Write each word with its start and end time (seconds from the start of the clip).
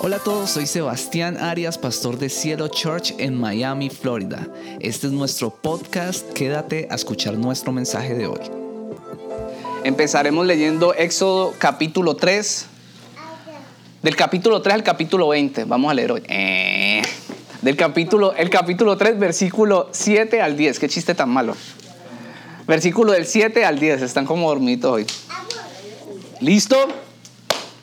Hola 0.00 0.16
a 0.16 0.20
todos, 0.20 0.50
soy 0.50 0.68
Sebastián 0.68 1.36
Arias, 1.38 1.76
pastor 1.76 2.18
de 2.18 2.28
Cielo 2.28 2.68
Church 2.68 3.14
en 3.18 3.34
Miami, 3.34 3.90
Florida. 3.90 4.46
Este 4.78 5.08
es 5.08 5.12
nuestro 5.12 5.50
podcast, 5.50 6.32
quédate 6.34 6.86
a 6.88 6.94
escuchar 6.94 7.34
nuestro 7.34 7.72
mensaje 7.72 8.14
de 8.14 8.28
hoy. 8.28 8.38
Empezaremos 9.82 10.46
leyendo 10.46 10.94
Éxodo 10.94 11.52
capítulo 11.58 12.14
3, 12.14 12.66
del 14.02 14.14
capítulo 14.14 14.62
3 14.62 14.74
al 14.74 14.82
capítulo 14.84 15.28
20. 15.28 15.64
Vamos 15.64 15.90
a 15.90 15.94
leer 15.94 16.12
hoy. 16.12 16.22
Eh, 16.28 17.02
del 17.62 17.76
capítulo, 17.76 18.34
el 18.34 18.50
capítulo 18.50 18.96
3, 18.96 19.18
versículo 19.18 19.88
7 19.90 20.40
al 20.40 20.56
10. 20.56 20.78
Qué 20.78 20.88
chiste 20.88 21.16
tan 21.16 21.28
malo. 21.28 21.56
Versículo 22.68 23.12
del 23.12 23.26
7 23.26 23.64
al 23.64 23.80
10. 23.80 24.02
Están 24.02 24.26
como 24.26 24.48
dormidos 24.48 24.92
hoy. 24.92 25.06
¿Listo? 26.40 26.76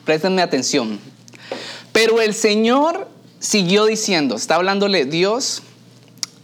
Préstenme 0.06 0.40
atención. 0.40 0.98
Pero 1.96 2.20
el 2.20 2.34
Señor 2.34 3.08
siguió 3.38 3.86
diciendo, 3.86 4.36
está 4.36 4.56
hablándole 4.56 5.06
Dios 5.06 5.62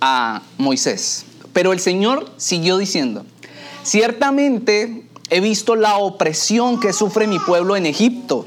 a 0.01 0.41
Moisés, 0.56 1.27
pero 1.52 1.74
el 1.74 1.79
Señor 1.79 2.30
siguió 2.38 2.79
diciendo, 2.79 3.27
ciertamente 3.83 5.05
he 5.29 5.41
visto 5.43 5.77
la 5.77 5.98
opresión 5.98 6.80
que 6.80 6.95
sufre 6.95 7.27
mi 7.27 7.38
pueblo 7.38 7.77
en 7.77 7.84
Egipto. 7.84 8.46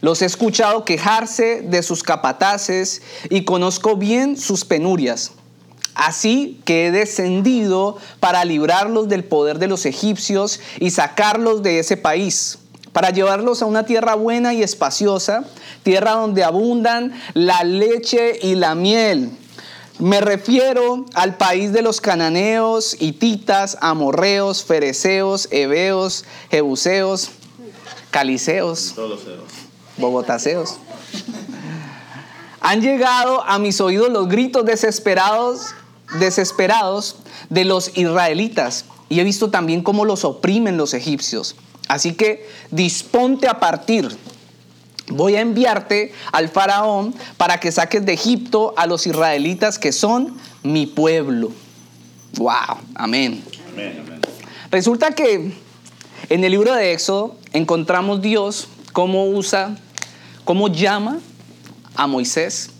Los 0.00 0.22
he 0.22 0.24
escuchado 0.24 0.86
quejarse 0.86 1.60
de 1.60 1.82
sus 1.82 2.02
capataces 2.02 3.02
y 3.28 3.44
conozco 3.44 3.96
bien 3.96 4.38
sus 4.38 4.64
penurias. 4.64 5.32
Así 5.94 6.58
que 6.64 6.86
he 6.86 6.90
descendido 6.90 7.98
para 8.18 8.46
librarlos 8.46 9.10
del 9.10 9.24
poder 9.24 9.58
de 9.58 9.68
los 9.68 9.84
egipcios 9.84 10.60
y 10.78 10.90
sacarlos 10.90 11.62
de 11.62 11.80
ese 11.80 11.98
país 11.98 12.56
para 12.92 13.10
llevarlos 13.10 13.62
a 13.62 13.66
una 13.66 13.84
tierra 13.84 14.14
buena 14.14 14.54
y 14.54 14.62
espaciosa, 14.62 15.44
tierra 15.82 16.12
donde 16.12 16.44
abundan 16.44 17.12
la 17.34 17.62
leche 17.64 18.38
y 18.42 18.54
la 18.54 18.74
miel. 18.74 19.30
Me 19.98 20.20
refiero 20.20 21.04
al 21.14 21.36
país 21.36 21.72
de 21.72 21.82
los 21.82 22.00
cananeos, 22.00 22.96
hititas, 23.00 23.76
amorreos, 23.82 24.64
fereceos, 24.64 25.46
heveos, 25.50 26.24
jebuseos, 26.50 27.30
caliceos, 28.10 28.94
bogotaseos. 29.98 30.76
Han 32.60 32.80
llegado 32.80 33.42
a 33.44 33.58
mis 33.58 33.80
oídos 33.80 34.10
los 34.10 34.28
gritos 34.28 34.64
desesperados, 34.64 35.74
desesperados 36.18 37.16
de 37.48 37.64
los 37.64 37.96
israelitas 37.96 38.86
y 39.10 39.20
he 39.20 39.24
visto 39.24 39.50
también 39.50 39.82
cómo 39.82 40.04
los 40.04 40.24
oprimen 40.24 40.76
los 40.76 40.94
egipcios. 40.94 41.56
Así 41.90 42.12
que 42.12 42.46
disponte 42.70 43.48
a 43.48 43.58
partir. 43.58 44.08
Voy 45.08 45.34
a 45.34 45.40
enviarte 45.40 46.12
al 46.30 46.48
faraón 46.48 47.12
para 47.36 47.58
que 47.58 47.72
saques 47.72 48.06
de 48.06 48.12
Egipto 48.12 48.74
a 48.76 48.86
los 48.86 49.08
israelitas 49.08 49.76
que 49.76 49.90
son 49.90 50.38
mi 50.62 50.86
pueblo. 50.86 51.50
Wow, 52.36 52.78
amén. 52.94 53.42
Resulta 54.70 55.10
que 55.10 55.52
en 56.28 56.44
el 56.44 56.52
libro 56.52 56.74
de 56.74 56.92
Éxodo 56.92 57.36
encontramos 57.52 58.22
Dios 58.22 58.68
cómo 58.92 59.26
usa, 59.26 59.76
cómo 60.44 60.68
llama 60.68 61.18
a 61.96 62.06
Moisés, 62.06 62.70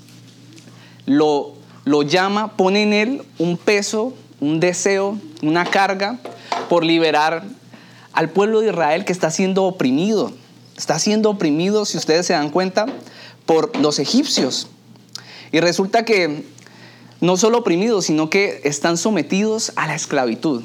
lo, 1.04 1.54
lo 1.84 2.02
llama, 2.02 2.56
pone 2.56 2.84
en 2.84 2.92
él 2.92 3.22
un 3.38 3.56
peso, 3.56 4.14
un 4.38 4.60
deseo, 4.60 5.18
una 5.42 5.64
carga 5.64 6.20
por 6.68 6.84
liberar 6.84 7.42
al 8.12 8.30
pueblo 8.30 8.60
de 8.60 8.68
Israel 8.68 9.04
que 9.04 9.12
está 9.12 9.30
siendo 9.30 9.64
oprimido. 9.64 10.32
Está 10.76 10.98
siendo 10.98 11.30
oprimido, 11.30 11.84
si 11.84 11.98
ustedes 11.98 12.26
se 12.26 12.32
dan 12.32 12.50
cuenta, 12.50 12.86
por 13.46 13.76
los 13.78 13.98
egipcios. 13.98 14.68
Y 15.52 15.60
resulta 15.60 16.04
que 16.04 16.44
no 17.20 17.36
solo 17.36 17.58
oprimidos, 17.58 18.06
sino 18.06 18.30
que 18.30 18.60
están 18.64 18.96
sometidos 18.96 19.72
a 19.76 19.86
la 19.86 19.94
esclavitud. 19.94 20.62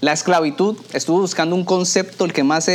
La 0.00 0.12
esclavitud, 0.12 0.76
estuve 0.92 1.20
buscando 1.20 1.54
un 1.54 1.64
concepto, 1.64 2.24
el 2.24 2.32
que 2.32 2.42
más 2.42 2.68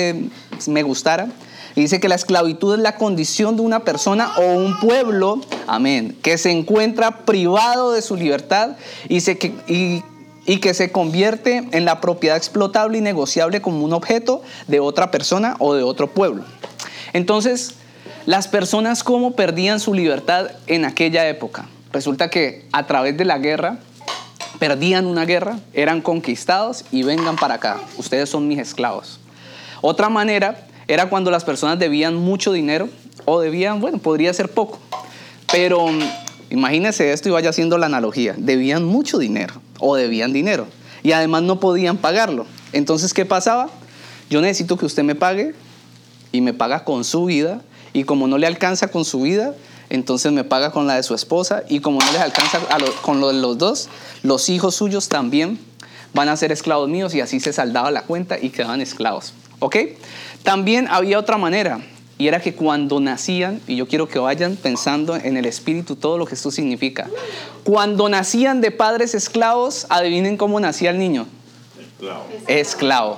me 0.67 0.83
gustara, 0.83 1.27
y 1.75 1.81
dice 1.81 1.99
que 1.99 2.09
la 2.09 2.15
esclavitud 2.15 2.73
es 2.73 2.79
la 2.79 2.95
condición 2.95 3.55
de 3.55 3.61
una 3.61 3.81
persona 3.81 4.31
o 4.37 4.55
un 4.55 4.79
pueblo, 4.79 5.41
amén, 5.67 6.17
que 6.23 6.37
se 6.37 6.51
encuentra 6.51 7.25
privado 7.25 7.91
de 7.91 8.01
su 8.01 8.15
libertad 8.15 8.77
y, 9.09 9.21
se, 9.21 9.33
y 9.67 10.01
y 10.47 10.57
que 10.57 10.73
se 10.73 10.91
convierte 10.91 11.67
en 11.71 11.85
la 11.85 12.01
propiedad 12.01 12.37
explotable 12.37 12.97
y 12.97 13.01
negociable 13.01 13.61
como 13.61 13.83
un 13.83 13.93
objeto 13.93 14.41
de 14.67 14.79
otra 14.79 15.11
persona 15.11 15.55
o 15.59 15.75
de 15.75 15.83
otro 15.83 16.07
pueblo. 16.07 16.43
Entonces, 17.13 17.75
las 18.25 18.47
personas 18.47 19.03
cómo 19.03 19.35
perdían 19.35 19.79
su 19.79 19.93
libertad 19.93 20.51
en 20.65 20.85
aquella 20.85 21.27
época. 21.27 21.67
Resulta 21.91 22.29
que 22.29 22.65
a 22.71 22.87
través 22.87 23.17
de 23.17 23.25
la 23.25 23.37
guerra, 23.37 23.79
perdían 24.57 25.05
una 25.05 25.25
guerra, 25.25 25.59
eran 25.73 26.01
conquistados 26.01 26.85
y 26.91 27.03
vengan 27.03 27.35
para 27.35 27.55
acá, 27.55 27.81
ustedes 27.97 28.29
son 28.29 28.47
mis 28.47 28.59
esclavos. 28.59 29.19
Otra 29.81 30.09
manera 30.09 30.65
era 30.87 31.09
cuando 31.09 31.29
las 31.29 31.43
personas 31.43 31.77
debían 31.77 32.15
mucho 32.15 32.53
dinero 32.53 32.89
o 33.25 33.41
debían, 33.41 33.81
bueno, 33.81 33.97
podría 33.97 34.33
ser 34.33 34.49
poco, 34.49 34.79
pero 35.51 35.89
imagínense 36.49 37.11
esto 37.11 37.29
y 37.29 37.31
vaya 37.31 37.49
haciendo 37.49 37.77
la 37.77 37.85
analogía, 37.85 38.35
debían 38.37 38.83
mucho 38.83 39.17
dinero 39.17 39.61
o 39.79 39.95
debían 39.95 40.33
dinero 40.33 40.67
y 41.03 41.11
además 41.11 41.43
no 41.43 41.59
podían 41.59 41.97
pagarlo. 41.97 42.45
Entonces, 42.73 43.13
¿qué 43.13 43.25
pasaba? 43.25 43.69
Yo 44.29 44.41
necesito 44.41 44.77
que 44.77 44.85
usted 44.85 45.03
me 45.03 45.15
pague 45.15 45.53
y 46.31 46.41
me 46.41 46.53
paga 46.53 46.83
con 46.83 47.03
su 47.03 47.25
vida 47.25 47.61
y 47.93 48.03
como 48.03 48.27
no 48.27 48.37
le 48.37 48.47
alcanza 48.47 48.89
con 48.89 49.05
su 49.05 49.21
vida, 49.21 49.55
entonces 49.89 50.31
me 50.31 50.43
paga 50.43 50.71
con 50.71 50.85
la 50.85 50.95
de 50.95 51.03
su 51.03 51.15
esposa 51.15 51.63
y 51.69 51.79
como 51.79 51.99
no 51.99 52.11
les 52.11 52.21
alcanza 52.21 52.59
con 53.01 53.21
lo 53.21 53.29
de 53.29 53.35
los 53.35 53.57
dos, 53.57 53.89
los 54.23 54.49
hijos 54.49 54.75
suyos 54.75 55.07
también 55.07 55.59
van 56.13 56.29
a 56.29 56.35
ser 56.35 56.51
esclavos 56.51 56.89
míos 56.89 57.13
y 57.13 57.21
así 57.21 57.39
se 57.39 57.53
saldaba 57.53 57.91
la 57.91 58.01
cuenta 58.01 58.37
y 58.39 58.49
quedaban 58.49 58.81
esclavos. 58.81 59.33
¿Ok? 59.59 59.77
También 60.43 60.87
había 60.89 61.19
otra 61.19 61.37
manera 61.37 61.79
y 62.17 62.27
era 62.27 62.41
que 62.41 62.53
cuando 62.55 62.99
nacían, 62.99 63.61
y 63.67 63.75
yo 63.75 63.87
quiero 63.87 64.07
que 64.07 64.19
vayan 64.19 64.55
pensando 64.55 65.15
en 65.15 65.37
el 65.37 65.45
espíritu 65.45 65.95
todo 65.95 66.17
lo 66.17 66.25
que 66.25 66.35
esto 66.35 66.49
significa, 66.49 67.07
cuando 67.63 68.09
nacían 68.09 68.61
de 68.61 68.71
padres 68.71 69.13
esclavos, 69.13 69.85
adivinen 69.89 70.37
cómo 70.37 70.59
nacía 70.59 70.89
el 70.89 70.97
niño. 70.97 71.27
Esclavo. 71.79 72.25
Esclavo. 72.47 73.17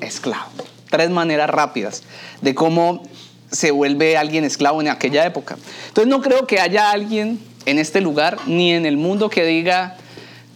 Esclavo. 0.00 0.50
Tres 0.90 1.10
maneras 1.10 1.50
rápidas 1.50 2.02
de 2.40 2.54
cómo 2.54 3.02
se 3.50 3.70
vuelve 3.70 4.16
alguien 4.16 4.44
esclavo 4.44 4.80
en 4.80 4.88
aquella 4.88 5.24
época. 5.24 5.56
Entonces 5.88 6.08
no 6.08 6.20
creo 6.20 6.46
que 6.46 6.60
haya 6.60 6.90
alguien 6.90 7.38
en 7.66 7.78
este 7.78 8.00
lugar 8.00 8.38
ni 8.46 8.72
en 8.72 8.86
el 8.86 8.96
mundo 8.96 9.30
que 9.30 9.44
diga, 9.44 9.96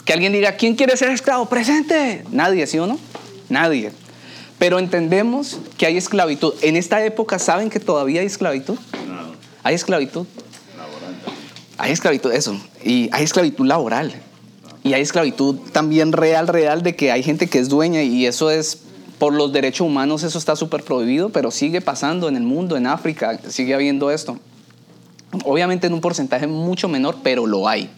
que 0.04 0.12
alguien 0.12 0.32
diga, 0.32 0.56
¿quién 0.56 0.74
quiere 0.74 0.96
ser 0.96 1.10
esclavo? 1.10 1.46
Presente. 1.46 2.24
Nadie, 2.30 2.66
¿sí 2.66 2.78
o 2.78 2.86
no? 2.86 2.98
Nadie. 3.48 3.92
Pero 4.62 4.78
entendemos 4.78 5.58
que 5.76 5.86
hay 5.86 5.96
esclavitud. 5.96 6.54
En 6.62 6.76
esta 6.76 7.04
época, 7.04 7.40
¿saben 7.40 7.68
que 7.68 7.80
todavía 7.80 8.20
hay 8.20 8.28
esclavitud? 8.28 8.78
No. 9.08 9.32
Hay 9.64 9.74
esclavitud. 9.74 10.24
Laboral. 10.76 11.16
Hay 11.78 11.90
esclavitud, 11.90 12.30
eso. 12.30 12.56
Y 12.84 13.10
hay 13.10 13.24
esclavitud 13.24 13.66
laboral. 13.66 14.12
Y 14.84 14.92
hay 14.92 15.02
esclavitud 15.02 15.56
también 15.72 16.12
real, 16.12 16.46
real, 16.46 16.84
de 16.84 16.94
que 16.94 17.10
hay 17.10 17.24
gente 17.24 17.48
que 17.48 17.58
es 17.58 17.68
dueña 17.68 18.04
y 18.04 18.24
eso 18.24 18.52
es, 18.52 18.78
por 19.18 19.34
los 19.34 19.52
derechos 19.52 19.84
humanos, 19.84 20.22
eso 20.22 20.38
está 20.38 20.54
súper 20.54 20.84
prohibido, 20.84 21.30
pero 21.30 21.50
sigue 21.50 21.80
pasando 21.80 22.28
en 22.28 22.36
el 22.36 22.44
mundo, 22.44 22.76
en 22.76 22.86
África, 22.86 23.40
sigue 23.48 23.74
habiendo 23.74 24.12
esto. 24.12 24.38
Obviamente 25.44 25.88
en 25.88 25.92
un 25.92 26.00
porcentaje 26.00 26.46
mucho 26.46 26.88
menor, 26.88 27.16
pero 27.24 27.48
lo 27.48 27.66
hay. 27.66 27.90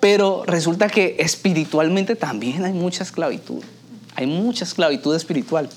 Pero 0.00 0.44
resulta 0.46 0.88
que 0.88 1.16
espiritualmente 1.18 2.16
también 2.16 2.64
hay 2.64 2.72
mucha 2.72 3.02
esclavitud. 3.02 3.62
Hay 4.16 4.26
mucha 4.26 4.64
esclavitud 4.64 5.14
espiritual. 5.14 5.68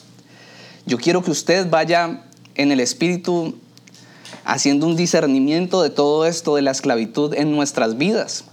Yo 0.85 0.97
quiero 0.97 1.23
que 1.23 1.31
usted 1.31 1.69
vaya 1.69 2.23
en 2.55 2.71
el 2.71 2.79
espíritu 2.79 3.55
haciendo 4.43 4.85
un 4.85 4.97
discernimiento 4.97 5.81
de 5.81 5.89
todo 5.89 6.25
esto 6.25 6.55
de 6.55 6.61
la 6.61 6.71
esclavitud 6.71 7.33
en 7.33 7.51
nuestras 7.51 7.97
vidas. 7.97 8.45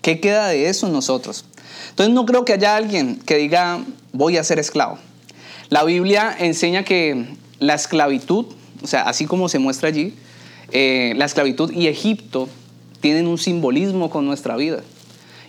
¿Qué 0.00 0.20
queda 0.20 0.48
de 0.48 0.68
eso 0.68 0.86
en 0.86 0.92
nosotros? 0.92 1.44
Entonces 1.90 2.14
no 2.14 2.24
creo 2.24 2.44
que 2.44 2.52
haya 2.52 2.76
alguien 2.76 3.16
que 3.16 3.36
diga 3.36 3.80
voy 4.12 4.36
a 4.36 4.44
ser 4.44 4.58
esclavo. 4.58 4.98
La 5.70 5.84
Biblia 5.84 6.34
enseña 6.38 6.84
que 6.84 7.34
la 7.58 7.74
esclavitud, 7.74 8.46
o 8.82 8.86
sea, 8.86 9.02
así 9.02 9.26
como 9.26 9.48
se 9.48 9.58
muestra 9.58 9.88
allí, 9.88 10.14
eh, 10.70 11.14
la 11.16 11.24
esclavitud 11.24 11.72
y 11.72 11.88
Egipto 11.88 12.48
tienen 13.00 13.26
un 13.26 13.38
simbolismo 13.38 14.08
con 14.08 14.24
nuestra 14.24 14.56
vida 14.56 14.82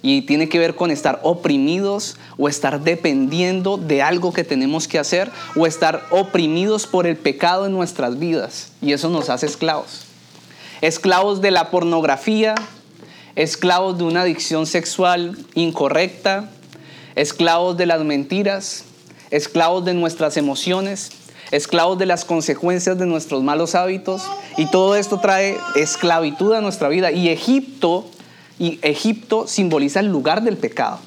y 0.06 0.24
tiene 0.24 0.50
que 0.50 0.60
ver 0.60 0.76
con 0.76 0.92
estar 0.92 1.22
oprimidos 1.24 2.18
o 2.38 2.50
estar 2.50 2.82
dependiendo 2.82 3.78
de 3.78 4.02
algo 4.02 4.34
que 4.34 4.44
tenemos 4.44 4.88
que 4.88 5.00
hacer 5.00 5.32
o 5.56 5.66
estar 5.66 6.06
oprimidos 6.12 6.86
por 6.86 7.08
el 7.08 7.16
pecado 7.16 7.66
en 7.66 7.72
nuestras 7.72 8.20
vidas. 8.20 8.74
Y 8.82 8.92
eso 8.92 9.10
nos 9.10 9.30
hace 9.30 9.46
esclavos. 9.46 10.02
Esclavos 10.82 11.42
de 11.42 11.52
la 11.52 11.72
pornografía, 11.72 12.54
esclavos 13.38 13.98
de 13.98 14.04
una 14.04 14.24
adicción 14.24 14.66
sexual 14.66 15.38
incorrecta, 15.56 16.50
esclavos 17.16 17.78
de 17.78 17.86
las 17.86 18.04
mentiras, 18.04 18.84
esclavos 19.32 19.86
de 19.86 19.94
nuestras 19.94 20.36
emociones, 20.36 21.12
esclavos 21.52 21.98
de 21.98 22.08
las 22.08 22.26
consecuencias 22.26 22.98
de 22.98 23.06
nuestros 23.06 23.42
malos 23.42 23.74
hábitos. 23.74 24.24
Y 24.58 24.70
todo 24.70 24.98
esto 24.98 25.22
trae 25.22 25.56
esclavitud 25.78 26.54
a 26.54 26.60
nuestra 26.60 26.90
vida. 26.90 27.14
Y 27.14 27.30
Egipto 27.30 28.06
y 28.60 28.80
Egipto 28.82 29.48
simboliza 29.48 30.00
el 30.00 30.08
lugar 30.08 30.44
del 30.44 30.58
pecado. 30.58 31.00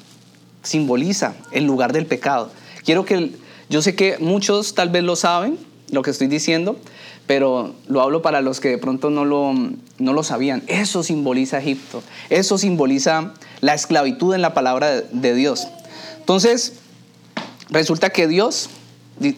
Simboliza 0.63 1.35
el 1.51 1.65
lugar 1.65 1.93
del 1.93 2.05
pecado. 2.05 2.51
Quiero 2.83 3.05
que 3.05 3.31
yo 3.69 3.81
sé 3.81 3.95
que 3.95 4.17
muchos 4.19 4.75
tal 4.75 4.89
vez 4.89 5.03
lo 5.03 5.15
saben 5.15 5.57
lo 5.91 6.01
que 6.01 6.11
estoy 6.11 6.27
diciendo, 6.27 6.77
pero 7.27 7.73
lo 7.87 8.01
hablo 8.01 8.21
para 8.21 8.41
los 8.41 8.59
que 8.59 8.69
de 8.69 8.77
pronto 8.77 9.09
no 9.09 9.25
lo, 9.25 9.53
no 9.97 10.13
lo 10.13 10.23
sabían. 10.23 10.63
Eso 10.67 11.03
simboliza 11.03 11.59
Egipto. 11.59 12.03
Eso 12.29 12.57
simboliza 12.57 13.33
la 13.61 13.73
esclavitud 13.73 14.33
en 14.33 14.41
la 14.41 14.53
palabra 14.53 15.01
de 15.01 15.33
Dios. 15.33 15.67
Entonces, 16.19 16.73
resulta 17.69 18.09
que 18.09 18.27
Dios 18.27 18.69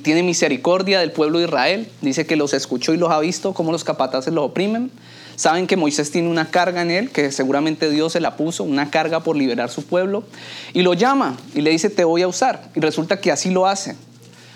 tiene 0.02 0.24
misericordia 0.24 1.00
del 1.00 1.12
pueblo 1.12 1.40
de 1.40 1.46
Israel. 1.46 1.90
Dice 2.02 2.26
que 2.26 2.36
los 2.36 2.54
escuchó 2.54 2.94
y 2.94 2.98
los 2.98 3.12
ha 3.12 3.20
visto, 3.20 3.54
cómo 3.54 3.72
los 3.72 3.84
capataces 3.84 4.34
los 4.34 4.46
oprimen. 4.46 4.92
Saben 5.40 5.68
que 5.68 5.78
Moisés 5.78 6.12
tiene 6.12 6.28
una 6.28 6.52
carga 6.52 6.82
en 6.82 6.92
él, 6.92 7.12
que 7.12 7.32
seguramente 7.32 7.90
Dios 7.90 8.12
se 8.12 8.20
la 8.20 8.36
puso, 8.36 8.66
una 8.66 8.92
carga 8.92 9.22
por 9.22 9.38
liberar 9.38 9.70
su 9.70 9.86
pueblo. 9.86 10.26
Y 10.74 10.82
lo 10.82 10.94
llama 10.94 11.38
y 11.56 11.62
le 11.62 11.70
dice, 11.70 11.90
te 11.90 12.04
voy 12.04 12.24
a 12.24 12.28
usar. 12.28 12.70
Y 12.76 12.82
resulta 12.82 13.22
que 13.22 13.32
así 13.32 13.50
lo 13.50 13.66
hace. 13.66 13.96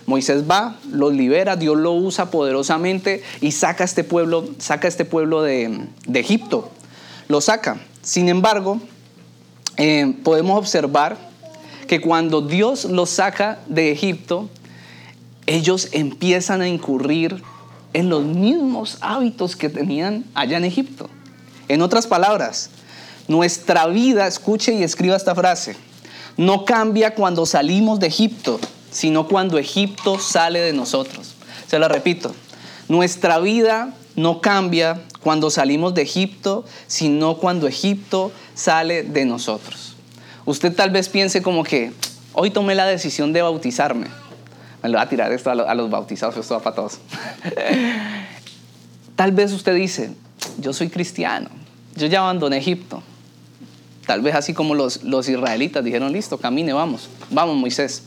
Moisés 0.07 0.43
va, 0.43 0.75
los 0.91 1.13
libera, 1.13 1.55
Dios 1.55 1.77
lo 1.77 1.93
usa 1.93 2.29
poderosamente 2.31 3.23
y 3.39 3.53
saca 3.53 3.85
a 3.85 3.85
este 3.85 4.03
pueblo, 4.03 4.45
saca 4.57 4.89
este 4.89 5.05
pueblo 5.05 5.41
de, 5.41 5.87
Egipto. 6.13 6.69
Lo 7.29 7.39
saca. 7.39 7.79
Sin 8.01 8.27
embargo, 8.27 8.81
eh, 9.77 10.13
podemos 10.21 10.57
observar 10.57 11.15
que 11.87 12.01
cuando 12.01 12.41
Dios 12.41 12.83
los 12.83 13.09
saca 13.09 13.59
de 13.67 13.93
Egipto, 13.93 14.49
ellos 15.45 15.87
empiezan 15.93 16.59
a 16.59 16.67
incurrir 16.67 17.41
en 17.93 18.09
los 18.09 18.23
mismos 18.23 18.97
hábitos 19.01 19.55
que 19.55 19.69
tenían 19.69 20.25
allá 20.33 20.57
en 20.57 20.65
Egipto. 20.65 21.09
En 21.67 21.81
otras 21.81 22.07
palabras, 22.07 22.69
nuestra 23.27 23.87
vida, 23.87 24.27
escuche 24.27 24.73
y 24.73 24.83
escriba 24.83 25.15
esta 25.15 25.35
frase, 25.35 25.75
no 26.35 26.65
cambia 26.65 27.15
cuando 27.15 27.45
salimos 27.45 27.99
de 27.99 28.07
Egipto, 28.07 28.59
sino 28.91 29.27
cuando 29.27 29.57
Egipto 29.57 30.19
sale 30.19 30.59
de 30.59 30.73
nosotros. 30.73 31.35
Se 31.67 31.79
lo 31.79 31.87
repito, 31.87 32.33
nuestra 32.89 33.39
vida 33.39 33.93
no 34.15 34.41
cambia 34.41 35.01
cuando 35.21 35.49
salimos 35.49 35.93
de 35.93 36.01
Egipto, 36.01 36.65
sino 36.87 37.37
cuando 37.37 37.67
Egipto 37.67 38.31
sale 38.53 39.03
de 39.03 39.25
nosotros. 39.25 39.95
Usted 40.45 40.75
tal 40.75 40.91
vez 40.91 41.07
piense 41.07 41.41
como 41.41 41.63
que 41.63 41.93
hoy 42.33 42.51
tomé 42.51 42.75
la 42.75 42.85
decisión 42.85 43.31
de 43.31 43.41
bautizarme. 43.41 44.07
Me 44.83 44.89
lo 44.89 44.97
va 44.97 45.03
a 45.03 45.09
tirar 45.09 45.31
esto 45.31 45.49
a 45.49 45.75
los, 45.75 45.89
bautizados, 45.89 46.37
esto 46.37 46.55
va 46.55 46.61
para 46.61 46.75
todos. 46.75 46.99
tal 49.15 49.31
vez 49.31 49.53
usted 49.53 49.73
dice, 49.73 50.11
yo 50.59 50.73
soy 50.73 50.89
cristiano, 50.89 51.49
yo 51.95 52.07
ya 52.07 52.19
abandoné 52.19 52.57
Egipto. 52.57 53.01
Tal 54.05 54.21
vez 54.21 54.35
así 54.35 54.53
como 54.53 54.75
los, 54.75 55.03
los 55.03 55.29
israelitas 55.29 55.83
dijeron, 55.83 56.11
listo, 56.11 56.37
camine, 56.37 56.73
vamos, 56.73 57.09
vamos 57.31 57.55
Moisés 57.55 58.03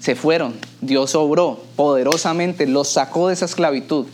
se 0.00 0.14
fueron. 0.14 0.54
Dios 0.80 1.14
obró 1.14 1.60
poderosamente, 1.76 2.66
los 2.66 2.88
sacó 2.88 3.28
de 3.28 3.34
esa 3.34 3.44
esclavitud. 3.44 4.06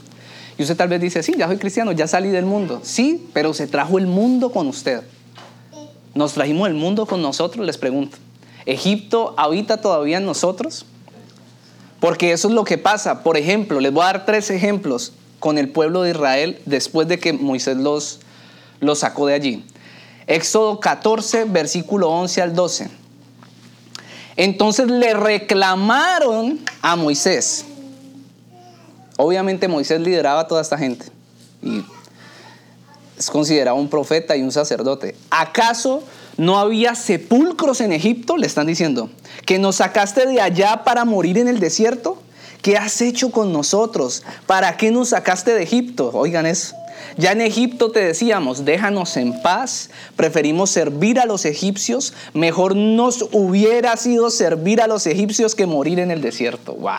Y 0.57 0.63
usted 0.63 0.77
tal 0.77 0.89
vez 0.89 1.01
dice, 1.01 1.23
sí, 1.23 1.35
ya 1.37 1.47
soy 1.47 1.59
cristiano, 1.59 1.93
ya 1.93 2.07
salí 2.07 2.29
del 2.29 2.45
mundo. 2.45 2.81
Sí, 2.83 3.27
pero 3.33 3.55
se 3.55 3.67
trajo 3.67 3.99
el 3.99 4.07
mundo 4.07 4.51
con 4.51 4.69
usted. 4.69 5.03
Nos 6.15 6.35
trajimos 6.35 6.69
el 6.69 6.75
mundo 6.75 7.07
con 7.07 7.23
nosotros, 7.23 7.67
les 7.67 7.77
pregunto. 7.77 8.19
¿Egipto 8.67 9.35
habita 9.37 9.79
todavía 9.79 10.19
en 10.19 10.27
nosotros? 10.27 10.87
Porque 12.05 12.33
eso 12.33 12.49
es 12.49 12.55
lo 12.55 12.65
que 12.65 12.77
pasa. 12.77 13.23
Por 13.23 13.39
ejemplo, 13.39 13.81
les 13.81 13.91
voy 13.91 14.03
a 14.03 14.09
dar 14.09 14.27
tres 14.27 14.51
ejemplos 14.51 15.15
con 15.41 15.57
el 15.57 15.71
pueblo 15.71 16.03
de 16.03 16.11
Israel 16.11 16.61
después 16.67 17.09
de 17.09 17.19
que 17.19 17.33
Moisés 17.33 17.79
los, 17.79 18.21
sacó 18.95 19.27
de 19.27 19.33
allí. 19.33 19.65
Éxodo 20.27 20.81
14, 20.81 21.45
versículo 21.47 22.11
11 22.11 22.43
al 22.43 22.55
12. 22.55 22.91
Entonces 24.37 24.89
le 24.89 25.15
reclamaron 25.15 26.61
a 26.83 26.95
Moisés. 26.95 27.65
Obviamente 29.17 29.67
Moisés 29.67 29.99
lideraba 29.99 30.41
a 30.41 30.47
toda 30.47 30.61
esta 30.61 30.77
gente 30.77 31.07
y 31.63 31.83
es 33.17 33.31
considerado 33.31 33.79
un 33.79 33.89
profeta 33.89 34.37
y 34.37 34.43
un 34.43 34.53
sacerdote. 34.53 35.17
¿Acaso 35.31 36.03
no 36.37 36.59
había 36.59 36.95
sepulcros 36.95 37.81
en 37.81 37.93
Egipto? 37.93 38.37
Le 38.37 38.47
están 38.47 38.67
diciendo. 38.67 39.11
Que 39.47 39.59
nos 39.59 39.77
sacaste 39.77 40.27
de 40.27 40.41
allá 40.41 40.85
para 40.85 41.05
morir 41.05 41.39
en 41.39 41.49
el 41.49 41.61
desierto. 41.61 42.19
¿Qué 42.63 42.77
has 42.77 43.01
hecho 43.03 43.31
con 43.31 43.53
nosotros? 43.53 44.23
¿Para 44.47 44.77
qué 44.77 44.91
nos 44.91 45.11
sacaste 45.11 45.53
de 45.53 45.63
Egipto? 45.63 46.11
Oigan 46.15 46.47
eso. 46.47 46.75
Ya 47.17 47.33
en 47.33 47.41
Egipto 47.41 47.91
te 47.91 48.01
decíamos, 48.01 48.65
déjanos 48.65 49.17
en 49.17 49.41
paz, 49.43 49.91
preferimos 50.17 50.71
servir 50.71 51.21
a 51.21 51.27
los 51.27 51.45
egipcios, 51.45 52.15
mejor 52.33 52.75
nos 52.75 53.29
hubiera 53.33 53.97
sido 53.97 54.31
servir 54.31 54.81
a 54.81 54.87
los 54.87 55.07
egipcios 55.07 55.55
que 55.55 55.67
morir 55.67 55.99
en 56.01 56.11
el 56.11 56.23
desierto. 56.23 56.73
¡Wow! 56.75 56.95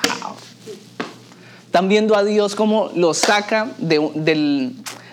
Están 1.66 1.90
viendo 1.90 2.16
a 2.16 2.24
Dios 2.24 2.56
como 2.56 2.92
los 2.96 3.18
saca 3.18 3.72
de, 3.78 4.00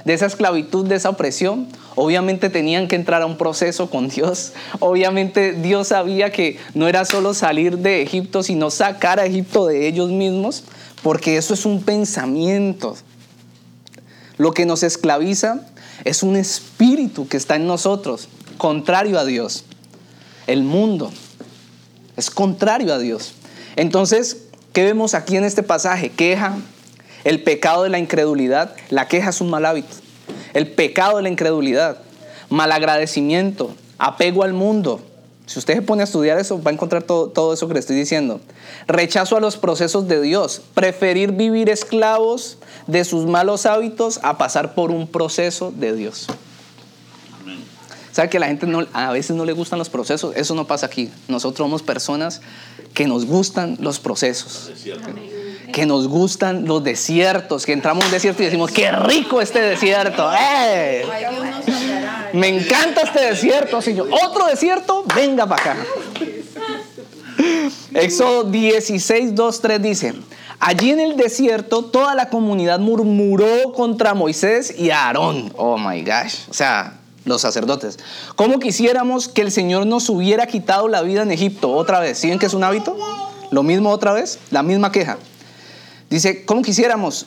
de 0.05 0.13
esa 0.13 0.27
esclavitud, 0.27 0.87
de 0.87 0.97
esa 0.97 1.11
opresión. 1.11 1.67
Obviamente 1.95 2.49
tenían 2.49 2.89
que 2.89 2.97
entrar 2.97 3.23
a 3.23 3.27
un 3.27 3.37
proceso 3.37 3.91
con 3.91 4.09
Dios. 4.09 4.53
Obviamente 4.81 5.53
Dios 5.53 5.89
sabía 5.89 6.33
que 6.33 6.59
no 6.75 6.89
era 6.89 7.05
solo 7.05 7.35
salir 7.35 7.79
de 7.79 8.03
Egipto, 8.03 8.43
sino 8.43 8.71
sacar 8.71 9.21
a 9.21 9.27
Egipto 9.27 9.67
de 9.67 9.87
ellos 9.87 10.11
mismos, 10.11 10.65
porque 11.03 11.37
eso 11.37 11.55
es 11.55 11.67
un 11.67 11.83
pensamiento. 11.83 12.97
Lo 14.39 14.53
que 14.53 14.65
nos 14.65 14.83
esclaviza 14.83 15.67
es 16.05 16.23
un 16.23 16.37
espíritu 16.37 17.29
que 17.29 17.37
está 17.37 17.57
en 17.57 17.67
nosotros, 17.67 18.29
contrario 18.57 19.19
a 19.19 19.25
Dios. 19.25 19.65
El 20.47 20.65
mundo 20.65 21.13
es 22.17 22.31
contrario 22.31 22.93
a 22.95 22.99
Dios. 22.99 23.35
Entonces, 23.77 24.45
¿qué 24.73 24.85
vemos 24.85 25.15
aquí 25.15 25.37
en 25.37 25.45
este 25.45 25.63
pasaje? 25.63 26.11
Queja, 26.11 26.57
el 27.25 27.43
pecado 27.43 27.85
de 27.85 27.91
la 27.91 27.99
incredulidad. 27.99 28.75
La 28.91 29.09
queja 29.09 29.31
es 29.31 29.41
un 29.41 29.51
mal 29.51 29.67
hábito. 29.67 30.02
El 30.53 30.69
pecado 30.69 31.17
de 31.17 31.23
la 31.23 31.29
incredulidad, 31.29 31.99
malagradecimiento, 32.51 33.75
apego 33.99 34.43
al 34.43 34.53
mundo. 34.53 35.01
Si 35.47 35.59
usted 35.59 35.75
se 35.75 35.83
pone 35.83 36.03
a 36.03 36.05
estudiar 36.05 36.39
eso, 36.39 36.63
va 36.63 36.71
a 36.71 36.75
encontrar 36.75 37.03
todo, 37.03 37.29
todo 37.29 37.53
eso 37.53 37.67
que 37.69 37.75
le 37.75 37.81
estoy 37.81 37.97
diciendo. 37.97 38.41
Rechazo 38.87 39.37
a 39.37 39.41
los 39.41 39.57
procesos 39.57 40.09
de 40.09 40.21
Dios. 40.21 40.63
Preferir 40.75 41.33
vivir 41.33 41.69
esclavos 41.69 42.59
de 42.87 43.05
sus 43.05 43.27
malos 43.27 43.67
hábitos 43.67 44.21
a 44.23 44.39
pasar 44.39 44.75
por 44.75 44.91
un 44.91 45.09
proceso 45.09 45.73
de 45.73 45.95
Dios. 45.95 46.29
¿Sabe 48.13 48.29
que 48.29 48.39
la 48.39 48.47
gente 48.47 48.67
a 48.93 49.11
veces 49.11 49.35
no 49.35 49.47
le 49.47 49.53
gustan 49.53 49.79
los 49.79 49.89
procesos? 49.89 50.37
Eso 50.37 50.55
no 50.55 50.67
pasa 50.67 50.87
aquí. 50.87 51.11
Nosotros 51.29 51.65
somos 51.65 51.83
personas 51.83 52.43
que 52.93 53.07
nos 53.07 53.25
gustan 53.25 53.79
los 53.81 53.99
procesos. 53.99 54.71
Que 55.73 55.87
nos 55.87 56.07
gustan 56.07 56.67
los 56.67 56.85
desiertos. 56.85 57.65
Que 57.65 57.73
entramos 57.73 58.05
a 58.05 58.07
un 58.07 58.13
desierto 58.13 58.43
y 58.43 58.47
decimos, 58.47 58.71
¡qué 58.71 58.93
rico 58.93 59.41
este 59.41 59.61
desierto! 59.61 60.31
¡Eh! 60.33 61.05
Me 62.35 62.49
encanta 62.49 63.03
este 63.03 63.21
desierto, 63.21 63.81
Señor. 63.81 64.09
Otro 64.25 64.47
desierto, 64.47 65.05
venga 65.15 65.47
para 65.47 65.73
acá. 65.73 65.77
Éxodo 67.95 68.45
16, 68.45 69.35
2, 69.35 69.61
3 69.61 69.83
dice, 69.83 70.15
allí 70.61 70.91
en 70.91 71.01
el 71.01 71.17
desierto 71.17 71.85
toda 71.85 72.15
la 72.15 72.29
comunidad 72.29 72.79
murmuró 72.79 73.73
contra 73.75 74.15
Moisés 74.15 74.75
y 74.79 74.91
Aarón. 74.91 75.53
Oh 75.57 75.77
my 75.77 76.03
gosh. 76.03 76.49
O 76.49 76.55
sea, 76.55 76.99
los 77.25 77.41
sacerdotes. 77.41 77.99
¿Cómo 78.37 78.59
quisiéramos 78.59 79.29
que 79.29 79.43
el 79.43 79.53
Señor 79.53 79.87
nos 79.87 80.09
hubiera 80.09 80.47
quitado 80.47 80.89
la 80.89 81.03
vida 81.03 81.23
en 81.23 81.33
Egipto 81.33 81.71
otra 81.73 82.01
vez? 82.01 82.19
¿Siguen 82.19 82.39
que 82.39 82.47
es 82.47 82.55
un 82.55 82.65
hábito? 82.65 82.97
Lo 83.51 83.63
mismo 83.63 83.91
otra 83.91 84.13
vez, 84.13 84.39
la 84.51 84.63
misma 84.63 84.91
queja. 84.91 85.19
Dice, 86.13 86.45
¿cómo 86.45 86.61
quisiéramos 86.61 87.25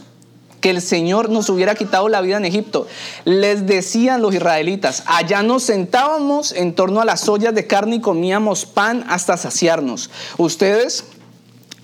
que 0.62 0.70
el 0.70 0.80
Señor 0.80 1.32
nos 1.32 1.50
hubiera 1.50 1.74
quitado 1.74 2.08
la 2.08 2.22
vida 2.22 2.38
en 2.38 2.46
Egipto? 2.46 2.86
Les 3.24 3.66
decían 3.66 4.22
los 4.22 4.36
israelitas, 4.36 5.02
allá 5.08 5.42
nos 5.42 5.64
sentábamos 5.64 6.52
en 6.52 6.76
torno 6.76 7.02
a 7.02 7.06
las 7.06 7.28
ollas 7.28 7.56
de 7.56 7.66
carne 7.66 7.96
y 7.96 8.00
comíamos 8.00 8.68
pan 8.68 9.04
hasta 9.10 9.38
saciarnos. 9.38 10.12
Ustedes 10.38 11.06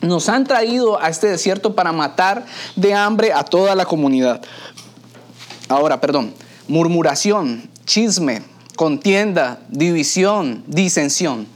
nos 0.02 0.30
han 0.30 0.46
traído 0.46 1.02
a 1.02 1.10
este 1.10 1.26
desierto 1.26 1.74
para 1.76 1.92
matar 1.92 2.46
de 2.76 2.94
hambre 2.94 3.34
a 3.34 3.46
toda 3.46 3.74
la 3.74 3.86
comunidad. 3.86 4.40
Ahora, 5.70 6.00
perdón, 6.02 6.36
murmuración, 6.68 7.68
chisme, 7.84 8.44
contienda, 8.76 9.60
división, 9.70 10.64
disensión, 10.68 11.48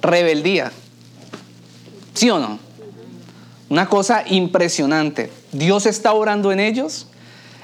rebeldía. 0.00 0.72
¿Sí 2.14 2.30
o 2.30 2.38
no? 2.38 2.67
Una 3.70 3.88
cosa 3.88 4.24
impresionante. 4.26 5.30
Dios 5.52 5.86
está 5.86 6.12
orando 6.12 6.52
en 6.52 6.60
ellos, 6.60 7.06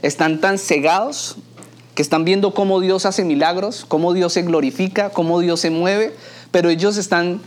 están 0.02 0.40
tan 0.40 0.58
cegados 0.58 1.36
que 1.94 2.02
están 2.02 2.24
viendo 2.24 2.52
cómo 2.52 2.80
Dios 2.80 3.06
hace 3.06 3.24
milagros, 3.24 3.84
cómo 3.86 4.12
Dios 4.12 4.32
se 4.32 4.42
glorifica, 4.42 5.10
cómo 5.10 5.40
Dios 5.40 5.60
se 5.60 5.70
mueve, 5.70 6.12
pero 6.50 6.68
ellos 6.68 6.96
están 6.96 7.40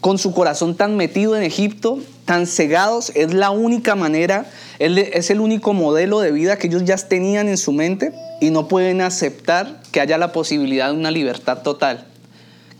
con 0.00 0.18
su 0.18 0.34
corazón 0.34 0.74
tan 0.76 0.96
metido 0.96 1.36
en 1.36 1.44
Egipto, 1.44 2.00
tan 2.24 2.48
cegados, 2.48 3.12
es 3.14 3.32
la 3.34 3.50
única 3.50 3.94
manera, 3.94 4.50
es 4.80 5.30
el 5.30 5.40
único 5.40 5.74
modelo 5.74 6.18
de 6.18 6.32
vida 6.32 6.56
que 6.56 6.66
ellos 6.66 6.84
ya 6.84 6.96
tenían 6.96 7.48
en 7.48 7.56
su 7.56 7.72
mente 7.72 8.12
y 8.40 8.50
no 8.50 8.66
pueden 8.66 9.00
aceptar 9.00 9.80
que 9.92 10.00
haya 10.00 10.18
la 10.18 10.32
posibilidad 10.32 10.88
de 10.90 10.98
una 10.98 11.12
libertad 11.12 11.62
total. 11.62 12.08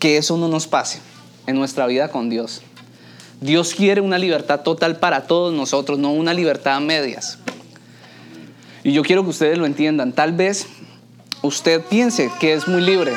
Que 0.01 0.17
eso 0.17 0.37
no 0.37 0.49
nos 0.49 0.67
pase 0.67 0.99
en 1.47 1.55
nuestra 1.55 1.87
vida 1.87 2.09
con 2.09 2.29
Dios. 2.29 2.63
Dios 3.43 3.75
quiere 3.75 4.01
una 4.01 4.19
libertad 4.19 4.61
total 4.61 4.97
para 4.97 5.25
todos 5.25 5.53
nosotros, 5.53 5.99
no 5.99 6.13
una 6.13 6.33
libertad 6.33 6.77
a 6.77 6.81
medias. 6.81 7.39
Y 8.85 8.93
yo 8.93 9.03
quiero 9.03 9.25
que 9.25 9.31
ustedes 9.31 9.59
lo 9.59 9.67
entiendan. 9.67 10.13
Tal 10.13 10.33
vez 10.33 10.69
usted 11.43 11.83
piense 11.83 12.31
que 12.41 12.53
es 12.53 12.69
muy 12.69 12.81
libre, 12.81 13.13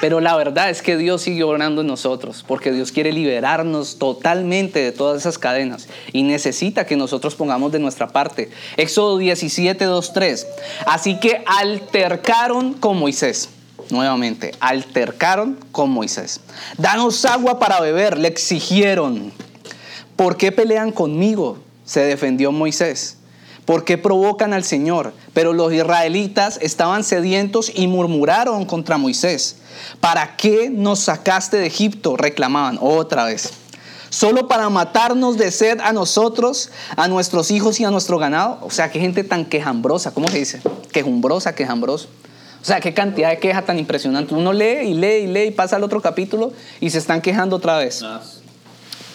pero 0.00 0.20
la 0.20 0.34
verdad 0.34 0.70
es 0.70 0.80
que 0.80 0.96
Dios 0.96 1.20
sigue 1.20 1.44
orando 1.44 1.82
en 1.82 1.88
nosotros, 1.88 2.42
porque 2.48 2.72
Dios 2.72 2.90
quiere 2.90 3.12
liberarnos 3.12 3.98
totalmente 3.98 4.78
de 4.80 4.92
todas 4.92 5.20
esas 5.20 5.36
cadenas 5.36 5.88
y 6.12 6.22
necesita 6.22 6.86
que 6.86 6.96
nosotros 6.96 7.34
pongamos 7.34 7.70
de 7.70 7.80
nuestra 7.80 8.08
parte. 8.08 8.50
Éxodo 8.78 9.18
17, 9.18 9.84
2, 9.84 10.12
3. 10.14 10.46
Así 10.86 11.20
que 11.20 11.44
altercaron 11.46 12.72
con 12.72 12.98
Moisés. 12.98 13.50
Nuevamente, 13.92 14.54
altercaron 14.58 15.58
con 15.70 15.90
Moisés. 15.90 16.40
Danos 16.78 17.26
agua 17.26 17.58
para 17.58 17.78
beber, 17.78 18.16
le 18.16 18.26
exigieron. 18.26 19.34
¿Por 20.16 20.38
qué 20.38 20.50
pelean 20.50 20.92
conmigo? 20.92 21.58
Se 21.84 22.00
defendió 22.00 22.52
Moisés. 22.52 23.18
¿Por 23.66 23.84
qué 23.84 23.98
provocan 23.98 24.54
al 24.54 24.64
Señor? 24.64 25.12
Pero 25.34 25.52
los 25.52 25.74
israelitas 25.74 26.58
estaban 26.62 27.04
sedientos 27.04 27.70
y 27.74 27.86
murmuraron 27.86 28.64
contra 28.64 28.96
Moisés. 28.96 29.56
¿Para 30.00 30.38
qué 30.38 30.70
nos 30.70 31.00
sacaste 31.00 31.58
de 31.58 31.66
Egipto? 31.66 32.16
reclamaban 32.16 32.78
otra 32.80 33.26
vez. 33.26 33.50
Solo 34.08 34.48
para 34.48 34.70
matarnos 34.70 35.36
de 35.36 35.50
sed 35.50 35.80
a 35.80 35.92
nosotros, 35.92 36.70
a 36.96 37.08
nuestros 37.08 37.50
hijos 37.50 37.78
y 37.78 37.84
a 37.84 37.90
nuestro 37.90 38.16
ganado. 38.16 38.58
O 38.62 38.70
sea, 38.70 38.90
qué 38.90 39.00
gente 39.00 39.22
tan 39.22 39.44
quejambrosa, 39.44 40.12
¿cómo 40.12 40.28
se 40.28 40.38
dice? 40.38 40.62
Quejumbrosa, 40.92 41.54
quejambroso. 41.54 42.08
O 42.62 42.64
sea, 42.64 42.80
qué 42.80 42.94
cantidad 42.94 43.30
de 43.30 43.38
queja 43.38 43.62
tan 43.62 43.78
impresionante. 43.78 44.34
Uno 44.34 44.52
lee 44.52 44.86
y 44.86 44.94
lee 44.94 45.24
y 45.24 45.26
lee 45.26 45.46
y 45.48 45.50
pasa 45.50 45.76
al 45.76 45.82
otro 45.82 46.00
capítulo 46.00 46.52
y 46.80 46.90
se 46.90 46.98
están 46.98 47.20
quejando 47.20 47.56
otra 47.56 47.76
vez. 47.78 48.04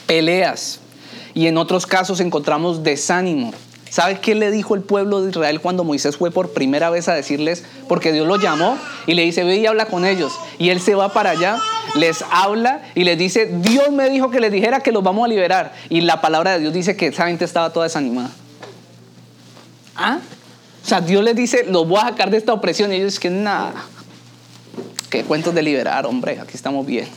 Peleas. 0.06 0.82
Y 1.34 1.48
en 1.48 1.58
otros 1.58 1.86
casos 1.86 2.20
encontramos 2.20 2.84
desánimo, 2.84 3.54
¿Sabe 3.90 4.20
qué 4.20 4.36
le 4.36 4.52
dijo 4.52 4.76
el 4.76 4.82
pueblo 4.82 5.22
de 5.22 5.30
Israel 5.30 5.62
cuando 5.62 5.84
Moisés 5.84 6.18
fue 6.18 6.32
por 6.32 6.52
primera 6.52 6.90
vez 6.90 7.08
a 7.08 7.14
decirles? 7.14 7.64
Porque 7.88 8.12
Dios 8.12 8.28
lo 8.28 8.38
llamó 8.38 8.78
y 9.06 9.14
le 9.14 9.24
dice, 9.24 9.44
ve 9.44 9.58
y 9.58 9.66
habla 9.66 9.86
con 9.86 10.06
ellos. 10.06 10.34
Y 10.60 10.70
él 10.70 10.82
se 10.82 10.96
va 10.96 11.14
para 11.14 11.32
allá, 11.32 11.58
les 11.96 12.24
habla 12.30 12.82
y 12.96 13.04
les 13.04 13.18
dice, 13.18 13.50
Dios 13.62 13.92
me 13.92 14.10
dijo 14.10 14.30
que 14.30 14.40
les 14.40 14.52
dijera 14.52 14.82
que 14.82 14.92
los 14.92 15.04
vamos 15.04 15.26
a 15.26 15.28
liberar. 15.28 15.74
Y 15.90 16.02
la 16.02 16.22
palabra 16.22 16.54
de 16.54 16.60
Dios 16.60 16.74
dice 16.74 16.96
que 16.96 17.08
esa 17.08 17.28
gente 17.28 17.46
estaba 17.46 17.72
toda 17.72 17.86
desanimada. 17.86 18.30
¿Ah? 19.96 20.20
O 20.88 20.90
sea, 20.90 21.02
Dios 21.02 21.22
les 21.22 21.36
dice, 21.36 21.66
los 21.66 21.86
voy 21.86 22.00
a 22.00 22.04
sacar 22.04 22.30
de 22.30 22.38
esta 22.38 22.54
opresión. 22.54 22.94
Y 22.94 22.96
ellos 22.96 23.20
que 23.20 23.30
nada. 23.30 23.74
¿Qué 25.10 25.26
cuentos 25.26 25.54
de 25.54 25.62
liberar, 25.62 26.06
hombre? 26.06 26.40
Aquí 26.40 26.54
estamos 26.54 26.86
bien. 26.86 27.10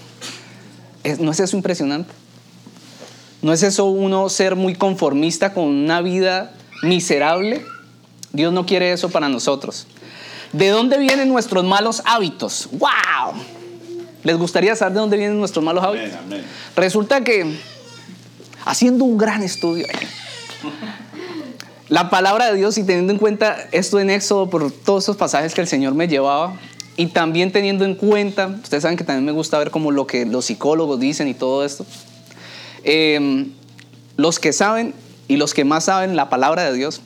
¿No 1.20 1.30
es 1.30 1.38
eso 1.38 1.56
impresionante? 1.56 2.12
¿No 3.42 3.52
es 3.52 3.62
eso 3.62 3.84
uno 3.84 4.28
ser 4.28 4.56
muy 4.56 4.74
conformista 4.74 5.54
con 5.54 5.66
una 5.66 6.00
vida 6.02 6.52
miserable. 6.82 7.64
Dios 8.32 8.52
no 8.52 8.66
quiere 8.66 8.92
eso 8.92 9.08
para 9.08 9.28
nosotros. 9.28 9.86
¿De 10.52 10.70
dónde 10.70 10.98
vienen 10.98 11.28
nuestros 11.28 11.64
malos 11.64 12.02
hábitos? 12.06 12.68
¡Wow! 12.72 13.40
¿Les 14.24 14.36
gustaría 14.36 14.74
saber 14.74 14.94
de 14.94 14.98
dónde 14.98 15.16
vienen 15.16 15.38
nuestros 15.38 15.64
malos 15.64 15.84
hábitos? 15.84 16.18
Resulta 16.74 17.22
que, 17.22 17.56
haciendo 18.64 19.04
un 19.04 19.16
gran 19.16 19.44
estudio, 19.44 19.86
la 21.90 22.08
palabra 22.08 22.46
de 22.46 22.56
Dios 22.56 22.78
y 22.78 22.84
teniendo 22.84 23.12
en 23.12 23.18
cuenta 23.18 23.68
esto 23.72 24.00
en 24.00 24.08
Éxodo 24.08 24.48
por 24.48 24.72
todos 24.72 25.04
esos 25.04 25.16
pasajes 25.16 25.52
que 25.52 25.60
el 25.60 25.66
Señor 25.66 25.94
me 25.94 26.08
llevaba, 26.08 26.54
y 26.96 27.06
también 27.06 27.50
teniendo 27.50 27.84
en 27.84 27.94
cuenta, 27.94 28.46
ustedes 28.62 28.82
saben 28.82 28.98
que 28.98 29.04
también 29.04 29.24
me 29.24 29.32
gusta 29.32 29.58
ver 29.58 29.70
como 29.70 29.90
lo 29.90 30.06
que 30.06 30.26
los 30.26 30.44
psicólogos 30.44 31.00
dicen 31.00 31.28
y 31.28 31.34
todo 31.34 31.64
esto, 31.64 31.86
eh, 32.84 33.46
los 34.16 34.38
que 34.38 34.52
saben 34.52 34.94
y 35.26 35.36
los 35.36 35.54
que 35.54 35.64
más 35.64 35.84
saben 35.84 36.14
la 36.14 36.28
palabra 36.28 36.64
de 36.64 36.74
Dios, 36.76 37.00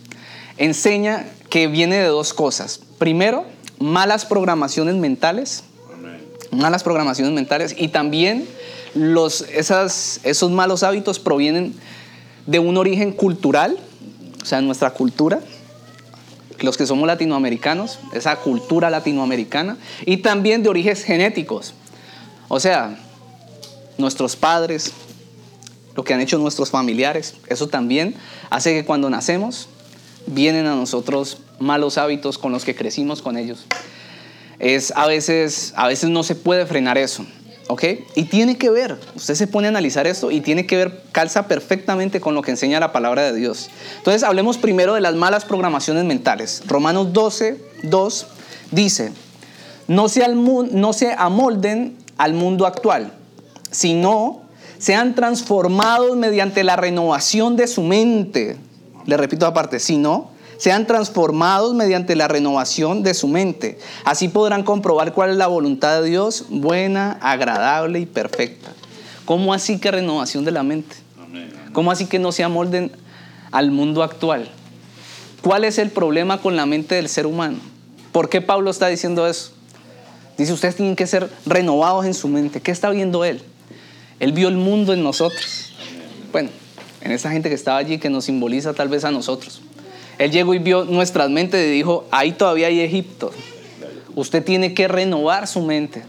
enseña 0.59 1.27
que 1.49 1.67
viene 1.69 1.97
de 1.97 2.09
dos 2.09 2.35
cosas. 2.35 2.81
Primero, 2.99 3.45
malas 3.79 4.25
programaciones 4.25 4.97
mentales, 4.97 5.65
malas 6.51 6.83
programaciones 6.83 7.33
mentales 7.33 7.75
y 7.79 7.89
también 7.89 8.49
los, 8.95 9.43
esas, 9.43 10.21
esos 10.25 10.51
malos 10.51 10.83
hábitos 10.83 11.21
provienen 11.21 11.75
de 12.47 12.59
un 12.59 12.77
origen 12.77 13.13
cultural, 13.13 13.79
o 14.45 14.47
sea, 14.47 14.61
nuestra 14.61 14.91
cultura, 14.91 15.41
los 16.61 16.77
que 16.77 16.87
somos 16.87 17.07
latinoamericanos, 17.07 17.99
esa 18.13 18.37
cultura 18.37 18.91
latinoamericana, 18.91 19.79
y 20.05 20.19
también 20.19 20.63
de 20.63 20.69
orígenes 20.69 21.03
genéticos, 21.03 21.73
o 22.49 22.61
sea, 22.61 22.99
nuestros 23.97 24.37
padres, 24.37 24.93
lo 25.97 26.05
que 26.05 26.13
han 26.13 26.21
hecho 26.21 26.37
nuestros 26.37 26.69
familiares. 26.69 27.37
Eso 27.49 27.69
también 27.69 28.17
hace 28.51 28.75
que 28.75 28.85
cuando 28.85 29.09
nacemos 29.09 29.69
vienen 30.27 30.67
a 30.67 30.75
nosotros 30.75 31.39
malos 31.59 31.97
hábitos 31.97 32.37
con 32.37 32.53
los 32.53 32.67
que 32.67 32.75
crecimos 32.75 33.23
con 33.23 33.39
ellos. 33.39 33.65
Es 34.59 34.93
a 34.95 35.07
veces, 35.07 35.73
a 35.75 35.89
veces 35.89 36.11
no 36.11 36.23
se 36.23 36.35
puede 36.35 36.67
frenar 36.67 36.99
eso. 36.99 37.25
¿Ok? 37.69 37.85
Y 38.15 38.25
tiene 38.25 38.59
que 38.59 38.69
ver, 38.69 38.99
usted 39.15 39.35
se 39.35 39.47
pone 39.47 39.69
a 39.69 39.71
analizar 39.71 40.07
esto 40.07 40.31
y 40.31 40.41
tiene 40.43 40.67
que 40.67 40.77
ver, 40.77 41.03
calza 41.13 41.49
perfectamente 41.49 42.21
con 42.21 42.35
lo 42.35 42.43
que 42.43 42.51
enseña 42.51 42.79
la 42.79 42.93
palabra 42.93 43.23
de 43.23 43.35
Dios. 43.35 43.71
Entonces 43.97 44.23
hablemos 44.23 44.59
primero 44.59 44.95
de 44.95 45.01
las 45.01 45.15
malas 45.15 45.47
programaciones 45.47 46.05
mentales. 46.05 46.63
Romanos 46.67 47.13
12, 47.15 47.59
2 47.85 48.27
dice, 48.71 49.13
no 49.89 50.09
se, 50.09 50.29
no 50.29 50.93
se 50.93 51.13
amolden 51.13 51.97
al 52.19 52.35
mundo 52.35 52.67
actual, 52.67 53.13
sino 53.71 54.43
sean 54.79 55.15
transformados 55.15 56.17
mediante 56.17 56.65
la 56.65 56.77
renovación 56.77 57.57
de 57.57 57.67
su 57.67 57.83
mente. 57.83 58.59
Le 59.07 59.17
repito 59.17 59.47
aparte, 59.47 59.81
si 59.81 59.97
no, 59.97 60.34
sean 60.65 60.87
transformados 60.87 61.75
mediante 61.75 62.17
la 62.17 62.27
renovación 62.27 63.03
de 63.03 63.13
su 63.13 63.29
mente. 63.29 63.79
Así 64.07 64.29
podrán 64.29 64.63
comprobar 64.63 65.13
cuál 65.13 65.29
es 65.29 65.37
la 65.37 65.47
voluntad 65.47 66.01
de 66.01 66.09
Dios, 66.09 66.47
buena, 66.49 67.19
agradable 67.21 68.01
y 68.01 68.07
perfecta. 68.07 68.73
¿Cómo 69.27 69.53
así 69.53 69.79
que 69.79 69.91
renovación 69.91 70.43
de 70.47 70.53
la 70.53 70.63
mente? 70.63 70.97
¿Cómo 71.75 71.91
así 71.91 72.07
que 72.07 72.19
no 72.19 72.33
se 72.33 72.45
amolden 72.45 72.91
al 73.51 73.73
mundo 73.73 74.03
actual? 74.03 74.49
¿Cuál 75.43 75.65
es 75.65 75.77
el 75.77 75.91
problema 75.91 76.41
con 76.41 76.57
la 76.57 76.65
mente 76.65 76.95
del 76.95 77.11
ser 77.11 77.27
humano? 77.27 77.59
¿Por 78.11 78.31
qué 78.31 78.41
Pablo 78.41 78.71
está 78.71 78.87
diciendo 78.87 79.27
eso? 79.27 79.53
Dice, 80.39 80.55
ustedes 80.55 80.77
tienen 80.77 80.97
que 80.97 81.07
ser 81.07 81.29
renovados 81.45 82.07
en 82.07 82.15
su 82.15 82.27
mente. 82.27 82.63
¿Qué 82.63 82.71
está 82.71 82.89
viendo 82.89 83.27
él? 83.27 83.43
Él 84.19 84.33
vio 84.33 84.49
el 84.49 84.57
mundo 84.57 84.95
en 84.95 85.03
nosotros. 85.03 85.75
Bueno, 86.33 86.49
en 87.03 87.13
esa 87.13 87.31
gente 87.31 87.51
que 87.51 87.55
estaba 87.55 87.77
allí 87.77 87.99
que 87.99 88.09
nos 88.09 88.25
simboliza 88.25 88.73
tal 88.73 88.89
vez 88.89 89.05
a 89.05 89.11
nosotros. 89.11 89.61
Él 90.19 90.31
llegó 90.31 90.55
y 90.55 90.59
vio 90.59 90.85
nuestras 90.85 91.31
mentes 91.31 91.67
y 91.67 91.71
dijo, 91.71 92.05
ahí 92.11 92.33
todavía 92.33 92.69
hay 92.69 92.81
Egipto. 92.81 93.33
Usted 94.15 94.45
tiene 94.45 94.75
que 94.75 94.89
renovar 94.89 95.47
su 95.47 95.61
mente. 95.63 96.03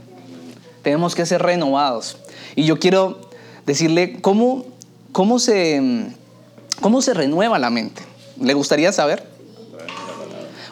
Tenemos 0.83 1.15
que 1.15 1.25
ser 1.25 1.41
renovados. 1.41 2.17
Y 2.55 2.65
yo 2.65 2.79
quiero 2.79 3.29
decirle 3.65 4.19
cómo, 4.21 4.65
cómo, 5.11 5.39
se, 5.39 6.07
cómo 6.81 7.01
se 7.01 7.13
renueva 7.13 7.57
la 7.57 7.69
mente. 7.69 8.03
¿Le 8.39 8.53
gustaría 8.53 8.91
saber? 8.91 9.23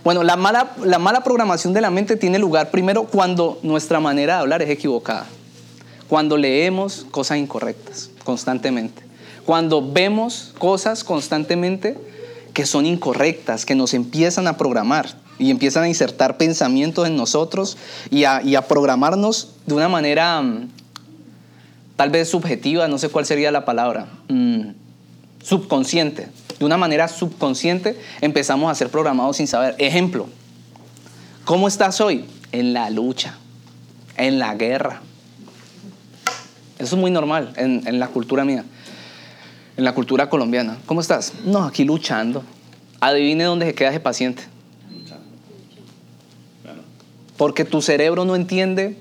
Bueno, 0.04 0.24
la 0.24 0.36
mala, 0.36 0.74
la 0.84 1.00
mala 1.00 1.24
programación 1.24 1.74
de 1.74 1.82
la 1.82 1.90
mente 1.90 2.18
tiene 2.18 2.38
lugar 2.38 2.72
primero 2.72 3.06
cuando 3.06 3.60
nuestra 3.63 4.00
manera 4.00 4.36
de 4.36 4.40
hablar 4.42 4.62
es 4.62 4.70
equivocada 4.70 5.25
cuando 6.13 6.38
leemos 6.38 7.08
cosas 7.10 7.40
incorrectas 7.40 8.12
constantemente, 8.24 9.02
cuando 9.48 9.82
vemos 9.92 10.54
cosas 10.60 11.04
constantemente 11.04 11.98
que 12.53 12.65
son 12.65 12.86
incorrectas, 12.86 13.65
que 13.65 13.75
nos 13.75 13.93
empiezan 13.93 14.48
a 14.48 14.57
programar 14.57 15.07
y 15.39 15.50
empiezan 15.50 15.83
a 15.83 15.88
insertar 15.88 16.38
pensamientos 16.38 17.07
en 17.07 17.15
nosotros 17.15 17.77
y 18.12 18.24
a, 18.25 18.41
programarnos 18.67 19.53
de 19.65 19.74
una 19.74 19.89
manera 19.89 20.41
mm, 20.41 20.69
tal 21.95 22.10
vez 22.12 22.29
subjetiva, 22.29 22.88
no 22.88 22.98
sé 22.98 23.10
cuál 23.10 23.25
sería 23.25 23.51
la 23.51 23.65
palabra, 23.65 24.07
mm, 24.29 24.69
subconsciente. 25.43 26.29
De 26.60 26.65
una 26.65 26.77
manera 26.77 27.07
subconsciente 27.07 28.00
empezamos 28.22 28.72
a 28.72 28.75
ser 28.75 28.89
programados 28.89 29.38
sin 29.38 29.48
saber. 29.48 29.75
Ejemplo, 29.79 30.27
¿cómo 31.45 31.67
estás 31.67 32.00
hoy? 32.00 32.25
En 32.51 32.74
la 32.74 32.91
lucha, 32.91 33.36
en 34.15 34.38
la 34.38 34.53
guerra, 34.53 35.01
eso 36.83 36.95
es 36.95 37.01
muy 37.01 37.12
normal 37.12 37.53
en, 37.55 38.00
la 38.00 38.07
cultura 38.07 38.43
mía, 38.43 38.65
en 39.77 39.84
la 39.84 39.94
cultura 39.94 40.30
colombiana. 40.30 40.77
¿Cómo 40.86 41.01
estás? 41.01 41.34
No, 41.46 41.63
aquí 41.63 41.84
luchando. 41.84 42.44
Adivine 43.00 43.44
dónde 43.44 43.65
se 43.65 43.74
queda 43.74 43.89
ese 43.89 44.00
paciente. 44.00 44.44
Porque 47.38 47.65
tu 47.65 47.82
cerebro 47.82 48.25
no 48.25 48.36
entiende, 48.36 48.96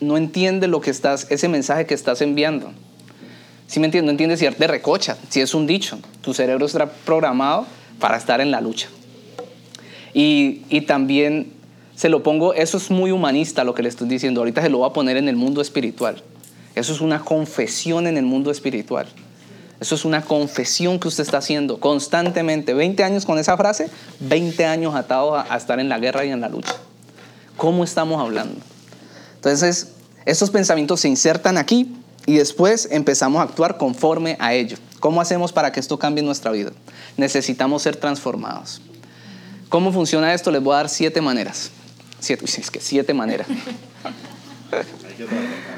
no 0.00 0.16
entiende 0.16 0.66
lo 0.66 0.80
que 0.80 0.90
estás, 0.90 1.26
ese 1.30 1.48
mensaje 1.48 1.86
que 1.86 1.94
estás 1.94 2.20
enviando. 2.20 2.72
Si 3.66 3.78
me 3.78 3.86
entiendes? 3.86 4.06
No 4.06 4.10
entiendes 4.10 4.40
si 4.40 4.46
de 4.46 4.66
recocha, 4.66 5.16
si 5.28 5.40
es 5.40 5.54
un 5.54 5.66
dicho. 5.66 5.98
Tu 6.22 6.34
cerebro 6.34 6.66
está 6.66 6.90
programado 6.90 7.66
para 8.00 8.16
estar 8.16 8.40
en 8.40 8.50
la 8.50 8.60
lucha. 8.60 8.88
Y, 10.12 10.62
y 10.68 10.80
también 10.82 11.52
se 11.94 12.08
lo 12.08 12.22
pongo, 12.22 12.54
eso 12.54 12.78
es 12.78 12.90
muy 12.90 13.12
humanista 13.12 13.62
lo 13.62 13.74
que 13.74 13.82
le 13.82 13.88
estoy 13.88 14.08
diciendo. 14.08 14.40
Ahorita 14.40 14.60
se 14.60 14.68
lo 14.68 14.78
voy 14.78 14.90
a 14.90 14.92
poner 14.92 15.16
en 15.16 15.28
el 15.28 15.36
mundo 15.36 15.60
espiritual. 15.60 16.22
Eso 16.74 16.92
es 16.92 17.00
una 17.00 17.20
confesión 17.20 18.06
en 18.06 18.16
el 18.16 18.24
mundo 18.24 18.50
espiritual. 18.50 19.06
Eso 19.80 19.94
es 19.94 20.04
una 20.04 20.22
confesión 20.22 21.00
que 21.00 21.08
usted 21.08 21.24
está 21.24 21.38
haciendo 21.38 21.80
constantemente. 21.80 22.74
20 22.74 23.02
años 23.02 23.24
con 23.24 23.38
esa 23.38 23.56
frase, 23.56 23.90
20 24.20 24.66
años 24.66 24.94
atado 24.94 25.34
a, 25.34 25.46
a 25.48 25.56
estar 25.56 25.80
en 25.80 25.88
la 25.88 25.98
guerra 25.98 26.24
y 26.24 26.30
en 26.30 26.40
la 26.40 26.48
lucha. 26.48 26.74
¿Cómo 27.56 27.82
estamos 27.82 28.20
hablando? 28.20 28.60
Entonces, 29.36 29.92
estos 30.26 30.50
pensamientos 30.50 31.00
se 31.00 31.08
insertan 31.08 31.56
aquí 31.56 31.96
y 32.26 32.34
después 32.36 32.88
empezamos 32.90 33.40
a 33.40 33.44
actuar 33.44 33.78
conforme 33.78 34.36
a 34.38 34.52
ello. 34.52 34.76
¿Cómo 35.00 35.20
hacemos 35.20 35.52
para 35.52 35.72
que 35.72 35.80
esto 35.80 35.98
cambie 35.98 36.22
nuestra 36.22 36.50
vida? 36.50 36.72
Necesitamos 37.16 37.82
ser 37.82 37.96
transformados. 37.96 38.82
¿Cómo 39.70 39.92
funciona 39.92 40.34
esto? 40.34 40.50
Les 40.50 40.62
voy 40.62 40.74
a 40.74 40.76
dar 40.78 40.88
siete 40.90 41.20
maneras. 41.20 41.70
Siete, 42.18 42.44
es 42.44 42.70
que 42.70 42.80
siete 42.80 43.14
maneras. 43.14 43.46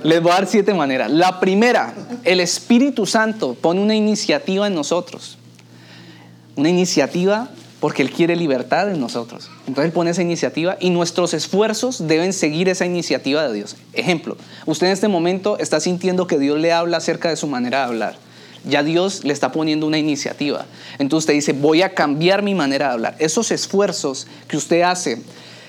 Les 0.03 0.23
voy 0.23 0.33
a 0.33 0.35
dar 0.35 0.47
siete 0.47 0.75
maneras. 0.75 1.11
La 1.11 1.41
primera, 1.41 1.95
el 2.25 2.41
Espíritu 2.41 3.07
Santo 3.07 3.55
pone 3.55 3.81
una 3.81 3.95
iniciativa 3.95 4.67
en 4.67 4.75
nosotros. 4.75 5.39
Una 6.57 6.69
iniciativa 6.69 7.51
porque 7.83 8.03
Él 8.03 8.13
quiere 8.13 8.37
libertad 8.37 8.91
en 8.93 9.01
nosotros. 9.01 9.51
Entonces 9.67 9.87
Él 9.87 9.93
pone 9.93 10.13
esa 10.13 10.23
iniciativa 10.23 10.77
y 10.79 10.91
nuestros 10.91 11.35
esfuerzos 11.35 12.07
deben 12.07 12.33
seguir 12.33 12.69
esa 12.69 12.87
iniciativa 12.87 13.47
de 13.49 13.55
Dios. 13.55 13.77
Ejemplo, 13.93 14.37
usted 14.67 14.87
en 14.87 14.93
este 14.93 15.09
momento 15.09 15.59
está 15.59 15.81
sintiendo 15.81 16.29
que 16.29 16.39
Dios 16.39 16.61
le 16.61 16.73
habla 16.73 16.99
acerca 16.99 17.29
de 17.29 17.37
su 17.37 17.49
manera 17.49 17.79
de 17.79 17.85
hablar. 17.85 18.17
Ya 18.65 18.85
Dios 18.85 19.25
le 19.25 19.33
está 19.33 19.51
poniendo 19.51 19.87
una 19.87 19.99
iniciativa. 19.99 20.67
Entonces 21.01 21.25
usted 21.25 21.35
dice, 21.35 21.53
voy 21.53 21.83
a 21.83 21.95
cambiar 21.95 22.43
mi 22.43 22.55
manera 22.55 22.87
de 22.87 22.93
hablar. 22.93 23.17
Esos 23.19 23.51
esfuerzos 23.51 24.29
que 24.47 24.57
usted 24.57 24.83
hace 24.83 25.21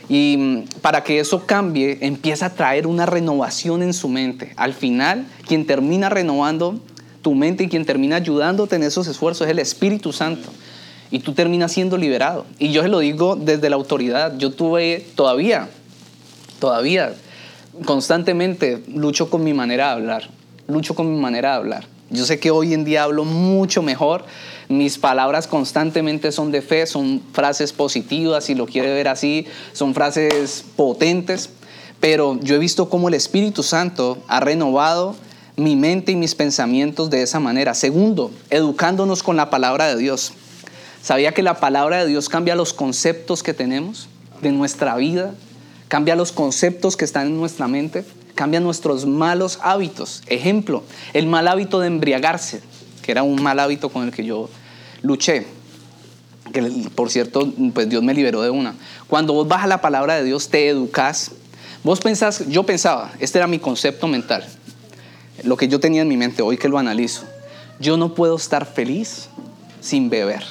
y 0.09 0.65
para 0.81 1.03
que 1.03 1.19
eso 1.19 1.45
cambie, 1.45 1.97
empieza 2.01 2.47
a 2.47 2.49
traer 2.53 2.87
una 2.87 3.05
renovación 3.05 3.81
en 3.83 3.93
su 3.93 4.09
mente. 4.09 4.53
Al 4.57 4.73
final, 4.73 5.25
quien 5.47 5.65
termina 5.65 6.09
renovando 6.09 6.79
tu 7.21 7.33
mente 7.33 7.63
y 7.63 7.69
quien 7.69 7.85
termina 7.85 8.17
ayudándote 8.17 8.75
en 8.75 8.83
esos 8.83 9.07
esfuerzos 9.07 9.47
es 9.47 9.51
el 9.51 9.59
Espíritu 9.59 10.11
Santo 10.11 10.49
y 11.13 11.19
tú 11.19 11.33
terminas 11.33 11.71
siendo 11.71 11.95
liberado. 11.95 12.45
Y 12.57 12.71
yo 12.71 12.81
se 12.81 12.89
lo 12.89 12.99
digo 12.99 13.35
desde 13.35 13.69
la 13.69 13.75
autoridad. 13.75 14.35
Yo 14.37 14.51
tuve 14.51 15.05
todavía, 15.15 15.69
todavía, 16.59 17.13
constantemente 17.85 18.83
lucho 18.87 19.29
con 19.29 19.43
mi 19.43 19.53
manera 19.53 19.87
de 19.87 19.91
hablar. 19.91 20.29
Lucho 20.67 20.95
con 20.95 21.13
mi 21.13 21.19
manera 21.19 21.51
de 21.51 21.55
hablar. 21.57 21.87
Yo 22.09 22.25
sé 22.25 22.39
que 22.39 22.51
hoy 22.51 22.73
en 22.73 22.83
día 22.83 23.03
hablo 23.03 23.25
mucho 23.25 23.81
mejor. 23.81 24.25
Mis 24.73 24.97
palabras 24.97 25.45
constantemente 25.45 26.31
son 26.31 26.51
de 26.51 26.63
fe, 26.63 26.87
son 26.87 27.21
frases 27.31 27.71
positivas, 27.71 28.45
si 28.45 28.55
lo 28.55 28.65
quiere 28.65 28.91
ver 28.91 29.07
así, 29.07 29.45
son 29.71 29.93
frases 29.93 30.65
potentes. 30.75 31.51
Pero 31.99 32.39
yo 32.41 32.55
he 32.55 32.57
visto 32.57 32.89
cómo 32.89 33.07
el 33.07 33.13
Espíritu 33.13 33.61
Santo 33.61 34.17
ha 34.27 34.39
renovado 34.39 35.15
mi 35.57 35.75
mente 35.75 36.11
y 36.11 36.15
mis 36.15 36.33
pensamientos 36.33 37.11
de 37.11 37.21
esa 37.21 37.39
manera. 37.39 37.75
Segundo, 37.75 38.31
educándonos 38.49 39.21
con 39.21 39.37
la 39.37 39.51
palabra 39.51 39.85
de 39.85 39.95
Dios. 39.95 40.33
¿Sabía 41.03 41.33
que 41.33 41.43
la 41.43 41.59
palabra 41.59 41.99
de 41.99 42.07
Dios 42.07 42.27
cambia 42.27 42.55
los 42.55 42.73
conceptos 42.73 43.43
que 43.43 43.53
tenemos 43.53 44.09
de 44.41 44.51
nuestra 44.51 44.95
vida? 44.95 45.35
Cambia 45.87 46.15
los 46.15 46.31
conceptos 46.31 46.97
que 46.97 47.05
están 47.05 47.27
en 47.27 47.37
nuestra 47.37 47.67
mente, 47.67 48.05
cambia 48.33 48.59
nuestros 48.59 49.05
malos 49.05 49.59
hábitos. 49.61 50.23
Ejemplo, 50.25 50.81
el 51.13 51.27
mal 51.27 51.47
hábito 51.47 51.79
de 51.79 51.85
embriagarse, 51.85 52.61
que 53.03 53.11
era 53.11 53.21
un 53.21 53.39
mal 53.39 53.59
hábito 53.59 53.89
con 53.89 54.05
el 54.05 54.11
que 54.11 54.25
yo 54.25 54.49
luché. 55.03 55.45
Que 56.51 56.61
por 56.95 57.11
cierto, 57.11 57.51
pues 57.73 57.87
Dios 57.87 58.01
me 58.01 58.13
liberó 58.13 58.41
de 58.41 58.49
una. 58.49 58.73
Cuando 59.07 59.33
vos 59.33 59.47
vas 59.47 59.63
a 59.63 59.67
la 59.67 59.81
palabra 59.81 60.15
de 60.15 60.23
Dios, 60.23 60.49
te 60.49 60.67
educas. 60.67 61.31
Vos 61.83 61.99
pensás, 61.99 62.47
yo 62.47 62.63
pensaba, 62.63 63.11
este 63.19 63.37
era 63.37 63.47
mi 63.47 63.59
concepto 63.59 64.07
mental, 64.07 64.45
lo 65.43 65.57
que 65.57 65.67
yo 65.67 65.79
tenía 65.79 66.01
en 66.01 66.07
mi 66.07 66.17
mente 66.17 66.41
hoy 66.41 66.57
que 66.57 66.69
lo 66.69 66.77
analizo. 66.77 67.23
Yo 67.79 67.97
no 67.97 68.15
puedo 68.15 68.37
estar 68.37 68.65
feliz 68.65 69.27
sin 69.81 70.09
beber. 70.09 70.43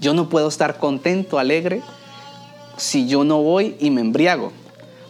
Yo 0.00 0.14
no 0.14 0.30
puedo 0.30 0.48
estar 0.48 0.78
contento, 0.78 1.38
alegre, 1.38 1.82
si 2.78 3.06
yo 3.06 3.24
no 3.24 3.42
voy 3.42 3.76
y 3.78 3.90
me 3.90 4.00
embriago. 4.00 4.52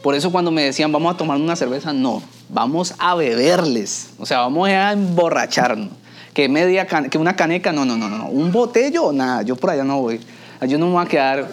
Por 0.02 0.16
eso 0.16 0.32
cuando 0.32 0.50
me 0.50 0.64
decían, 0.64 0.90
vamos 0.90 1.14
a 1.14 1.16
tomar 1.16 1.36
una 1.36 1.54
cerveza, 1.54 1.92
no, 1.92 2.22
vamos 2.48 2.94
a 2.98 3.14
beberles. 3.14 4.10
O 4.18 4.26
sea, 4.26 4.38
vamos 4.40 4.68
a 4.68 4.92
emborracharnos. 4.92 5.90
Que, 6.32 6.48
media 6.48 6.86
que 6.86 7.18
una 7.18 7.34
caneca, 7.34 7.72
no, 7.72 7.84
no, 7.84 7.96
no, 7.96 8.08
no. 8.08 8.28
Un 8.28 8.52
botello, 8.52 9.12
nada, 9.12 9.42
yo 9.42 9.56
por 9.56 9.70
allá 9.70 9.84
no 9.84 10.00
voy. 10.00 10.20
Yo 10.66 10.78
no 10.78 10.86
me 10.86 10.92
voy 10.92 11.04
a 11.04 11.08
quedar... 11.08 11.48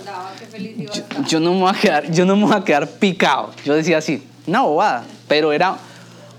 Yo, 0.57 1.03
yo 1.27 1.39
no 1.39 1.53
me 1.53 1.59
voy 1.61 1.69
a 1.69 1.79
quedar, 1.79 2.11
yo 2.11 2.25
no 2.25 2.35
me 2.35 2.45
voy 2.45 2.55
a 2.55 2.63
quedar 2.63 2.87
picado. 2.87 3.51
Yo 3.63 3.75
decía 3.75 3.97
así, 3.97 4.23
una 4.45 4.61
bobada. 4.61 5.05
Pero 5.27 5.51
era 5.51 5.77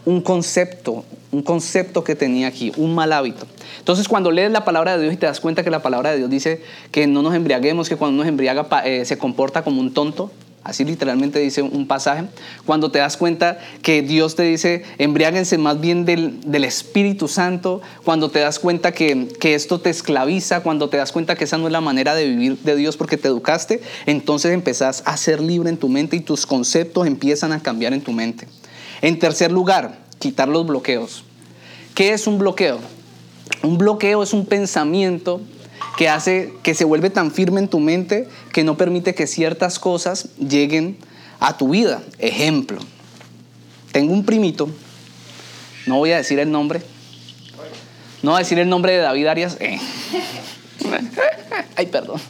un 0.04 0.20
concepto, 0.20 1.04
un 1.30 1.42
concepto 1.42 2.02
que 2.02 2.14
tenía 2.14 2.48
aquí, 2.48 2.72
un 2.76 2.94
mal 2.94 3.12
hábito. 3.12 3.46
Entonces 3.78 4.08
cuando 4.08 4.30
lees 4.30 4.50
la 4.50 4.64
palabra 4.64 4.96
de 4.96 5.02
Dios 5.02 5.14
y 5.14 5.16
te 5.16 5.26
das 5.26 5.40
cuenta 5.40 5.62
que 5.62 5.70
la 5.70 5.82
palabra 5.82 6.10
de 6.10 6.18
Dios 6.18 6.30
dice 6.30 6.62
que 6.90 7.06
no 7.06 7.22
nos 7.22 7.34
embriaguemos, 7.34 7.88
que 7.88 7.96
cuando 7.96 8.16
nos 8.16 8.26
embriaga 8.26 8.66
eh, 8.84 9.04
se 9.04 9.18
comporta 9.18 9.62
como 9.62 9.80
un 9.80 9.92
tonto, 9.92 10.30
así 10.68 10.84
literalmente 10.84 11.38
dice 11.38 11.62
un 11.62 11.86
pasaje, 11.86 12.24
cuando 12.66 12.90
te 12.90 12.98
das 12.98 13.16
cuenta 13.16 13.58
que 13.80 14.02
Dios 14.02 14.36
te 14.36 14.42
dice 14.42 14.84
embriáguense 14.98 15.56
más 15.56 15.80
bien 15.80 16.04
del, 16.04 16.64
Espíritu 16.64 17.28
Santo, 17.28 17.80
cuando 18.04 18.30
te 18.30 18.40
das 18.40 18.58
cuenta 18.58 18.92
que, 18.92 19.28
que 19.40 19.54
esto 19.54 19.80
te 19.80 19.88
esclaviza, 19.88 20.62
cuando 20.62 20.90
te 20.90 20.98
das 20.98 21.12
cuenta 21.12 21.36
que 21.36 21.44
esa 21.44 21.56
no 21.56 21.66
es 21.66 21.72
la 21.72 21.80
manera 21.80 22.14
de 22.14 22.26
vivir 22.26 22.58
de 22.58 22.76
Dios 22.76 22.98
porque 22.98 23.16
te 23.16 23.28
educaste, 23.28 23.80
entonces 24.04 24.52
empezás 24.52 25.02
a 25.06 25.16
ser 25.16 25.40
libre 25.40 25.70
en 25.70 25.78
tu 25.78 25.88
mente 25.88 26.16
y 26.16 26.20
tus 26.20 26.44
conceptos 26.44 27.06
empiezan 27.06 27.52
a 27.52 27.62
cambiar 27.62 27.94
en 27.94 28.02
tu 28.02 28.12
mente. 28.12 28.46
En 29.00 29.18
tercer 29.18 29.50
lugar, 29.50 29.98
quitar 30.18 30.48
los 30.48 30.66
bloqueos. 30.66 31.24
¿Qué 31.94 32.12
es 32.12 32.26
un 32.26 32.38
bloqueo? 32.38 32.78
Un 33.62 33.78
bloqueo 33.78 34.22
es 34.22 34.34
un 34.34 34.44
pensamiento 34.44 35.40
que 35.98 36.08
hace 36.08 36.52
que 36.62 36.76
se 36.76 36.84
vuelve 36.84 37.10
tan 37.10 37.32
firme 37.32 37.58
en 37.58 37.66
tu 37.66 37.80
mente 37.80 38.28
que 38.52 38.62
no 38.62 38.76
permite 38.76 39.16
que 39.16 39.26
ciertas 39.26 39.80
cosas 39.80 40.28
lleguen 40.38 40.96
a 41.40 41.56
tu 41.56 41.70
vida. 41.70 42.04
Ejemplo, 42.20 42.78
tengo 43.90 44.12
un 44.12 44.24
primito, 44.24 44.70
no 45.86 45.96
voy 45.96 46.12
a 46.12 46.18
decir 46.18 46.38
el 46.38 46.52
nombre, 46.52 46.82
no 48.22 48.30
voy 48.30 48.36
a 48.36 48.38
decir 48.44 48.60
el 48.60 48.68
nombre 48.68 48.92
de 48.92 48.98
David 48.98 49.26
Arias. 49.26 49.56
Eh. 49.58 49.80
Ay, 51.76 51.86
perdón. 51.86 52.20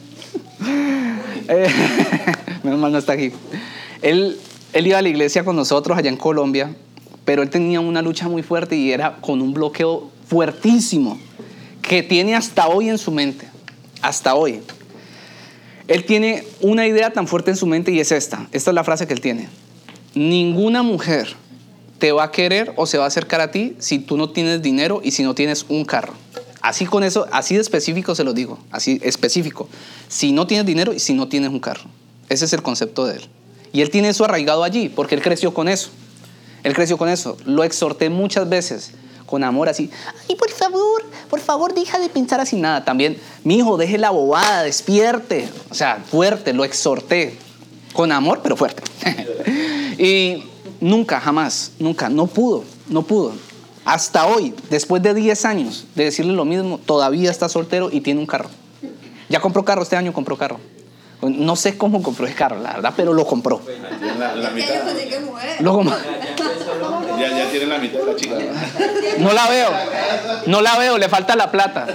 Eh, 1.51 1.67
menos 2.63 2.79
mal 2.79 2.91
no 2.91 2.99
está 2.99 3.13
aquí. 3.13 3.31
Él, 4.03 4.37
él 4.71 4.85
iba 4.85 4.99
a 4.99 5.01
la 5.01 5.09
iglesia 5.09 5.43
con 5.43 5.55
nosotros 5.55 5.97
allá 5.97 6.09
en 6.09 6.17
Colombia, 6.17 6.75
pero 7.25 7.41
él 7.41 7.49
tenía 7.49 7.79
una 7.79 8.03
lucha 8.03 8.27
muy 8.27 8.43
fuerte 8.43 8.75
y 8.75 8.91
era 8.91 9.15
con 9.15 9.41
un 9.41 9.51
bloqueo 9.51 10.11
fuertísimo 10.27 11.19
que 11.81 12.03
tiene 12.03 12.35
hasta 12.35 12.67
hoy 12.67 12.87
en 12.87 12.99
su 12.99 13.11
mente, 13.11 13.48
hasta 14.01 14.35
hoy. 14.35 14.61
Él 15.87 16.05
tiene 16.05 16.45
una 16.61 16.85
idea 16.85 17.11
tan 17.11 17.27
fuerte 17.27 17.51
en 17.51 17.57
su 17.57 17.65
mente 17.65 17.91
y 17.91 17.99
es 17.99 18.11
esta, 18.11 18.47
esta 18.51 18.71
es 18.71 18.75
la 18.75 18.83
frase 18.83 19.07
que 19.07 19.13
él 19.13 19.21
tiene. 19.21 19.49
Ninguna 20.13 20.83
mujer 20.83 21.35
te 21.97 22.11
va 22.11 22.23
a 22.23 22.31
querer 22.31 22.73
o 22.75 22.85
se 22.85 22.97
va 22.97 23.05
a 23.05 23.07
acercar 23.07 23.41
a 23.41 23.51
ti 23.51 23.75
si 23.79 23.99
tú 23.99 24.17
no 24.17 24.29
tienes 24.29 24.61
dinero 24.61 25.01
y 25.03 25.11
si 25.11 25.23
no 25.23 25.35
tienes 25.35 25.65
un 25.67 25.85
carro. 25.85 26.13
Así 26.61 26.85
con 26.85 27.03
eso, 27.03 27.27
así 27.31 27.55
de 27.55 27.61
específico 27.61 28.15
se 28.15 28.23
lo 28.23 28.33
digo, 28.33 28.59
así 28.71 28.99
específico. 29.03 29.69
Si 30.07 30.31
no 30.31 30.45
tienes 30.45 30.65
dinero 30.65 30.93
y 30.93 30.99
si 30.99 31.13
no 31.13 31.27
tienes 31.27 31.49
un 31.49 31.59
carro. 31.59 31.89
Ese 32.27 32.45
es 32.45 32.53
el 32.53 32.61
concepto 32.61 33.05
de 33.05 33.17
él. 33.17 33.27
Y 33.71 33.81
él 33.81 33.89
tiene 33.89 34.09
eso 34.09 34.25
arraigado 34.25 34.63
allí 34.63 34.89
porque 34.89 35.15
él 35.15 35.21
creció 35.21 35.53
con 35.53 35.67
eso. 35.67 35.89
Él 36.63 36.73
creció 36.73 36.97
con 36.97 37.09
eso. 37.09 37.37
Lo 37.45 37.63
exhorté 37.63 38.09
muchas 38.09 38.49
veces 38.49 38.91
con 39.29 39.43
amor 39.43 39.69
así. 39.69 39.91
Ay, 40.27 40.35
por 40.35 40.49
favor, 40.49 41.03
por 41.29 41.39
favor, 41.39 41.75
deja 41.75 41.99
de 41.99 42.09
pensar 42.09 42.39
así 42.39 42.55
nada. 42.55 42.83
También, 42.83 43.15
mi 43.43 43.57
hijo, 43.57 43.77
deje 43.77 43.99
la 43.99 44.09
bobada, 44.09 44.63
despierte. 44.63 45.47
O 45.69 45.75
sea, 45.75 46.03
fuerte, 46.09 46.51
lo 46.51 46.63
exhorté. 46.63 47.37
Con 47.93 48.11
amor, 48.11 48.39
pero 48.41 48.57
fuerte. 48.57 48.81
y 49.99 50.43
nunca, 50.81 51.19
jamás, 51.19 51.73
nunca, 51.77 52.09
no 52.09 52.25
pudo, 52.25 52.63
no 52.87 53.03
pudo. 53.03 53.33
Hasta 53.85 54.25
hoy, 54.25 54.55
después 54.69 55.01
de 55.03 55.13
10 55.13 55.45
años 55.45 55.85
de 55.95 56.05
decirle 56.05 56.33
lo 56.33 56.45
mismo, 56.45 56.79
todavía 56.79 57.29
está 57.29 57.49
soltero 57.49 57.89
y 57.91 58.01
tiene 58.01 58.19
un 58.19 58.25
carro. 58.25 58.49
Ya 59.29 59.39
compró 59.39 59.63
carro, 59.63 59.83
este 59.83 59.95
año 59.95 60.11
compró 60.11 60.37
carro. 60.37 60.59
No 61.21 61.55
sé 61.55 61.77
cómo 61.77 62.01
compró 62.01 62.25
ese 62.25 62.35
carro, 62.35 62.59
la 62.59 62.73
verdad, 62.73 62.93
pero 62.95 63.13
lo 63.13 63.25
compró. 63.25 63.61
La, 64.17 64.35
la 64.35 64.49
mitad. 64.51 64.69
Lo 65.59 65.73
compró. 65.73 65.95
Ya, 67.19 67.29
ya 67.29 67.49
tiene 67.49 67.65
la 67.65 67.77
mitad 67.77 67.99
de 67.99 68.05
la 68.05 68.15
chica. 68.15 68.35
No 69.19 69.33
la 69.33 69.47
veo. 69.47 69.69
No 70.45 70.61
la 70.61 70.77
veo, 70.77 70.97
le 70.99 71.09
falta 71.09 71.35
la 71.35 71.51
plata. 71.51 71.87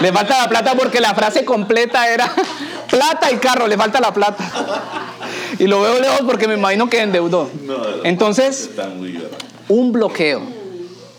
Le 0.00 0.12
falta 0.12 0.38
la 0.38 0.48
plata 0.48 0.74
porque 0.74 1.00
la 1.00 1.14
frase 1.14 1.44
completa 1.44 2.08
era 2.08 2.30
plata 2.90 3.30
y 3.32 3.36
carro, 3.36 3.66
le 3.66 3.76
falta 3.76 4.00
la 4.00 4.12
plata. 4.12 4.44
Y 5.58 5.66
lo 5.66 5.80
veo 5.80 6.00
lejos 6.00 6.22
porque 6.26 6.48
me 6.48 6.54
imagino 6.54 6.88
que 6.88 7.00
endeudó. 7.00 7.50
Entonces, 8.04 8.70
un 9.68 9.92
bloqueo. 9.92 10.42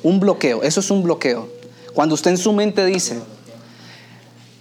Un 0.04 0.20
bloqueo, 0.20 0.64
eso 0.64 0.82
es 0.82 0.92
un 0.92 1.04
bloqueo. 1.04 1.48
Cuando 1.94 2.16
usted 2.16 2.32
en 2.32 2.38
su 2.38 2.52
mente 2.52 2.86
dice, 2.86 3.22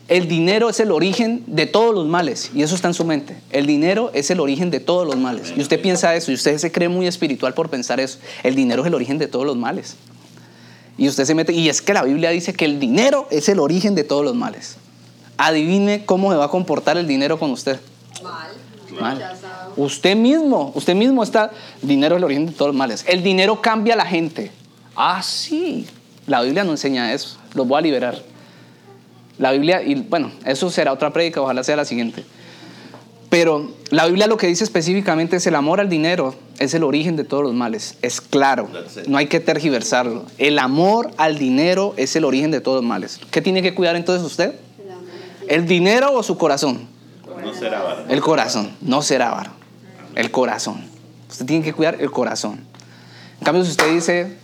el 0.08 0.28
dinero 0.28 0.68
es 0.68 0.80
el 0.80 0.90
origen 0.90 1.44
de 1.46 1.66
todos 1.66 1.94
los 1.94 2.06
males, 2.06 2.50
y 2.54 2.62
eso 2.62 2.74
está 2.74 2.88
en 2.88 2.94
su 2.94 3.04
mente. 3.04 3.36
El 3.50 3.66
dinero 3.66 4.10
es 4.14 4.30
el 4.30 4.40
origen 4.40 4.70
de 4.70 4.80
todos 4.80 5.06
los 5.06 5.16
males. 5.16 5.54
Y 5.56 5.60
usted 5.60 5.80
piensa 5.80 6.14
eso, 6.14 6.30
y 6.30 6.34
usted 6.34 6.58
se 6.58 6.72
cree 6.72 6.88
muy 6.88 7.06
espiritual 7.06 7.54
por 7.54 7.70
pensar 7.70 8.00
eso. 8.00 8.18
El 8.42 8.54
dinero 8.54 8.82
es 8.82 8.88
el 8.88 8.94
origen 8.94 9.18
de 9.18 9.28
todos 9.28 9.46
los 9.46 9.56
males. 9.56 9.96
Y 10.98 11.08
usted 11.08 11.24
se 11.24 11.34
mete, 11.34 11.52
y 11.52 11.68
es 11.68 11.80
que 11.80 11.94
la 11.94 12.02
Biblia 12.02 12.30
dice 12.30 12.52
que 12.52 12.64
el 12.64 12.78
dinero 12.80 13.26
es 13.30 13.48
el 13.48 13.58
origen 13.58 13.94
de 13.94 14.04
todos 14.04 14.24
los 14.24 14.34
males. 14.34 14.76
Adivine 15.38 16.04
cómo 16.04 16.30
se 16.30 16.36
va 16.36 16.46
a 16.46 16.48
comportar 16.48 16.98
el 16.98 17.06
dinero 17.06 17.38
con 17.38 17.50
usted. 17.50 17.80
Mal. 18.22 18.50
Mal. 19.00 19.38
Usted 19.76 20.14
mismo, 20.16 20.72
usted 20.74 20.94
mismo 20.94 21.22
está, 21.22 21.50
dinero 21.80 22.16
es 22.16 22.18
el 22.18 22.24
origen 22.24 22.46
de 22.46 22.52
todos 22.52 22.68
los 22.68 22.76
males. 22.76 23.04
El 23.08 23.22
dinero 23.22 23.62
cambia 23.62 23.94
a 23.94 23.96
la 23.96 24.04
gente. 24.04 24.50
Ah, 24.94 25.22
sí. 25.22 25.86
La 26.26 26.42
Biblia 26.42 26.64
no 26.64 26.72
enseña 26.72 27.12
eso. 27.12 27.38
Los 27.54 27.66
voy 27.66 27.78
a 27.78 27.80
liberar. 27.80 28.31
La 29.42 29.50
Biblia, 29.50 29.82
y 29.82 29.96
bueno, 29.96 30.30
eso 30.44 30.70
será 30.70 30.92
otra 30.92 31.12
prédica, 31.12 31.40
ojalá 31.40 31.64
sea 31.64 31.74
la 31.74 31.84
siguiente. 31.84 32.24
Pero 33.28 33.72
la 33.90 34.06
Biblia 34.06 34.28
lo 34.28 34.36
que 34.36 34.46
dice 34.46 34.62
específicamente 34.62 35.34
es 35.34 35.46
el 35.48 35.56
amor 35.56 35.80
al 35.80 35.88
dinero 35.88 36.36
es 36.60 36.74
el 36.74 36.84
origen 36.84 37.16
de 37.16 37.24
todos 37.24 37.42
los 37.42 37.52
males. 37.52 37.96
Es 38.02 38.20
claro, 38.20 38.68
no 39.08 39.18
hay 39.18 39.26
que 39.26 39.40
tergiversarlo. 39.40 40.26
El 40.38 40.60
amor 40.60 41.10
al 41.16 41.38
dinero 41.38 41.92
es 41.96 42.14
el 42.14 42.24
origen 42.24 42.52
de 42.52 42.60
todos 42.60 42.82
los 42.82 42.84
males. 42.88 43.18
¿Qué 43.32 43.42
tiene 43.42 43.62
que 43.62 43.74
cuidar 43.74 43.96
entonces 43.96 44.24
usted? 44.24 44.54
El 44.80 44.92
amor. 44.92 45.04
¿El 45.48 45.66
dinero 45.66 46.12
o 46.14 46.22
su 46.22 46.38
corazón? 46.38 46.86
No 47.44 47.52
será 47.52 47.80
avaro. 47.80 48.04
El 48.08 48.20
corazón, 48.20 48.70
no 48.80 49.02
ser 49.02 49.22
avaro. 49.22 49.50
El 50.14 50.30
corazón. 50.30 50.84
Usted 51.28 51.46
tiene 51.46 51.64
que 51.64 51.72
cuidar 51.72 51.96
el 52.00 52.12
corazón. 52.12 52.60
En 53.40 53.44
cambio, 53.44 53.64
si 53.64 53.72
usted 53.72 53.92
dice, 53.92 54.36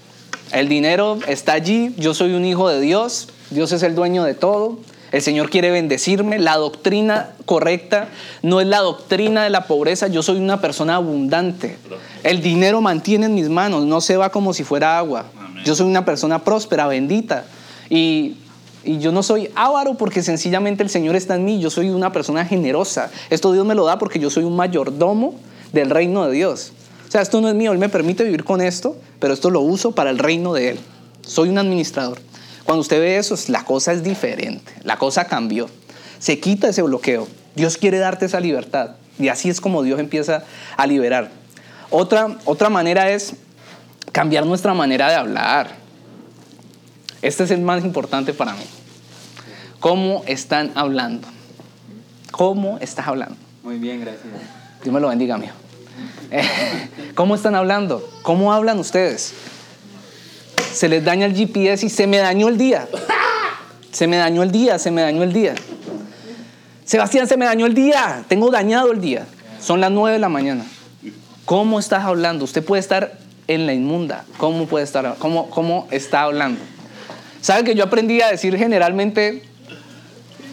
el 0.52 0.68
dinero 0.68 1.18
está 1.26 1.52
allí, 1.52 1.94
yo 1.98 2.14
soy 2.14 2.32
un 2.32 2.44
hijo 2.44 2.68
de 2.68 2.80
Dios, 2.80 3.28
Dios 3.50 3.72
es 3.72 3.82
el 3.82 3.94
dueño 3.94 4.24
de 4.24 4.34
todo, 4.34 4.78
el 5.10 5.22
Señor 5.22 5.48
quiere 5.48 5.70
bendecirme, 5.70 6.38
la 6.38 6.56
doctrina 6.56 7.30
correcta 7.46 8.08
no 8.42 8.60
es 8.60 8.66
la 8.66 8.80
doctrina 8.80 9.44
de 9.44 9.50
la 9.50 9.66
pobreza, 9.66 10.08
yo 10.08 10.22
soy 10.22 10.38
una 10.38 10.60
persona 10.60 10.96
abundante. 10.96 11.78
El 12.24 12.42
dinero 12.42 12.80
mantiene 12.80 13.26
en 13.26 13.34
mis 13.34 13.48
manos, 13.48 13.86
no 13.86 14.00
se 14.00 14.16
va 14.16 14.30
como 14.30 14.52
si 14.52 14.64
fuera 14.64 14.98
agua. 14.98 15.26
Yo 15.64 15.74
soy 15.74 15.86
una 15.86 16.04
persona 16.04 16.44
próspera, 16.44 16.86
bendita. 16.86 17.44
Y, 17.88 18.36
y 18.84 18.98
yo 18.98 19.10
no 19.12 19.22
soy 19.22 19.50
avaro 19.54 19.94
porque 19.94 20.22
sencillamente 20.22 20.82
el 20.82 20.90
Señor 20.90 21.16
está 21.16 21.36
en 21.36 21.44
mí. 21.44 21.58
Yo 21.58 21.70
soy 21.70 21.88
una 21.88 22.12
persona 22.12 22.44
generosa. 22.44 23.10
Esto 23.30 23.52
Dios 23.52 23.66
me 23.66 23.74
lo 23.74 23.86
da 23.86 23.98
porque 23.98 24.18
yo 24.18 24.30
soy 24.30 24.44
un 24.44 24.56
mayordomo 24.56 25.34
del 25.72 25.90
reino 25.90 26.26
de 26.26 26.32
Dios. 26.32 26.72
O 27.08 27.10
sea, 27.10 27.22
esto 27.22 27.40
no 27.40 27.48
es 27.48 27.54
mío. 27.54 27.72
Él 27.72 27.78
me 27.78 27.88
permite 27.88 28.22
vivir 28.22 28.44
con 28.44 28.60
esto, 28.60 28.96
pero 29.18 29.32
esto 29.32 29.48
lo 29.50 29.60
uso 29.60 29.92
para 29.92 30.10
el 30.10 30.18
reino 30.18 30.52
de 30.52 30.70
Él. 30.70 30.80
Soy 31.22 31.48
un 31.48 31.58
administrador. 31.58 32.18
Cuando 32.64 32.82
usted 32.82 33.00
ve 33.00 33.16
eso, 33.16 33.34
la 33.48 33.64
cosa 33.64 33.92
es 33.92 34.02
diferente. 34.02 34.72
La 34.84 34.98
cosa 34.98 35.24
cambió. 35.24 35.70
Se 36.18 36.38
quita 36.38 36.68
ese 36.68 36.82
bloqueo. 36.82 37.26
Dios 37.56 37.78
quiere 37.78 37.98
darte 37.98 38.26
esa 38.26 38.40
libertad. 38.40 38.96
Y 39.18 39.28
así 39.28 39.48
es 39.48 39.60
como 39.60 39.82
Dios 39.82 39.98
empieza 39.98 40.44
a 40.76 40.86
liberar. 40.86 41.30
Otra, 41.90 42.36
otra 42.44 42.68
manera 42.68 43.10
es 43.10 43.34
cambiar 44.12 44.44
nuestra 44.44 44.74
manera 44.74 45.08
de 45.08 45.14
hablar. 45.14 45.70
Este 47.22 47.44
es 47.44 47.50
el 47.50 47.62
más 47.62 47.82
importante 47.84 48.34
para 48.34 48.52
mí. 48.52 48.64
¿Cómo 49.80 50.22
están 50.26 50.72
hablando? 50.74 51.26
¿Cómo 52.30 52.78
estás 52.80 53.08
hablando? 53.08 53.36
Muy 53.62 53.78
bien, 53.78 54.00
gracias. 54.00 54.24
Dios 54.82 54.94
me 54.94 55.00
lo 55.00 55.08
bendiga, 55.08 55.36
amigo. 55.36 55.52
¿Cómo 57.18 57.34
están 57.34 57.56
hablando? 57.56 58.08
¿Cómo 58.22 58.52
hablan 58.52 58.78
ustedes? 58.78 59.32
Se 60.72 60.88
les 60.88 61.04
daña 61.04 61.26
el 61.26 61.34
GPS 61.34 61.84
y 61.84 61.88
se 61.88 62.06
me 62.06 62.18
dañó 62.18 62.46
el 62.48 62.56
día. 62.56 62.86
Se 63.90 64.06
me 64.06 64.18
dañó 64.18 64.44
el 64.44 64.52
día, 64.52 64.78
se 64.78 64.92
me 64.92 65.02
dañó 65.02 65.24
el 65.24 65.32
día. 65.32 65.56
Sebastián, 66.84 67.26
se 67.26 67.36
me 67.36 67.44
dañó 67.44 67.66
el 67.66 67.74
día. 67.74 68.22
Tengo 68.28 68.52
dañado 68.52 68.92
el 68.92 69.00
día. 69.00 69.26
Son 69.60 69.80
las 69.80 69.90
9 69.90 70.12
de 70.12 70.20
la 70.20 70.28
mañana. 70.28 70.64
¿Cómo 71.44 71.80
estás 71.80 72.04
hablando? 72.04 72.44
Usted 72.44 72.64
puede 72.64 72.78
estar 72.78 73.18
en 73.48 73.66
la 73.66 73.74
inmunda. 73.74 74.24
¿Cómo 74.36 74.66
puede 74.66 74.84
estar? 74.84 75.16
¿Cómo, 75.18 75.50
cómo 75.50 75.88
está 75.90 76.22
hablando? 76.22 76.60
¿Sabe 77.40 77.64
que 77.64 77.74
yo 77.74 77.82
aprendí 77.82 78.20
a 78.20 78.28
decir 78.28 78.56
generalmente? 78.56 79.42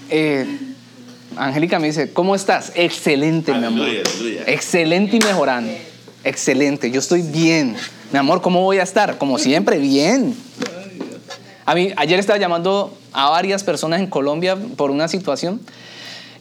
eh, 0.10 0.48
Angélica 1.38 1.78
me 1.78 1.86
dice, 1.86 2.12
¿cómo 2.12 2.34
estás? 2.34 2.72
Excelente, 2.74 3.54
mi 3.54 3.66
amor. 3.66 3.88
Aleluya. 3.88 4.46
Excelente 4.48 5.18
y 5.18 5.20
mejorando. 5.20 5.72
Excelente, 6.26 6.90
yo 6.90 7.00
estoy 7.00 7.22
bien. 7.22 7.76
Mi 8.12 8.18
amor, 8.18 8.42
¿cómo 8.42 8.64
voy 8.64 8.80
a 8.80 8.84
estar? 8.84 9.20
Como 9.20 9.38
siempre, 9.38 9.78
bien. 9.78 10.36
A 11.68 11.76
mí, 11.76 11.92
ayer 11.96 12.20
estaba 12.20 12.40
llamando 12.40 12.98
a 13.14 13.30
varias 13.30 13.64
personas 13.64 14.00
en 14.00 14.08
Colombia 14.08 14.58
por 14.76 14.90
una 14.90 15.08
situación 15.08 15.62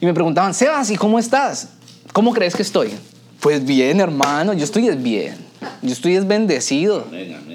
y 0.01 0.07
me 0.07 0.13
preguntaban, 0.15 0.55
Sebas, 0.55 0.89
¿y 0.89 0.95
cómo 0.95 1.19
estás? 1.19 1.69
¿Cómo 2.13 2.33
crees 2.33 2.55
que 2.55 2.63
estoy? 2.63 2.93
Pues 3.39 3.63
bien, 3.63 3.99
hermano, 3.99 4.53
yo 4.53 4.63
estoy 4.63 4.87
es 4.87 5.01
bien. 5.01 5.37
Yo 5.83 5.91
estoy 5.91 6.15
es 6.15 6.27
bendecido. 6.27 7.05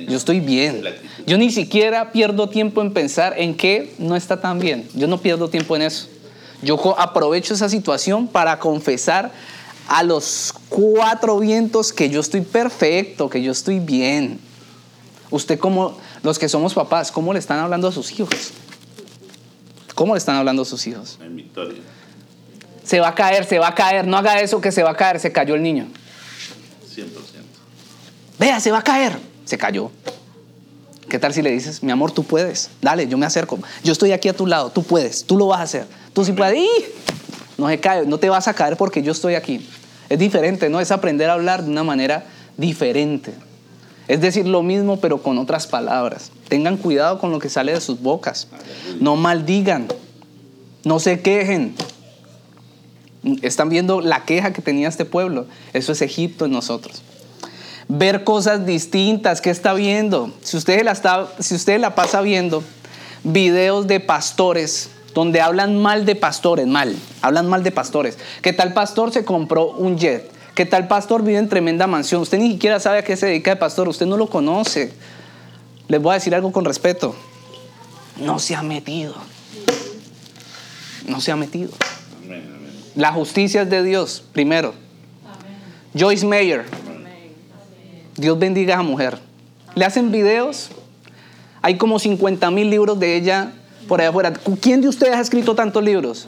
Yo 0.09 0.17
estoy 0.17 0.39
bien. 0.39 0.85
Yo 1.27 1.37
ni 1.37 1.51
siquiera 1.51 2.13
pierdo 2.13 2.49
tiempo 2.49 2.81
en 2.81 2.93
pensar 2.93 3.35
en 3.39 3.57
qué 3.57 3.93
no 3.99 4.15
está 4.15 4.41
tan 4.41 4.61
bien. 4.61 4.89
Yo 4.95 5.09
no 5.09 5.19
pierdo 5.19 5.51
tiempo 5.51 5.75
en 5.75 5.83
eso. 5.83 6.07
Yo 6.63 6.79
aprovecho 6.97 7.55
esa 7.55 7.69
situación 7.69 8.29
para 8.29 8.61
confesar 8.61 9.33
a 9.89 10.03
los 10.03 10.55
cuatro 10.69 11.39
vientos 11.39 11.93
que 11.93 12.11
yo 12.11 12.21
estoy 12.21 12.43
perfecto, 12.43 13.29
que 13.29 13.43
yo 13.43 13.53
estoy 13.53 13.81
bien. 13.81 14.41
Usted 15.31 15.59
como 15.59 15.99
los 16.23 16.39
que 16.39 16.49
somos 16.49 16.75
papás, 16.75 17.11
¿cómo 17.13 17.33
le 17.33 17.39
están 17.39 17.59
hablando 17.59 17.89
a 17.89 17.93
sus 17.93 18.11
hijos? 18.19 18.53
¿Cómo 19.95 20.15
le 20.15 20.19
están 20.19 20.37
hablando 20.37 20.63
a 20.63 20.65
sus 20.65 20.87
hijos? 20.87 21.19
En 21.23 21.37
victoria. 21.37 21.81
Se 22.85 23.01
va 23.01 23.09
a 23.09 23.15
caer, 23.15 23.45
se 23.45 23.59
va 23.59 23.69
a 23.69 23.75
caer, 23.75 24.07
no 24.07 24.17
haga 24.17 24.41
eso 24.41 24.61
que 24.61 24.73
se 24.73 24.83
va 24.83 24.91
a 24.91 24.97
caer, 24.97 25.21
se 25.21 25.31
cayó 25.31 25.55
el 25.55 25.63
niño. 25.63 25.87
100%. 26.95 27.07
Vea, 28.39 28.59
se 28.59 28.71
va 28.71 28.79
a 28.79 28.83
caer, 28.83 29.19
se 29.45 29.59
cayó. 29.59 29.91
¿Qué 31.09 31.19
tal 31.19 31.35
si 31.35 31.43
le 31.43 31.51
dices, 31.51 31.83
mi 31.83 31.91
amor, 31.91 32.13
tú 32.13 32.23
puedes? 32.23 32.71
Dale, 32.81 33.09
yo 33.09 33.19
me 33.19 33.27
acerco. 33.27 33.59
Yo 33.83 33.93
estoy 33.93 34.13
aquí 34.13 34.29
a 34.29 34.33
tu 34.33 34.47
lado, 34.47 34.71
tú 34.71 34.83
puedes, 34.83 35.25
tú 35.25 35.37
lo 35.37 35.49
vas 35.49 35.61
a 35.61 35.63
hacer. 35.65 35.87
Tú 36.13 36.25
sí 36.25 36.33
puedes. 36.33 36.57
¡Y! 36.57 36.69
No 37.61 37.69
se 37.69 37.79
cae, 37.79 38.07
no 38.07 38.17
te 38.17 38.31
vas 38.31 38.49
a 38.49 38.55
caer 38.55 38.79
porque 38.79 39.03
yo 39.03 39.13
estoy 39.13 39.35
aquí. 39.35 39.69
Es 40.09 40.19
diferente, 40.19 40.71
¿no? 40.71 40.81
Es 40.81 40.91
aprender 40.91 41.29
a 41.29 41.35
hablar 41.35 41.63
de 41.63 41.71
una 41.71 41.85
manera 41.85 42.25
diferente. 42.57 43.35
Es 44.09 44.23
decir 44.23 44.47
lo 44.47 44.63
mismo, 44.63 44.99
pero 44.99 45.23
con 45.23 45.37
otras 45.37 45.67
palabras. 45.67 46.33
Tengan 46.49 46.79
cuidado 46.79 47.19
con 47.19 47.31
lo 47.31 47.39
que 47.39 47.51
sale 47.51 47.75
de 47.75 47.81
sus 47.83 48.01
bocas. 48.01 48.49
No 48.99 49.17
maldigan. 49.17 49.89
No 50.85 51.01
se 51.01 51.21
quejen. 51.21 51.75
Están 53.43 53.69
viendo 53.69 54.01
la 54.01 54.25
queja 54.25 54.55
que 54.55 54.63
tenía 54.63 54.89
este 54.89 55.05
pueblo. 55.05 55.47
Eso 55.75 55.93
es 55.93 56.01
Egipto 56.01 56.47
en 56.47 56.53
nosotros 56.53 57.03
ver 57.89 58.23
cosas 58.23 58.65
distintas. 58.65 59.41
¿Qué 59.41 59.51
está 59.51 59.75
viendo? 59.75 60.33
Si 60.43 60.57
usted 60.57 60.85
la, 60.85 60.93
está, 60.93 61.29
si 61.41 61.57
usted 61.57 61.81
la 61.81 61.97
pasa 61.97 62.21
viendo 62.21 62.63
videos 63.25 63.87
de 63.87 63.99
pastores 64.01 64.91
donde 65.15 65.41
hablan 65.41 65.81
mal 65.81 66.05
de 66.05 66.15
pastores, 66.15 66.67
mal, 66.67 66.95
hablan 67.23 67.49
mal 67.49 67.63
de 67.63 67.73
pastores. 67.73 68.19
¿Qué 68.43 68.53
tal 68.53 68.73
pastor 68.73 69.13
se 69.13 69.25
compró 69.25 69.71
un 69.71 69.99
jet? 69.99 70.31
¿Qué 70.55 70.67
tal 70.67 70.89
pastor 70.89 71.23
vive 71.23 71.39
en 71.39 71.49
tremenda 71.49 71.87
mansión? 71.87 72.23
Usted 72.23 72.39
ni 72.39 72.53
siquiera 72.53 72.81
sabe 72.81 72.99
a 72.99 73.03
qué 73.03 73.17
se 73.17 73.27
dedica 73.27 73.51
de 73.51 73.57
pastor, 73.57 73.89
usted 73.89 74.07
no 74.07 74.17
lo 74.17 74.29
conoce. 74.29 74.93
Les 75.89 76.01
voy 76.01 76.13
a 76.13 76.15
decir 76.15 76.35
algo 76.35 76.53
con 76.53 76.65
respeto. 76.65 77.15
No 78.19 78.39
se 78.39 78.55
ha 78.55 78.63
metido. 78.63 79.15
No 81.09 81.21
se 81.21 81.33
ha 81.33 81.37
metido. 81.37 81.71
La 82.95 83.13
justicia 83.13 83.63
es 83.63 83.71
de 83.71 83.83
Dios, 83.83 84.23
primero. 84.33 84.75
Joyce 85.99 86.27
Mayer, 86.27 86.67
Dios 88.17 88.39
bendiga 88.39 88.75
a 88.75 88.77
esa 88.77 88.83
mujer. 88.83 89.19
Le 89.75 89.85
hacen 89.85 90.13
videos. 90.13 90.71
Hay 91.63 91.77
como 91.77 91.99
50 91.99 92.51
mil 92.51 92.71
libros 92.71 92.99
de 92.99 93.17
ella 93.17 93.53
por 93.89 94.01
allá 94.01 94.11
afuera. 94.11 94.33
¿Quién 94.61 94.81
de 94.81 94.89
ustedes 94.89 95.15
ha 95.15 95.21
escrito 95.21 95.55
tantos 95.55 95.83
libros? 95.83 96.27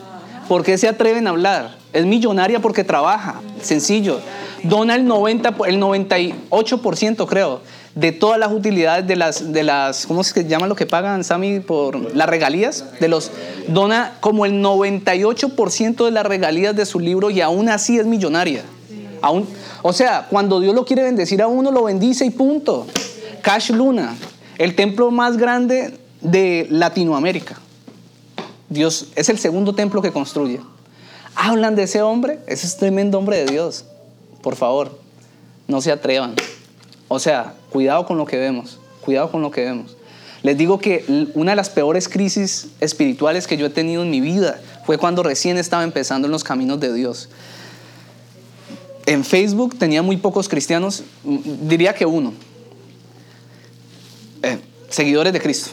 ¿Por 0.49 0.63
qué 0.63 0.77
se 0.77 0.89
atreven 0.89 1.27
a 1.27 1.31
hablar? 1.31 1.77
Es 1.93 2.05
millonaria 2.05 2.61
porque 2.61 2.85
trabaja. 2.85 3.41
Sencillo. 3.61 4.21
Dona 4.63 4.95
el 4.95 5.07
90, 5.07 5.55
el 5.67 5.81
98% 5.81 7.27
creo 7.27 7.61
de 7.95 8.13
todas 8.13 8.39
las 8.39 8.53
utilidades 8.53 9.07
de 9.07 9.17
las, 9.17 9.53
de 9.53 9.63
las, 9.63 10.07
¿cómo 10.07 10.25
se 10.25 10.47
llama 10.47 10.67
lo 10.67 10.75
que 10.75 10.87
pagan, 10.87 11.25
Sammy, 11.25 11.61
por 11.61 12.15
las 12.15 12.29
regalías? 12.29 12.85
De 13.01 13.09
los, 13.09 13.31
dona 13.69 14.15
como 14.21 14.47
el 14.47 14.63
98% 14.63 16.05
de 16.05 16.11
las 16.11 16.25
regalías 16.25 16.75
de 16.75 16.87
su 16.87 16.99
libro 16.99 17.31
y 17.31 17.41
aún 17.41 17.69
así 17.69 17.99
es 17.99 18.07
millonaria. 18.07 18.63
Aún, 19.21 19.47
o 19.83 19.93
sea, 19.93 20.27
cuando 20.31 20.59
Dios 20.61 20.75
lo 20.75 20.85
quiere 20.85 21.03
bendecir 21.03 21.43
a 21.43 21.47
uno, 21.47 21.71
lo 21.71 21.85
bendice 21.85 22.25
y 22.25 22.31
punto. 22.31 22.87
Cash 23.43 23.71
Luna, 23.71 24.17
el 24.59 24.75
templo 24.75 25.11
más 25.11 25.37
grande 25.37 25.95
de 26.23 26.67
Latinoamérica. 26.71 27.59
Dios 28.69 29.09
es 29.17 29.29
el 29.29 29.39
segundo 29.39 29.75
templo 29.75 30.01
que 30.01 30.13
construye. 30.13 30.61
Hablan 31.35 31.77
de 31.77 31.85
ese 31.85 32.03
hombre, 32.03 32.39
ese 32.47 32.67
es 32.67 32.77
tremendo 32.77 33.19
hombre 33.19 33.45
de 33.45 33.53
Dios. 33.53 33.85
Por 34.43 34.57
favor, 34.57 34.99
no 35.69 35.81
se 35.81 35.93
atrevan. 35.93 36.35
O 37.09 37.19
sea, 37.19 37.55
cuidado 37.71 38.07
con 38.07 38.19
lo 38.19 38.25
que 38.25 38.39
vemos, 38.39 38.79
cuidado 39.05 39.31
con 39.31 39.43
lo 39.43 39.51
que 39.51 39.65
vemos. 39.65 39.97
Les 40.43 40.57
digo 40.57 40.79
que 40.79 41.05
una 41.35 41.53
de 41.53 41.57
las 41.57 41.71
peores 41.71 42.09
crisis 42.09 42.69
espirituales 42.81 43.47
que 43.47 43.57
yo 43.57 43.67
he 43.67 43.71
tenido 43.71 44.03
en 44.03 44.11
mi 44.11 44.21
vida 44.21 44.61
fue 44.85 44.99
cuando 44.99 45.23
recién 45.23 45.57
estaba 45.57 45.85
empezando 45.85 46.27
en 46.27 46.33
los 46.33 46.43
caminos 46.43 46.81
de 46.81 46.93
Dios. 46.93 47.29
En 49.07 49.25
Facebook 49.25 49.79
tenía 49.79 50.03
muy 50.03 50.17
pocos 50.17 50.49
cristianos, 50.49 51.03
diría 51.25 51.95
que 51.95 52.07
uno, 52.07 52.33
Eh, 54.43 54.59
seguidores 54.89 55.33
de 55.33 55.41
Cristo. 55.41 55.71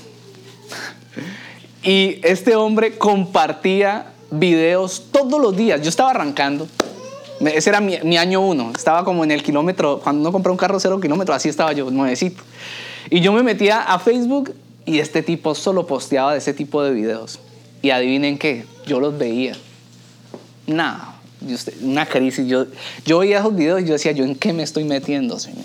Y 1.84 2.20
este 2.24 2.56
hombre 2.56 2.98
compartía 2.98 4.14
videos 4.32 5.04
todos 5.12 5.40
los 5.42 5.56
días. 5.56 5.82
Yo 5.82 5.90
estaba 5.90 6.12
arrancando. 6.12 6.68
Ese 7.40 7.70
era 7.70 7.80
mi, 7.80 8.18
año 8.18 8.42
uno. 8.42 8.72
Estaba 8.76 9.06
como 9.06 9.24
en 9.24 9.32
el 9.32 9.44
kilómetro, 9.44 10.00
cuando 10.04 10.22
uno 10.22 10.32
compró 10.32 10.52
un 10.52 10.58
carro 10.58 10.80
cero 10.80 11.00
kilómetros, 11.00 11.38
así 11.38 11.48
estaba 11.48 11.72
yo, 11.72 11.90
nuevecito. 11.90 12.44
Y 13.10 13.22
yo 13.22 13.32
me 13.32 13.44
metía 13.44 13.82
a 13.82 13.98
Facebook 14.00 14.54
y 14.86 15.00
este 15.00 15.24
tipo 15.24 15.56
solo 15.56 15.88
posteaba 15.88 16.34
de 16.34 16.40
ese 16.40 16.54
tipo 16.54 16.84
de 16.84 16.92
videos. 16.92 17.40
Y 17.82 17.92
adivinen 17.92 18.38
qué, 18.38 18.66
yo 18.86 19.00
los 19.00 19.18
veía. 19.18 19.56
Usted- 21.42 21.76
una 21.82 22.06
crisis. 22.06 22.46
Yo, 22.46 22.66
yo 23.06 23.20
veía 23.20 23.40
esos 23.40 23.56
videos 23.56 23.82
y 23.82 23.86
yo 23.86 23.94
decía, 23.94 24.12
¿yo 24.12 24.26
en 24.26 24.36
qué 24.36 24.52
me 24.52 24.64
estoy 24.64 24.84
metiendo, 24.84 25.40
Señor? 25.40 25.64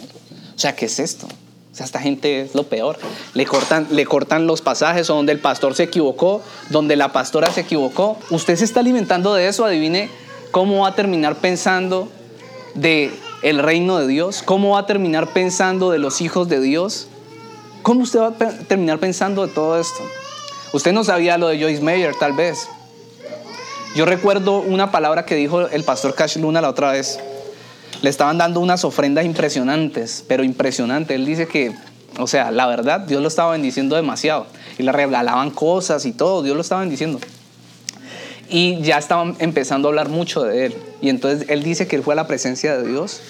O 0.55 0.59
sea, 0.59 0.77
¿qué 0.77 0.87
es 0.87 1.01
esto? 1.01 1.27
O 1.75 1.77
sea, 1.77 1.87
esta 1.87 1.99
gente 1.99 2.43
es 2.43 2.55
lo 2.55 2.63
peor. 2.63 2.97
Le 3.35 3.47
cortan, 3.47 3.89
le 3.91 4.07
cortan 4.07 4.47
los 4.47 4.63
pasajes 4.63 5.11
o 5.11 5.17
donde 5.17 5.33
el 5.33 5.41
pastor 5.41 5.75
se 5.75 5.83
equivocó, 5.83 6.41
donde 6.71 6.95
la 6.95 7.13
pastora 7.13 7.51
se 7.51 7.63
equivocó. 7.63 8.17
Usted 8.31 8.55
se 8.55 8.65
está 8.65 8.79
alimentando 8.79 9.35
de 9.35 9.49
eso, 9.49 9.65
adivine 9.65 10.09
cómo 10.53 10.83
va 10.83 10.91
a 10.91 10.95
terminar 10.95 11.35
pensando 11.35 12.09
de 12.75 13.11
el 13.43 13.59
reino 13.59 13.99
de 13.99 14.07
Dios, 14.07 14.45
cómo 14.45 14.75
va 14.75 14.79
a 14.79 14.87
terminar 14.87 15.33
pensando 15.33 15.91
de 15.91 15.99
los 15.99 16.21
hijos 16.21 16.49
de 16.49 16.61
Dios. 16.61 17.09
¿Cómo 17.83 18.03
usted 18.03 18.21
va 18.21 18.29
a 18.29 18.51
terminar 18.69 19.01
pensando 19.01 19.45
de 19.45 19.53
todo 19.53 19.77
esto? 19.81 20.01
Usted 20.73 20.93
no 20.93 21.03
sabía 21.03 21.39
lo 21.39 21.49
de 21.49 21.61
Joyce 21.61 21.83
Meyer, 21.83 22.15
tal 22.15 22.35
vez. 22.35 22.69
Yo 23.97 24.05
recuerdo 24.05 24.61
una 24.61 24.93
palabra 24.93 25.27
que 25.27 25.35
dijo 25.35 25.63
el 25.67 25.83
pastor 25.83 26.15
Cash 26.15 26.37
Luna 26.37 26.61
la 26.61 26.71
otra 26.71 26.93
vez. 26.93 27.19
Le 28.05 28.11
estaban 28.11 28.37
dando 28.37 28.61
unas 28.61 28.85
ofrendas 28.85 29.25
impresionantes, 29.25 30.23
pero 30.29 30.45
impresionantes. 30.45 31.17
Él 31.17 31.25
dice 31.25 31.49
que, 31.49 31.73
o 32.19 32.27
sea, 32.27 32.51
la 32.51 32.67
verdad, 32.67 33.01
Dios 33.01 33.23
lo 33.23 33.29
estaba 33.29 33.53
bendiciendo 33.53 33.97
demasiado. 33.97 34.47
Y 34.79 34.83
le 34.83 34.93
regalaban 34.93 35.51
cosas 35.51 36.05
y 36.05 36.13
todo, 36.13 36.43
Dios 36.43 36.55
lo 36.55 36.61
estaba 36.61 36.83
bendiciendo. 36.83 37.19
Y 38.51 38.79
ya 38.83 38.99
estaban 38.99 39.37
empezando 39.39 39.89
a 39.89 39.91
hablar 39.91 40.11
mucho 40.11 40.43
de 40.43 40.67
él. 40.67 40.75
Y 41.01 41.09
entonces 41.09 41.49
él 41.49 41.63
dice 41.63 41.87
que 41.87 41.97
él 41.97 42.03
fue 42.03 42.13
a 42.13 42.17
la 42.17 42.27
presencia 42.27 42.77
de 42.77 42.87
Dios 42.87 43.23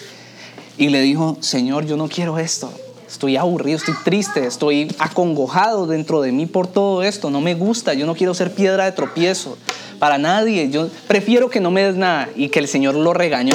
y 0.77 0.89
le 0.89 1.03
dijo, 1.03 1.39
Señor, 1.39 1.87
yo 1.87 1.97
no 1.97 2.09
quiero 2.09 2.41
esto. 2.41 2.69
Estoy 3.07 3.37
aburrido, 3.37 3.77
estoy 3.77 3.95
triste, 4.03 4.45
estoy 4.45 4.93
acongojado 4.99 5.87
dentro 5.87 6.21
de 6.21 6.33
mí 6.33 6.47
por 6.47 6.67
todo 6.67 7.05
esto. 7.05 7.31
No 7.31 7.41
me 7.41 7.55
gusta, 7.55 7.95
yo 7.95 8.07
no 8.07 8.17
quiero 8.17 8.35
ser 8.35 8.53
piedra 8.53 8.87
de 8.87 8.91
tropiezo 8.91 9.57
para 10.01 10.19
nadie. 10.19 10.69
Yo 10.69 10.89
prefiero 11.07 11.49
que 11.49 11.61
no 11.61 11.71
me 11.71 11.85
des 11.85 11.95
nada. 11.95 12.29
Y 12.35 12.49
que 12.49 12.59
el 12.59 12.67
Señor 12.67 12.97
lo 12.97 13.15
regañó. 13.15 13.55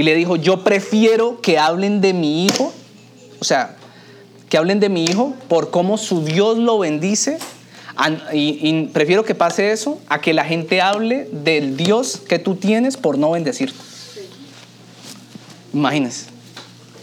Y 0.00 0.02
le 0.02 0.14
dijo, 0.14 0.36
yo 0.36 0.64
prefiero 0.64 1.42
que 1.42 1.58
hablen 1.58 2.00
de 2.00 2.14
mi 2.14 2.46
hijo, 2.46 2.72
o 3.38 3.44
sea, 3.44 3.76
que 4.48 4.56
hablen 4.56 4.80
de 4.80 4.88
mi 4.88 5.04
hijo 5.04 5.34
por 5.46 5.70
cómo 5.70 5.98
su 5.98 6.24
Dios 6.24 6.56
lo 6.56 6.78
bendice. 6.78 7.36
y 8.32 8.84
prefiero 8.94 9.26
que 9.26 9.34
pase 9.34 9.72
eso 9.72 10.00
a 10.08 10.22
que 10.22 10.32
la 10.32 10.46
gente 10.46 10.80
hable 10.80 11.28
del 11.30 11.76
Dios 11.76 12.16
que 12.26 12.38
tú 12.38 12.54
tienes 12.54 12.96
por 12.96 13.18
no 13.18 13.32
bendecirte. 13.32 13.78
Imagínense. 15.74 16.28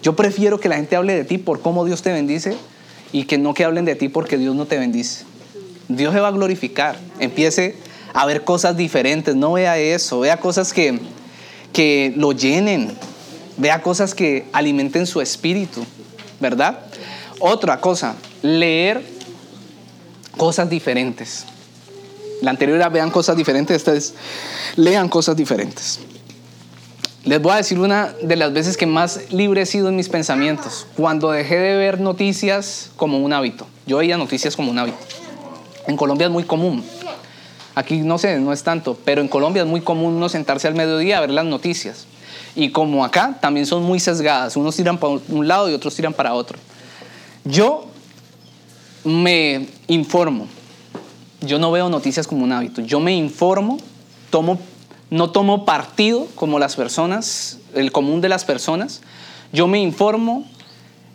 Yo 0.01 0.15
prefiero 0.15 0.59
que 0.59 0.67
la 0.67 0.77
gente 0.77 0.95
hable 0.95 1.13
de 1.13 1.23
ti 1.23 1.37
por 1.37 1.61
cómo 1.61 1.85
Dios 1.85 2.01
te 2.01 2.11
bendice 2.11 2.57
y 3.11 3.25
que 3.25 3.37
no 3.37 3.53
que 3.53 3.63
hablen 3.63 3.85
de 3.85 3.93
ti 3.93 4.09
porque 4.09 4.39
Dios 4.39 4.55
no 4.55 4.65
te 4.65 4.79
bendice. 4.79 5.23
Dios 5.87 6.15
se 6.15 6.19
va 6.19 6.29
a 6.29 6.31
glorificar. 6.31 6.97
Empiece 7.19 7.75
a 8.15 8.25
ver 8.25 8.43
cosas 8.43 8.75
diferentes. 8.75 9.35
No 9.35 9.53
vea 9.53 9.77
eso. 9.77 10.21
Vea 10.21 10.37
cosas 10.37 10.73
que, 10.73 10.99
que 11.73 12.13
lo 12.15 12.31
llenen. 12.31 12.95
Vea 13.57 13.81
cosas 13.81 14.13
que 14.13 14.47
alimenten 14.53 15.07
su 15.07 15.21
espíritu. 15.21 15.85
¿Verdad? 16.39 16.79
Otra 17.39 17.79
cosa, 17.81 18.15
leer 18.41 19.03
cosas 20.37 20.69
diferentes. 20.69 21.45
La 22.41 22.51
anterior 22.51 22.77
era 22.77 22.89
vean 22.89 23.09
cosas 23.09 23.35
diferentes, 23.35 23.75
esta 23.75 23.93
es 23.93 24.13
lean 24.75 25.09
cosas 25.09 25.35
diferentes. 25.35 25.99
Les 27.25 27.41
voy 27.41 27.51
a 27.51 27.55
decir 27.57 27.79
una 27.79 28.13
de 28.21 28.35
las 28.37 28.53
veces 28.53 28.77
que 28.77 28.85
más 28.85 29.31
libre 29.31 29.63
he 29.63 29.65
sido 29.65 29.89
en 29.89 29.95
mis 29.95 30.07
pensamientos, 30.07 30.87
cuando 30.95 31.31
dejé 31.31 31.57
de 31.57 31.75
ver 31.75 31.99
noticias 31.99 32.91
como 32.95 33.17
un 33.17 33.33
hábito. 33.33 33.67
Yo 33.85 33.97
veía 33.97 34.17
noticias 34.17 34.55
como 34.55 34.71
un 34.71 34.79
hábito. 34.79 34.97
En 35.87 35.97
Colombia 35.97 36.27
es 36.27 36.31
muy 36.31 36.43
común. 36.43 36.85
Aquí 37.77 37.97
no 37.99 38.17
sé, 38.17 38.39
no 38.39 38.53
es 38.53 38.63
tanto, 38.63 38.97
pero 39.05 39.21
en 39.21 39.27
Colombia 39.27 39.61
es 39.61 39.67
muy 39.67 39.81
común 39.81 40.15
uno 40.15 40.29
sentarse 40.29 40.67
al 40.67 40.73
mediodía 40.73 41.19
a 41.19 41.21
ver 41.21 41.29
las 41.29 41.45
noticias. 41.45 42.07
Y 42.55 42.71
como 42.71 43.05
acá, 43.05 43.37
también 43.39 43.67
son 43.67 43.83
muy 43.83 43.99
sesgadas. 43.99 44.57
Unos 44.57 44.75
tiran 44.75 44.97
para 44.97 45.19
un 45.29 45.47
lado 45.47 45.69
y 45.69 45.75
otros 45.75 45.93
tiran 45.93 46.11
para 46.11 46.33
otro. 46.33 46.57
Yo 47.45 47.85
me 49.03 49.67
informo. 49.85 50.47
Yo 51.41 51.59
no 51.59 51.71
veo 51.71 51.87
noticias 51.87 52.25
como 52.25 52.45
un 52.45 52.51
hábito. 52.51 52.81
Yo 52.81 52.99
me 52.99 53.15
informo, 53.15 53.77
tomo, 54.31 54.57
no 55.11 55.29
tomo 55.29 55.63
partido 55.63 56.25
como 56.33 56.57
las 56.57 56.75
personas, 56.75 57.59
el 57.75 57.91
común 57.91 58.21
de 58.21 58.29
las 58.29 58.43
personas. 58.43 59.01
Yo 59.53 59.67
me 59.67 59.79
informo. 59.79 60.47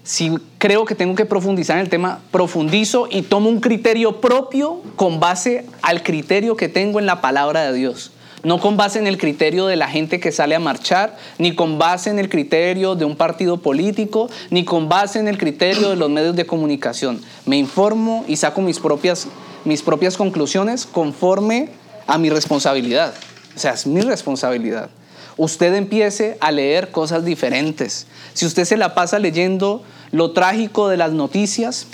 Si 0.05 0.37
creo 0.59 0.85
que 0.85 0.97
tengo 0.97 1.15
que 1.15 1.27
profundizar 1.27 1.77
en 1.77 1.85
el 1.85 1.89
tema, 1.89 2.21
profundizo 2.33 3.07
y 3.09 3.23
tomo 3.23 3.49
un 3.49 3.61
criterio 3.61 4.21
propio 4.21 4.81
con 4.97 5.21
base 5.21 5.65
al 5.81 6.03
criterio 6.03 6.57
que 6.57 6.69
tengo 6.69 6.99
en 6.99 7.07
la 7.07 7.21
palabra 7.21 7.63
de 7.63 7.73
Dios. 7.73 8.11
No 8.43 8.59
con 8.59 8.77
base 8.77 8.99
en 8.99 9.07
el 9.07 9.19
criterio 9.19 9.67
de 9.67 9.77
la 9.77 9.87
gente 9.87 10.19
que 10.19 10.33
sale 10.33 10.57
a 10.57 10.59
marchar, 10.59 11.17
ni 11.39 11.55
con 11.55 11.79
base 11.79 12.11
en 12.11 12.19
el 12.19 12.29
criterio 12.29 12.97
de 12.97 13.05
un 13.05 13.15
partido 13.15 13.59
político, 13.59 14.29
ni 14.51 14.65
con 14.65 14.89
base 14.89 15.21
en 15.21 15.29
el 15.29 15.39
criterio 15.39 15.91
de 15.91 15.97
los 15.97 16.11
medios 16.11 16.35
de 16.35 16.47
comunicación. 16.47 17.21
Me 17.47 17.57
informo 17.57 18.25
y 18.27 18.35
saco 18.35 18.61
mis 18.61 18.81
propias, 18.81 19.29
mis 19.65 19.83
propias 19.83 20.17
conclusiones 20.17 20.87
conforme 20.87 21.69
a 22.09 22.19
mi 22.19 22.31
responsabilidad. 22.31 23.15
O 23.55 23.59
sea, 23.61 23.75
es 23.75 23.87
mi 23.87 24.01
responsabilidad. 24.01 24.91
Usted 25.37 25.75
empiece 25.75 26.37
a 26.41 26.51
leer 26.53 26.91
cosas 26.91 27.25
diferentes. 27.25 28.07
Si 28.35 28.47
usted 28.47 28.65
se 28.65 28.77
la 28.77 28.95
pasa 28.95 29.19
leyendo 29.19 29.83
lo 30.11 30.33
trágico 30.33 30.89
de 30.89 30.97
las 30.97 31.13
noticias, 31.13 31.87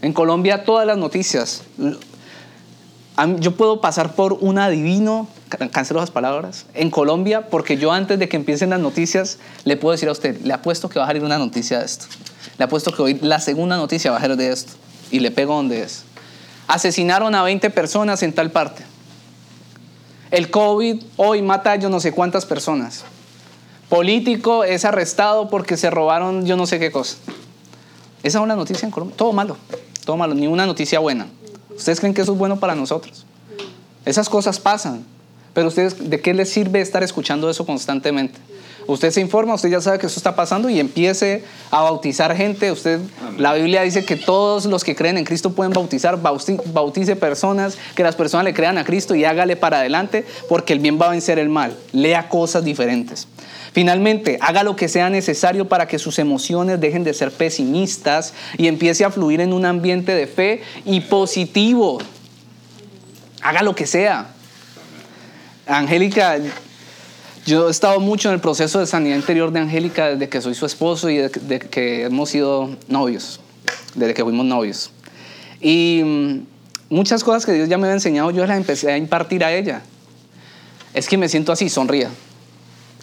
en 0.00 0.12
Colombia 0.12 0.64
todas 0.64 0.86
las 0.86 0.96
noticias, 0.98 1.62
yo 3.38 3.54
puedo 3.56 3.80
pasar 3.80 4.14
por 4.14 4.32
un 4.34 4.58
adivino, 4.58 5.28
ca- 5.48 5.68
cancelo 5.68 6.00
las 6.00 6.10
palabras, 6.10 6.64
en 6.74 6.90
Colombia, 6.90 7.48
porque 7.50 7.76
yo 7.76 7.92
antes 7.92 8.18
de 8.18 8.28
que 8.28 8.36
empiecen 8.36 8.70
las 8.70 8.80
noticias, 8.80 9.38
le 9.64 9.76
puedo 9.76 9.92
decir 9.92 10.08
a 10.08 10.12
usted, 10.12 10.40
le 10.42 10.52
apuesto 10.54 10.88
que 10.88 10.98
va 10.98 11.04
a 11.04 11.08
salir 11.08 11.22
una 11.22 11.38
noticia 11.38 11.78
de 11.80 11.84
esto. 11.84 12.06
Le 12.58 12.64
apuesto 12.64 12.92
que 12.92 13.02
hoy 13.02 13.18
la 13.20 13.38
segunda 13.38 13.76
noticia 13.76 14.10
va 14.10 14.16
a 14.16 14.20
ser 14.20 14.36
de 14.36 14.50
esto. 14.50 14.72
Y 15.10 15.20
le 15.20 15.30
pego 15.30 15.54
donde 15.54 15.82
es. 15.82 16.04
Asesinaron 16.68 17.34
a 17.34 17.42
20 17.42 17.68
personas 17.70 18.22
en 18.22 18.32
tal 18.32 18.50
parte. 18.50 18.82
El 20.32 20.50
COVID 20.50 21.02
hoy 21.18 21.42
mata 21.42 21.72
a 21.72 21.76
yo 21.76 21.90
no 21.90 22.00
sé 22.00 22.12
cuántas 22.12 22.46
personas. 22.46 23.04
Político 23.90 24.64
es 24.64 24.86
arrestado 24.86 25.50
porque 25.50 25.76
se 25.76 25.90
robaron 25.90 26.46
yo 26.46 26.56
no 26.56 26.66
sé 26.66 26.78
qué 26.78 26.90
cosa. 26.90 27.18
Esa 28.22 28.38
es 28.38 28.42
una 28.42 28.56
noticia 28.56 28.86
en 28.86 28.92
Colombia. 28.92 29.14
Todo 29.14 29.34
malo, 29.34 29.58
todo 30.06 30.16
malo, 30.16 30.32
ni 30.32 30.46
una 30.46 30.64
noticia 30.64 31.00
buena. 31.00 31.26
¿Ustedes 31.76 32.00
creen 32.00 32.14
que 32.14 32.22
eso 32.22 32.32
es 32.32 32.38
bueno 32.38 32.58
para 32.58 32.74
nosotros? 32.74 33.26
Esas 34.06 34.30
cosas 34.30 34.58
pasan. 34.58 35.04
Pero 35.52 35.68
ustedes, 35.68 36.08
¿de 36.08 36.18
qué 36.22 36.32
les 36.32 36.48
sirve 36.48 36.80
estar 36.80 37.02
escuchando 37.02 37.50
eso 37.50 37.66
constantemente? 37.66 38.38
Usted 38.86 39.10
se 39.10 39.20
informa, 39.20 39.54
usted 39.54 39.68
ya 39.70 39.80
sabe 39.80 39.98
que 39.98 40.06
eso 40.06 40.18
está 40.18 40.34
pasando 40.34 40.68
y 40.68 40.80
empiece 40.80 41.44
a 41.70 41.82
bautizar 41.82 42.36
gente. 42.36 42.72
Usted, 42.72 43.00
la 43.38 43.54
Biblia 43.54 43.82
dice 43.82 44.04
que 44.04 44.16
todos 44.16 44.64
los 44.66 44.82
que 44.84 44.96
creen 44.96 45.18
en 45.18 45.24
Cristo 45.24 45.52
pueden 45.52 45.72
bautizar, 45.72 46.20
bauti- 46.20 46.60
bautice 46.72 47.14
personas, 47.16 47.78
que 47.94 48.02
las 48.02 48.16
personas 48.16 48.44
le 48.44 48.54
crean 48.54 48.78
a 48.78 48.84
Cristo 48.84 49.14
y 49.14 49.24
hágale 49.24 49.56
para 49.56 49.78
adelante, 49.78 50.26
porque 50.48 50.72
el 50.72 50.80
bien 50.80 50.98
va 51.00 51.06
a 51.06 51.10
vencer 51.10 51.38
el 51.38 51.48
mal. 51.48 51.76
Lea 51.92 52.28
cosas 52.28 52.64
diferentes. 52.64 53.28
Finalmente, 53.72 54.36
haga 54.42 54.64
lo 54.64 54.76
que 54.76 54.88
sea 54.88 55.08
necesario 55.08 55.66
para 55.68 55.86
que 55.88 55.98
sus 55.98 56.18
emociones 56.18 56.78
dejen 56.80 57.04
de 57.04 57.14
ser 57.14 57.30
pesimistas 57.32 58.34
y 58.58 58.66
empiece 58.66 59.04
a 59.04 59.10
fluir 59.10 59.40
en 59.40 59.52
un 59.52 59.64
ambiente 59.64 60.14
de 60.14 60.26
fe 60.26 60.62
y 60.84 61.00
positivo. 61.00 61.98
Haga 63.40 63.62
lo 63.62 63.74
que 63.74 63.86
sea. 63.86 64.26
Angélica, 65.66 66.36
yo 67.44 67.68
he 67.68 67.70
estado 67.70 67.98
mucho 67.98 68.28
en 68.28 68.34
el 68.34 68.40
proceso 68.40 68.78
de 68.78 68.86
sanidad 68.86 69.16
interior 69.16 69.50
de 69.50 69.60
Angélica 69.60 70.08
desde 70.08 70.28
que 70.28 70.40
soy 70.40 70.54
su 70.54 70.64
esposo 70.64 71.10
y 71.10 71.16
desde 71.16 71.40
de 71.40 71.58
que 71.58 72.04
hemos 72.04 72.30
sido 72.30 72.76
novios, 72.88 73.40
desde 73.94 74.14
que 74.14 74.22
fuimos 74.22 74.46
novios. 74.46 74.90
Y 75.60 76.02
mm, 76.04 76.94
muchas 76.94 77.24
cosas 77.24 77.44
que 77.44 77.52
Dios 77.52 77.68
ya 77.68 77.78
me 77.78 77.84
había 77.84 77.94
enseñado, 77.94 78.30
yo 78.30 78.46
las 78.46 78.56
empecé 78.56 78.92
a 78.92 78.96
impartir 78.96 79.44
a 79.44 79.52
ella. 79.52 79.82
Es 80.94 81.08
que 81.08 81.18
me 81.18 81.28
siento 81.28 81.50
así, 81.50 81.68
sonría. 81.68 82.10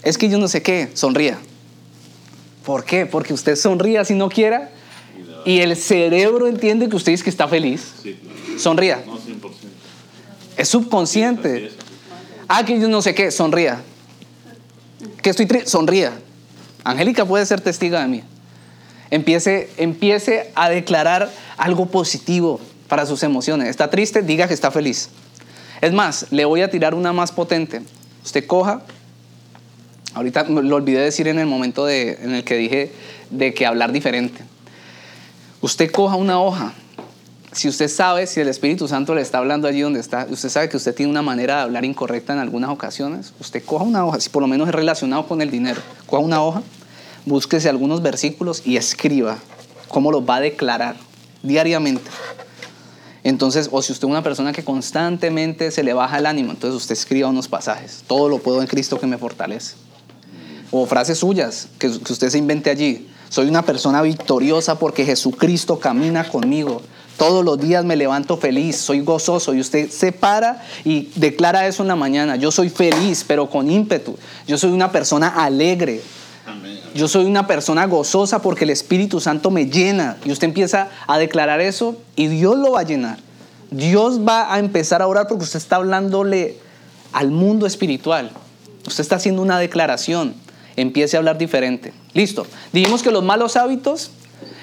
Es 0.03 0.17
que 0.17 0.29
yo 0.29 0.37
no 0.37 0.47
sé 0.47 0.61
qué, 0.61 0.89
sonría. 0.93 1.37
¿Por 2.65 2.85
qué? 2.85 3.05
Porque 3.05 3.33
usted 3.33 3.55
sonría 3.55 4.05
si 4.05 4.13
no 4.13 4.29
quiera 4.29 4.69
Y 5.45 5.59
el 5.59 5.75
cerebro 5.75 6.47
entiende 6.47 6.87
que 6.87 6.95
usted 6.95 7.11
dice 7.11 7.23
que 7.23 7.29
está 7.29 7.47
feliz. 7.47 7.93
Sonría. 8.57 9.03
No, 9.05 9.17
100%. 9.17 9.19
Es 10.55 10.67
subconsciente. 10.69 11.67
es. 11.67 11.73
Ah, 12.47 12.65
que 12.65 12.79
yo 12.79 12.87
no 12.87 13.01
sé 13.01 13.13
qué, 13.15 13.31
sonría. 13.31 13.81
Que 15.21 15.29
estoy 15.29 15.45
triste, 15.45 15.69
sonría. 15.69 16.13
Angélica 16.83 17.25
puede 17.25 17.45
ser 17.45 17.61
testiga 17.61 18.01
de 18.01 18.07
mí. 18.07 18.23
Empiece, 19.11 19.69
empiece 19.77 20.51
a 20.55 20.69
declarar 20.69 21.31
algo 21.57 21.87
positivo 21.87 22.59
para 22.87 23.05
sus 23.05 23.23
emociones. 23.23 23.67
Está 23.69 23.89
triste, 23.89 24.21
diga 24.21 24.47
que 24.47 24.53
está 24.53 24.71
feliz. 24.71 25.09
Es 25.81 25.93
más, 25.93 26.27
le 26.31 26.45
voy 26.45 26.61
a 26.61 26.69
tirar 26.69 26.93
una 26.93 27.13
más 27.13 27.31
potente. 27.31 27.81
Usted 28.23 28.45
coja, 28.45 28.81
ahorita 30.13 30.43
lo 30.43 30.75
olvidé 30.75 30.99
decir 31.01 31.27
en 31.27 31.39
el 31.39 31.45
momento 31.47 31.85
de- 31.85 32.19
en 32.21 32.35
el 32.35 32.43
que 32.43 32.55
dije 32.55 32.91
de 33.29 33.53
que 33.53 33.65
hablar 33.65 33.91
diferente. 33.91 34.43
Usted 35.61 35.91
coja 35.91 36.15
una 36.15 36.39
hoja. 36.41 36.73
Si 37.51 37.67
usted 37.67 37.87
sabe, 37.87 38.27
si 38.27 38.39
el 38.39 38.47
Espíritu 38.47 38.87
Santo 38.87 39.15
le 39.15 39.21
está 39.21 39.39
hablando 39.39 39.67
allí 39.67 39.81
donde 39.81 39.99
está, 39.99 40.27
usted 40.29 40.49
sabe 40.49 40.69
que 40.69 40.77
usted 40.77 40.93
tiene 40.93 41.11
una 41.11 41.23
manera 41.23 41.57
de 41.57 41.61
hablar 41.63 41.83
incorrecta 41.83 42.33
en 42.33 42.39
algunas 42.39 42.69
ocasiones, 42.69 43.33
usted 43.39 43.63
coja 43.63 43.83
una 43.83 44.05
hoja, 44.05 44.19
si 44.19 44.29
por 44.29 44.41
lo 44.41 44.47
menos 44.47 44.67
es 44.67 44.75
relacionado 44.75 45.27
con 45.27 45.41
el 45.41 45.49
dinero, 45.49 45.81
coja 46.05 46.21
una 46.21 46.43
hoja, 46.43 46.61
búsquese 47.25 47.67
algunos 47.67 48.03
versículos 48.03 48.61
y 48.65 48.77
escriba 48.77 49.39
cómo 49.87 50.11
los 50.11 50.23
va 50.29 50.35
a 50.35 50.41
declarar 50.41 50.95
diariamente. 51.41 52.09
Entonces, 53.23 53.69
o 53.71 53.81
si 53.81 53.91
usted 53.91 54.07
es 54.07 54.11
una 54.11 54.23
persona 54.23 54.53
que 54.53 54.63
constantemente 54.63 55.71
se 55.71 55.83
le 55.83 55.93
baja 55.93 56.19
el 56.19 56.25
ánimo, 56.25 56.51
entonces 56.51 56.77
usted 56.77 56.93
escriba 56.93 57.29
unos 57.29 57.47
pasajes. 57.47 58.03
Todo 58.07 58.29
lo 58.29 58.37
puedo 58.37 58.61
en 58.61 58.67
Cristo 58.67 58.99
que 58.99 59.07
me 59.07 59.17
fortalece. 59.17 59.75
O 60.71 60.85
frases 60.85 61.17
suyas 61.17 61.67
que, 61.79 61.89
que 61.99 62.13
usted 62.13 62.29
se 62.29 62.37
invente 62.37 62.69
allí. 62.69 63.09
Soy 63.27 63.47
una 63.47 63.63
persona 63.63 64.01
victoriosa 64.01 64.79
porque 64.79 65.05
Jesucristo 65.05 65.79
camina 65.79 66.27
conmigo. 66.29 66.81
Todos 67.19 67.43
los 67.43 67.59
días 67.59 67.83
me 67.83 67.97
levanto 67.97 68.37
feliz, 68.37 68.77
soy 68.77 69.01
gozoso 69.01 69.53
y 69.53 69.59
usted 69.59 69.89
se 69.91 70.13
para 70.13 70.63
y 70.85 71.11
declara 71.15 71.67
eso 71.67 71.83
en 71.83 71.89
la 71.89 71.97
mañana. 71.97 72.37
Yo 72.37 72.49
soy 72.49 72.69
feliz, 72.69 73.25
pero 73.27 73.49
con 73.49 73.69
ímpetu. 73.69 74.17
Yo 74.47 74.57
soy 74.57 74.71
una 74.71 74.89
persona 74.93 75.27
alegre. 75.27 76.01
Yo 76.95 77.09
soy 77.09 77.25
una 77.25 77.45
persona 77.45 77.85
gozosa 77.87 78.41
porque 78.41 78.63
el 78.63 78.69
Espíritu 78.69 79.19
Santo 79.19 79.51
me 79.51 79.65
llena. 79.65 80.15
Y 80.23 80.31
usted 80.31 80.47
empieza 80.47 80.87
a 81.07 81.17
declarar 81.17 81.59
eso 81.59 81.97
y 82.15 82.27
Dios 82.27 82.57
lo 82.57 82.71
va 82.71 82.79
a 82.79 82.83
llenar. 82.83 83.17
Dios 83.69 84.21
va 84.25 84.53
a 84.53 84.59
empezar 84.59 85.01
a 85.01 85.07
orar 85.07 85.27
porque 85.27 85.43
usted 85.43 85.59
está 85.59 85.75
hablándole 85.75 86.55
al 87.11 87.31
mundo 87.31 87.65
espiritual. 87.65 88.31
Usted 88.87 89.01
está 89.01 89.17
haciendo 89.17 89.41
una 89.41 89.59
declaración. 89.59 90.35
Empiece 90.77 91.17
a 91.17 91.19
hablar 91.19 91.37
diferente. 91.37 91.91
Listo. 92.13 92.47
Dijimos 92.71 93.03
que 93.03 93.11
los 93.11 93.25
malos 93.25 93.57
hábitos 93.57 94.11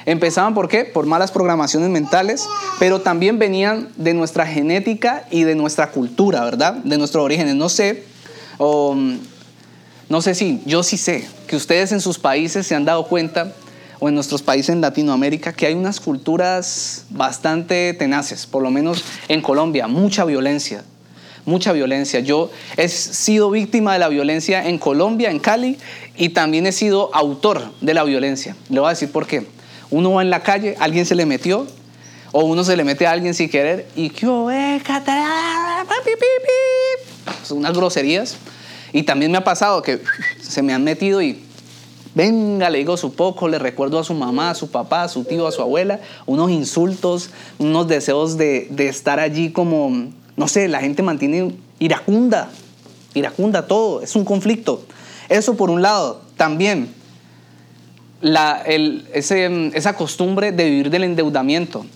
empezaban 0.07 0.55
por 0.55 0.69
qué? 0.69 0.85
Por 0.85 1.05
malas 1.05 1.33
programaciones 1.33 1.91
mentales, 1.91 2.47
pero 2.79 3.01
también 3.01 3.39
venían 3.39 3.89
de 3.97 4.15
nuestra 4.15 4.47
genética 4.47 5.27
y 5.31 5.43
de 5.43 5.55
nuestra 5.55 5.91
cultura, 5.91 6.45
¿verdad? 6.45 6.75
De 6.75 6.97
nuestros 6.97 7.25
orígenes. 7.25 7.57
No 7.57 7.69
sé, 7.69 8.05
o, 8.59 8.95
mm, 8.95 9.19
no 10.09 10.23
sé 10.23 10.35
si, 10.35 10.63
yo 10.65 10.83
sí 10.83 10.97
sé 10.97 11.29
que 11.49 11.57
ustedes 11.57 11.93
en 11.93 12.01
sus 12.01 12.19
países 12.19 12.67
se 12.67 12.75
han 12.75 12.85
dado 12.85 13.07
cuenta, 13.09 13.53
o 13.99 14.09
en 14.09 14.15
nuestros 14.15 14.43
países 14.43 14.71
en 14.71 14.81
Latinoamérica, 14.81 15.53
que 15.53 15.67
hay 15.67 15.75
unas 15.75 16.01
culturas 16.01 17.07
bastante 17.11 17.95
tenaces, 17.95 18.47
por 18.47 18.63
lo 18.63 18.71
menos 18.71 19.03
en 19.29 19.41
Colombia, 19.41 19.89
mucha 19.89 20.25
violencia, 20.25 20.85
mucha 21.47 21.73
violencia. 21.73 22.21
Yo 22.21 22.51
he 22.77 22.89
sido 22.89 23.51
víctima 23.51 23.95
de 23.95 23.99
la 23.99 24.09
violencia 24.09 24.69
en 24.69 24.79
Colombia, 24.79 25.31
en 25.31 25.39
Cali, 25.39 25.79
y 26.17 26.29
también 26.31 26.67
he 26.67 26.73
sido 26.73 27.13
autor 27.15 27.73
de 27.81 27.95
la 27.95 28.05
violencia. 28.05 28.55
Le 28.69 28.81
voy 28.81 28.89
a 28.89 28.91
decir 28.91 29.11
por 29.11 29.27
qué. 29.27 29.56
Uno 29.91 30.13
va 30.13 30.23
en 30.23 30.31
la 30.31 30.43
calle, 30.43 30.77
alguien 30.79 31.07
se 31.07 31.15
le 31.15 31.27
metió, 31.27 31.67
o 32.33 32.45
uno 32.45 32.65
se 32.65 32.77
le 32.77 32.85
mete 32.85 33.07
a 33.07 33.13
alguien 33.13 33.35
sin 33.35 33.49
querer, 33.49 33.87
y 33.95 34.11
que 34.11 34.27
eh, 34.27 34.83
pi, 34.85 34.93
pi, 36.05 36.11
pi. 36.15 37.33
Son 37.45 37.59
unas 37.59 37.77
groserías. 37.77 38.37
Y 38.93 39.03
también 39.03 39.31
me 39.31 39.39
ha 39.39 39.45
pasado 39.45 39.83
que 39.83 40.01
se 40.41 40.63
me 40.63 40.73
han 40.73 40.83
metido 40.85 41.21
y 41.21 41.43
venga, 42.15 42.71
le 42.71 42.79
digo 42.79 42.97
su 42.97 43.15
poco, 43.15 43.49
le 43.49 43.59
recuerdo 43.59 43.99
a 43.99 44.05
su 44.05 44.15
mamá, 44.15 44.51
a 44.51 44.55
su 44.55 44.71
papá, 44.71 45.03
a 45.03 45.09
su 45.09 45.25
tío, 45.25 45.47
a 45.47 45.53
su 45.53 45.61
abuela, 45.61 46.01
unos 46.25 46.51
insultos, 46.51 47.31
unos 47.59 47.89
deseos 47.89 48.39
de, 48.39 48.69
de 48.71 48.89
estar 48.89 49.21
allí 49.21 49.51
como, 49.51 50.09
no 50.37 50.49
sé, 50.49 50.69
la 50.69 50.81
gente 50.81 51.03
mantiene 51.03 51.55
iracunda, 51.79 52.49
iracunda 53.13 53.67
todo, 53.67 54.01
es 54.01 54.17
un 54.17 54.25
conflicto. 54.25 54.83
Eso 55.29 55.57
por 55.57 55.71
un 55.71 55.83
lado. 55.83 56.23
También 56.37 56.95
la, 58.21 58.63
el- 58.65 59.07
ese, 59.13 59.71
esa 59.75 59.95
costumbre 59.95 60.53
de 60.53 60.65
vivir 60.65 60.91
del 60.91 61.05
endeudamiento. 61.05 61.87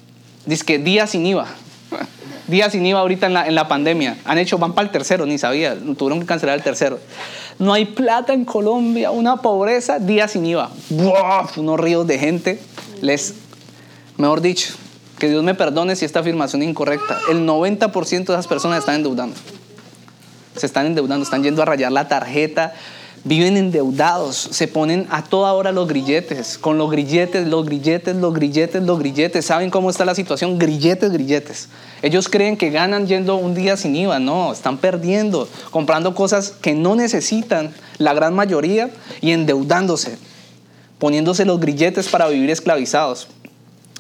Dice 0.47 0.65
que 0.65 0.79
día 0.79 1.07
sin 1.07 1.27
IVA. 1.27 1.47
Día 2.47 2.69
sin 2.69 2.85
IVA 2.85 2.99
ahorita 2.99 3.27
en 3.27 3.35
la, 3.35 3.47
en 3.47 3.55
la 3.55 3.69
pandemia. 3.69 4.19
Han 4.25 4.39
hecho, 4.39 4.59
van 4.59 4.73
para 4.73 4.87
el 4.87 4.91
tercero, 4.93 5.25
ni 5.25 5.39
sabía. 5.39 5.77
Tuvieron 5.97 6.19
que 6.19 6.27
cancelar 6.27 6.57
el 6.57 6.65
tercero. 6.65 6.99
No 7.61 7.73
hay 7.73 7.85
plata 7.85 8.33
en 8.33 8.45
Colombia, 8.45 9.13
una 9.13 9.37
pobreza, 9.37 10.01
día 10.01 10.27
sin 10.27 10.47
IVA. 10.47 10.69
¡Buah! 10.89 11.47
Unos 11.59 11.79
ríos 11.79 12.07
de 12.09 12.19
gente. 12.19 12.61
Les, 13.03 13.35
mejor 14.17 14.41
dicho, 14.41 14.75
que 15.21 15.29
Dios 15.29 15.45
me 15.45 15.55
perdone 15.55 15.95
si 15.95 16.05
esta 16.05 16.21
afirmación 16.21 16.63
es 16.63 16.69
incorrecta. 16.69 17.19
El 17.31 17.47
90% 17.47 18.09
de 18.09 18.33
esas 18.33 18.49
personas 18.49 18.81
están 18.81 18.97
endeudando 18.97 19.37
se 20.57 20.67
están 20.67 20.87
endeudando, 20.87 21.23
están 21.25 21.43
yendo 21.43 21.63
a 21.63 21.65
rayar 21.65 21.93
la 21.93 22.09
tarjeta, 22.09 22.75
viven 23.25 23.57
endeudados, 23.57 24.37
se 24.37 24.67
ponen 24.67 25.07
a 25.11 25.23
toda 25.23 25.53
hora 25.53 25.73
los 25.73 25.87
grilletes, 25.89 26.57
con 26.57 26.79
los 26.79 26.91
grilletes, 26.91 27.47
los 27.47 27.67
grilletes, 27.67 28.17
los 28.17 28.33
grilletes, 28.35 28.83
los 28.83 28.99
grilletes. 28.99 29.45
¿Saben 29.45 29.71
cómo 29.71 29.91
está 29.91 30.05
la 30.05 30.15
situación? 30.15 30.59
Grilletes, 30.59 31.13
grilletes. 31.13 31.69
Ellos 32.03 32.29
creen 32.29 32.57
que 32.57 32.71
ganan 32.71 33.07
yendo 33.07 33.37
un 33.37 33.55
día 33.55 33.77
sin 33.77 33.95
IVA, 33.95 34.19
no, 34.19 34.53
están 34.53 34.79
perdiendo, 34.79 35.49
comprando 35.71 36.15
cosas 36.15 36.51
que 36.51 36.75
no 36.75 36.97
necesitan 36.97 37.75
la 37.99 38.15
gran 38.15 38.35
mayoría 38.35 38.91
y 39.21 39.33
endeudándose, 39.33 40.17
poniéndose 40.99 41.45
los 41.45 41.61
grilletes 41.61 42.09
para 42.09 42.29
vivir 42.29 42.49
esclavizados. 42.51 43.29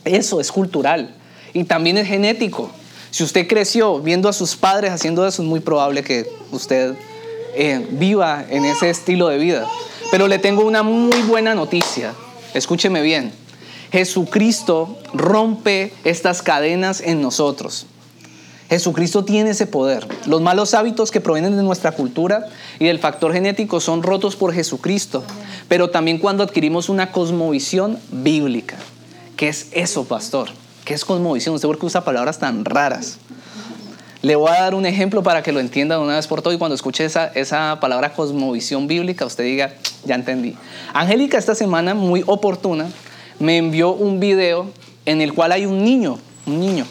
Eso 0.04 0.40
es 0.40 0.50
cultural 0.50 1.14
y 1.52 1.64
también 1.64 1.98
es 1.98 2.08
genético. 2.08 2.70
Si 3.10 3.24
usted 3.24 3.46
creció 3.46 3.98
viendo 3.98 4.28
a 4.28 4.32
sus 4.32 4.56
padres 4.56 4.92
haciendo 4.92 5.26
eso, 5.26 5.42
es 5.42 5.48
muy 5.48 5.60
probable 5.60 6.02
que 6.02 6.26
usted 6.52 6.94
eh, 7.54 7.86
viva 7.90 8.44
en 8.48 8.64
ese 8.64 8.90
estilo 8.90 9.28
de 9.28 9.38
vida. 9.38 9.66
Pero 10.10 10.28
le 10.28 10.38
tengo 10.38 10.64
una 10.64 10.82
muy 10.82 11.22
buena 11.22 11.54
noticia. 11.54 12.14
Escúcheme 12.54 13.02
bien. 13.02 13.32
Jesucristo 13.92 14.98
rompe 15.12 15.92
estas 16.04 16.42
cadenas 16.42 17.00
en 17.00 17.20
nosotros. 17.22 17.86
Jesucristo 18.68 19.24
tiene 19.24 19.50
ese 19.50 19.66
poder. 19.66 20.06
Los 20.26 20.40
malos 20.40 20.74
hábitos 20.74 21.10
que 21.10 21.20
provienen 21.20 21.56
de 21.56 21.62
nuestra 21.64 21.90
cultura 21.90 22.46
y 22.78 22.86
del 22.86 23.00
factor 23.00 23.32
genético 23.32 23.80
son 23.80 24.04
rotos 24.04 24.36
por 24.36 24.52
Jesucristo. 24.52 25.24
Pero 25.68 25.90
también 25.90 26.18
cuando 26.18 26.44
adquirimos 26.44 26.88
una 26.88 27.10
cosmovisión 27.10 27.98
bíblica. 28.12 28.76
¿Qué 29.36 29.48
es 29.48 29.68
eso, 29.72 30.04
pastor? 30.04 30.50
¿Qué 30.84 30.94
es 30.94 31.04
cosmovisión? 31.04 31.56
Usted 31.56 31.66
por 31.66 31.80
qué 31.80 31.86
usa 31.86 32.04
palabras 32.04 32.38
tan 32.38 32.64
raras. 32.64 33.18
Le 34.22 34.36
voy 34.36 34.50
a 34.50 34.60
dar 34.60 34.74
un 34.74 34.84
ejemplo 34.84 35.22
para 35.22 35.42
que 35.42 35.50
lo 35.50 35.60
entienda 35.60 35.96
de 35.96 36.02
una 36.02 36.16
vez 36.16 36.26
por 36.26 36.42
todas 36.42 36.54
y 36.54 36.58
cuando 36.58 36.74
escuche 36.74 37.06
esa, 37.06 37.28
esa 37.28 37.78
palabra 37.80 38.12
cosmovisión 38.12 38.86
bíblica, 38.86 39.24
usted 39.24 39.44
diga, 39.44 39.72
ya 40.04 40.14
entendí. 40.14 40.54
Angélica 40.92 41.38
esta 41.38 41.54
semana, 41.54 41.94
muy 41.94 42.22
oportuna, 42.26 42.90
me 43.38 43.56
envió 43.56 43.92
un 43.92 44.20
video 44.20 44.66
en 45.06 45.22
el 45.22 45.32
cual 45.32 45.52
hay 45.52 45.64
un 45.64 45.82
niño, 45.82 46.18
un 46.44 46.60
niño, 46.60 46.86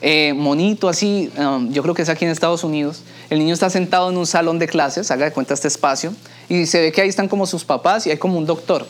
eh, 0.00 0.32
monito 0.34 0.88
así, 0.88 1.30
um, 1.36 1.70
yo 1.72 1.82
creo 1.82 1.94
que 1.94 2.00
es 2.00 2.08
aquí 2.08 2.24
en 2.24 2.30
Estados 2.30 2.64
Unidos. 2.64 3.02
El 3.28 3.38
niño 3.40 3.52
está 3.52 3.68
sentado 3.68 4.10
en 4.10 4.16
un 4.16 4.26
salón 4.26 4.58
de 4.58 4.66
clases, 4.66 5.10
haga 5.10 5.26
de 5.26 5.32
cuenta 5.32 5.52
este 5.52 5.68
espacio, 5.68 6.14
y 6.48 6.64
se 6.64 6.80
ve 6.80 6.90
que 6.90 7.02
ahí 7.02 7.08
están 7.08 7.28
como 7.28 7.46
sus 7.46 7.66
papás 7.66 8.06
y 8.06 8.10
hay 8.10 8.16
como 8.16 8.38
un 8.38 8.46
doctor. 8.46 8.86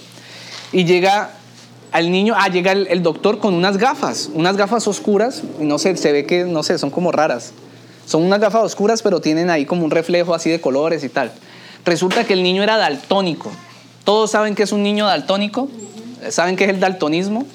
Y 0.71 0.85
llega 0.85 1.33
al 1.91 2.13
niño, 2.13 2.35
ah, 2.37 2.47
llega 2.47 2.71
el, 2.71 2.87
el 2.87 3.03
doctor 3.03 3.41
con 3.41 3.55
unas 3.55 3.77
gafas, 3.77 4.31
unas 4.33 4.57
gafas 4.57 4.87
oscuras, 4.87 5.43
y 5.61 5.65
no 5.65 5.81
sé, 5.81 5.97
se 5.97 6.13
ve 6.13 6.27
que, 6.27 6.45
no 6.45 6.63
sé, 6.63 6.79
son 6.79 6.91
como 6.91 7.11
raras. 7.11 7.53
Son 8.07 8.23
unas 8.23 8.41
gafas 8.41 8.63
oscuras, 8.63 9.03
pero 9.03 9.21
tienen 9.21 9.51
ahí 9.51 9.65
como 9.65 9.85
un 9.85 9.91
reflejo 9.91 10.35
así 10.35 10.51
de 10.51 10.61
colores 10.61 11.05
y 11.05 11.09
tal. 11.09 11.33
Resulta 11.85 12.25
que 12.25 12.35
el 12.35 12.43
niño 12.43 12.63
era 12.63 12.77
daltónico. 12.77 13.51
¿Todos 14.05 14.31
saben 14.31 14.55
que 14.55 14.65
es 14.65 14.73
un 14.73 14.83
niño 14.83 15.07
daltónico? 15.07 15.69
¿Saben 16.31 16.57
qué 16.57 16.65
es 16.65 16.71
el 16.71 16.81
daltonismo? 16.81 17.47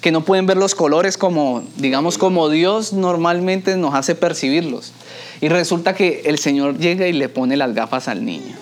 Que 0.00 0.12
no 0.12 0.22
pueden 0.22 0.46
ver 0.46 0.56
los 0.56 0.74
colores 0.74 1.16
como, 1.16 1.62
digamos, 1.76 2.18
como 2.18 2.48
Dios 2.48 2.92
normalmente 2.92 3.76
nos 3.76 3.94
hace 3.94 4.14
percibirlos. 4.14 4.92
Y 5.40 5.48
resulta 5.48 5.94
que 5.94 6.22
el 6.26 6.38
Señor 6.38 6.78
llega 6.78 7.06
y 7.06 7.12
le 7.12 7.28
pone 7.28 7.56
las 7.56 7.74
gafas 7.74 8.08
al 8.08 8.24
niño. 8.24 8.54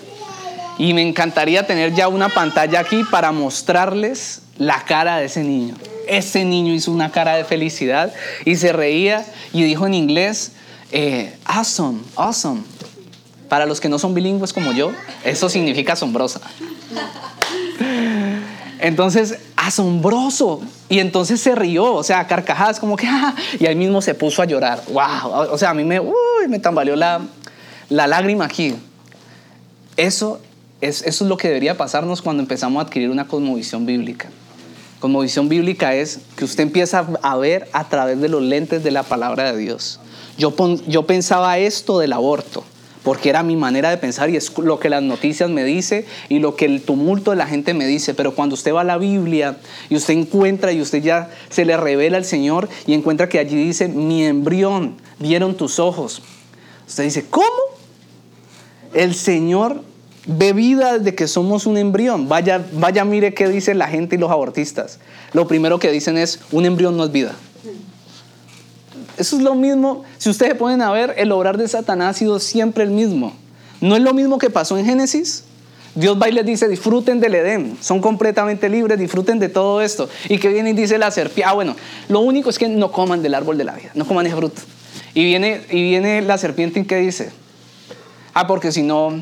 Y 0.77 0.93
me 0.93 1.01
encantaría 1.01 1.65
tener 1.65 1.93
ya 1.93 2.07
una 2.07 2.29
pantalla 2.29 2.79
aquí 2.79 3.03
para 3.09 3.31
mostrarles 3.31 4.41
la 4.57 4.83
cara 4.85 5.17
de 5.17 5.25
ese 5.25 5.43
niño. 5.43 5.75
Ese 6.07 6.45
niño 6.45 6.73
hizo 6.73 6.91
una 6.91 7.11
cara 7.11 7.35
de 7.35 7.45
felicidad 7.45 8.13
y 8.43 8.57
se 8.57 8.73
reía 8.73 9.25
y 9.53 9.63
dijo 9.63 9.87
en 9.87 9.93
inglés, 9.93 10.51
eh, 10.91 11.37
awesome, 11.45 11.99
awesome. 12.15 12.61
Para 13.49 13.65
los 13.65 13.79
que 13.79 13.89
no 13.89 13.99
son 13.99 14.13
bilingües 14.13 14.53
como 14.53 14.71
yo, 14.73 14.91
eso 15.23 15.49
significa 15.49 15.93
asombrosa. 15.93 16.41
Entonces, 18.79 19.39
asombroso. 19.55 20.61
Y 20.89 20.99
entonces 20.99 21.41
se 21.41 21.55
rió, 21.55 21.93
o 21.93 22.03
sea, 22.03 22.27
carcajadas, 22.27 22.79
como 22.79 22.95
que, 22.95 23.07
"Ah", 23.09 23.35
y 23.59 23.65
ahí 23.65 23.75
mismo 23.75 24.01
se 24.01 24.13
puso 24.13 24.41
a 24.41 24.45
llorar. 24.45 24.83
¡Wow! 24.89 25.51
O 25.51 25.57
sea, 25.57 25.71
a 25.71 25.73
mí 25.73 25.83
me, 25.83 25.99
uy, 25.99 26.13
me 26.49 26.59
tambaleó 26.59 26.95
la, 26.95 27.21
la 27.89 28.07
lágrima 28.07 28.45
aquí. 28.45 28.75
Eso 29.97 30.39
es, 30.81 31.01
eso 31.03 31.23
es 31.23 31.29
lo 31.29 31.37
que 31.37 31.47
debería 31.47 31.77
pasarnos 31.77 32.21
cuando 32.21 32.43
empezamos 32.43 32.83
a 32.83 32.87
adquirir 32.87 33.09
una 33.09 33.27
cosmovisión 33.27 33.85
bíblica. 33.85 34.29
Cosmovisión 34.99 35.49
bíblica 35.49 35.93
es 35.95 36.19
que 36.35 36.45
usted 36.45 36.63
empieza 36.63 37.05
a 37.21 37.37
ver 37.37 37.69
a 37.73 37.87
través 37.89 38.19
de 38.21 38.29
los 38.29 38.41
lentes 38.41 38.83
de 38.83 38.91
la 38.91 39.03
palabra 39.03 39.51
de 39.51 39.57
Dios. 39.57 39.99
Yo, 40.37 40.53
yo 40.87 41.03
pensaba 41.03 41.57
esto 41.57 41.99
del 41.99 42.13
aborto, 42.13 42.63
porque 43.03 43.29
era 43.29 43.43
mi 43.43 43.55
manera 43.55 43.89
de 43.89 43.97
pensar 43.97 44.29
y 44.29 44.35
es 44.35 44.57
lo 44.57 44.79
que 44.79 44.89
las 44.89 45.03
noticias 45.03 45.49
me 45.49 45.63
dice 45.63 46.05
y 46.27 46.39
lo 46.39 46.55
que 46.55 46.65
el 46.65 46.81
tumulto 46.81 47.31
de 47.31 47.37
la 47.37 47.45
gente 47.45 47.73
me 47.73 47.85
dice. 47.85 48.13
Pero 48.13 48.33
cuando 48.33 48.55
usted 48.55 48.73
va 48.73 48.81
a 48.81 48.83
la 48.85 48.97
Biblia 48.97 49.57
y 49.89 49.95
usted 49.95 50.15
encuentra 50.15 50.71
y 50.71 50.81
usted 50.81 51.01
ya 51.01 51.29
se 51.49 51.65
le 51.65 51.77
revela 51.77 52.17
al 52.17 52.25
Señor 52.25 52.67
y 52.87 52.93
encuentra 52.93 53.29
que 53.29 53.39
allí 53.39 53.55
dice, 53.55 53.87
mi 53.87 54.25
embrión 54.25 54.95
vieron 55.19 55.55
tus 55.55 55.79
ojos. 55.79 56.21
Usted 56.87 57.03
dice, 57.03 57.25
¿cómo? 57.29 57.45
El 58.93 59.13
Señor 59.13 59.83
ve 60.25 60.53
vida 60.53 60.97
desde 60.97 61.15
que 61.15 61.27
somos 61.27 61.65
un 61.65 61.77
embrión. 61.77 62.27
Vaya, 62.27 62.65
vaya, 62.73 63.05
mire 63.05 63.33
qué 63.33 63.47
dice 63.47 63.75
la 63.75 63.87
gente 63.87 64.15
y 64.15 64.19
los 64.19 64.31
abortistas. 64.31 64.99
Lo 65.33 65.47
primero 65.47 65.79
que 65.79 65.91
dicen 65.91 66.17
es, 66.17 66.39
un 66.51 66.65
embrión 66.65 66.97
no 66.97 67.03
es 67.03 67.11
vida. 67.11 67.35
Eso 69.17 69.37
es 69.37 69.41
lo 69.41 69.55
mismo, 69.55 70.03
si 70.17 70.29
ustedes 70.29 70.53
se 70.53 70.57
ponen 70.57 70.81
a 70.81 70.91
ver, 70.91 71.13
el 71.17 71.31
obrar 71.31 71.57
de 71.57 71.67
Satanás 71.67 72.15
ha 72.15 72.19
sido 72.19 72.39
siempre 72.39 72.83
el 72.83 72.89
mismo. 72.89 73.33
No 73.81 73.95
es 73.95 74.01
lo 74.01 74.13
mismo 74.13 74.37
que 74.37 74.49
pasó 74.49 74.77
en 74.77 74.85
Génesis. 74.85 75.43
Dios 75.95 76.17
va 76.21 76.27
y 76.27 76.33
les 76.33 76.45
dice, 76.45 76.67
disfruten 76.67 77.21
del 77.21 77.35
Edén, 77.35 77.77
son 77.79 78.01
completamente 78.01 78.67
libres, 78.67 78.99
disfruten 78.99 79.39
de 79.39 79.47
todo 79.47 79.81
esto. 79.81 80.09
Y 80.27 80.39
que 80.39 80.49
viene 80.49 80.71
y 80.71 80.73
dice 80.73 80.97
la 80.97 81.09
serpiente, 81.09 81.45
ah, 81.45 81.53
bueno, 81.53 81.75
lo 82.09 82.19
único 82.19 82.49
es 82.49 82.59
que 82.59 82.67
no 82.67 82.91
coman 82.91 83.21
del 83.21 83.33
árbol 83.33 83.57
de 83.57 83.63
la 83.63 83.73
vida, 83.73 83.91
no 83.93 84.05
coman 84.05 84.25
ese 84.25 84.35
fruto. 84.35 84.61
Y 85.13 85.23
viene, 85.23 85.61
y 85.71 85.81
viene 85.81 86.21
la 86.21 86.37
serpiente 86.37 86.81
y 86.81 86.83
que 86.83 86.97
dice, 86.97 87.31
ah, 88.33 88.45
porque 88.45 88.73
si 88.73 88.83
no, 88.83 89.21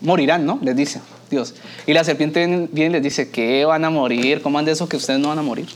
morirán, 0.00 0.44
¿no? 0.44 0.58
Les 0.60 0.74
dice 0.74 1.00
Dios. 1.30 1.54
Y 1.86 1.92
la 1.92 2.02
serpiente 2.02 2.44
viene 2.72 2.90
y 2.90 2.92
les 2.94 3.02
dice, 3.02 3.30
¿qué 3.30 3.64
van 3.64 3.84
a 3.84 3.90
morir? 3.90 4.42
¿Coman 4.42 4.64
de 4.64 4.72
eso 4.72 4.88
que 4.88 4.96
ustedes 4.96 5.20
no 5.20 5.28
van 5.28 5.38
a 5.38 5.42
morir? 5.42 5.68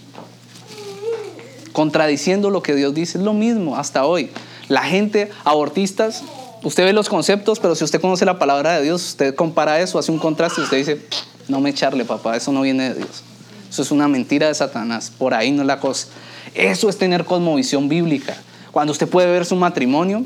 Contradiciendo 1.72 2.50
lo 2.50 2.62
que 2.62 2.74
Dios 2.74 2.94
dice. 2.94 3.18
Es 3.18 3.24
lo 3.24 3.32
mismo 3.32 3.76
hasta 3.76 4.04
hoy. 4.04 4.30
La 4.68 4.82
gente, 4.82 5.30
abortistas, 5.44 6.22
usted 6.62 6.84
ve 6.84 6.92
los 6.92 7.08
conceptos, 7.08 7.58
pero 7.60 7.74
si 7.74 7.84
usted 7.84 8.00
conoce 8.00 8.24
la 8.24 8.38
palabra 8.38 8.76
de 8.76 8.84
Dios, 8.84 9.02
usted 9.02 9.34
compara 9.34 9.80
eso, 9.80 9.98
hace 9.98 10.12
un 10.12 10.18
contraste 10.18 10.60
y 10.60 10.64
usted 10.64 10.76
dice, 10.78 11.00
no 11.48 11.60
me 11.60 11.70
echarle, 11.70 12.04
papá, 12.04 12.36
eso 12.36 12.52
no 12.52 12.62
viene 12.62 12.90
de 12.90 12.94
Dios. 12.96 13.22
Eso 13.68 13.82
es 13.82 13.90
una 13.90 14.06
mentira 14.06 14.48
de 14.48 14.54
Satanás. 14.54 15.10
Por 15.16 15.34
ahí 15.34 15.50
no 15.50 15.62
es 15.62 15.66
la 15.66 15.80
cosa. 15.80 16.08
Eso 16.54 16.88
es 16.88 16.98
tener 16.98 17.24
cosmovisión 17.24 17.88
bíblica. 17.88 18.36
Cuando 18.70 18.92
usted 18.92 19.08
puede 19.08 19.30
ver 19.30 19.46
su 19.46 19.56
matrimonio 19.56 20.24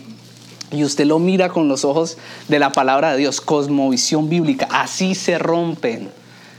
y 0.72 0.82
usted 0.82 1.07
lo 1.07 1.18
mira 1.18 1.49
con 1.49 1.68
los 1.68 1.84
ojos 1.84 2.18
de 2.49 2.59
la 2.59 2.72
palabra 2.72 3.12
de 3.12 3.18
Dios, 3.18 3.40
cosmovisión 3.40 4.28
bíblica, 4.28 4.66
así 4.70 5.14
se 5.14 5.38
rompen. 5.38 6.11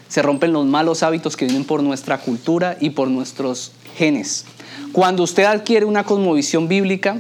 Se 0.07 0.21
rompen 0.21 0.53
los 0.53 0.65
malos 0.65 1.03
hábitos 1.03 1.35
que 1.35 1.45
vienen 1.45 1.65
por 1.65 1.83
nuestra 1.83 2.19
cultura 2.19 2.77
y 2.79 2.91
por 2.91 3.09
nuestros 3.09 3.73
genes. 3.97 4.45
Cuando 4.93 5.23
usted 5.23 5.43
adquiere 5.43 5.85
una 5.85 6.03
cosmovisión 6.03 6.67
bíblica, 6.67 7.17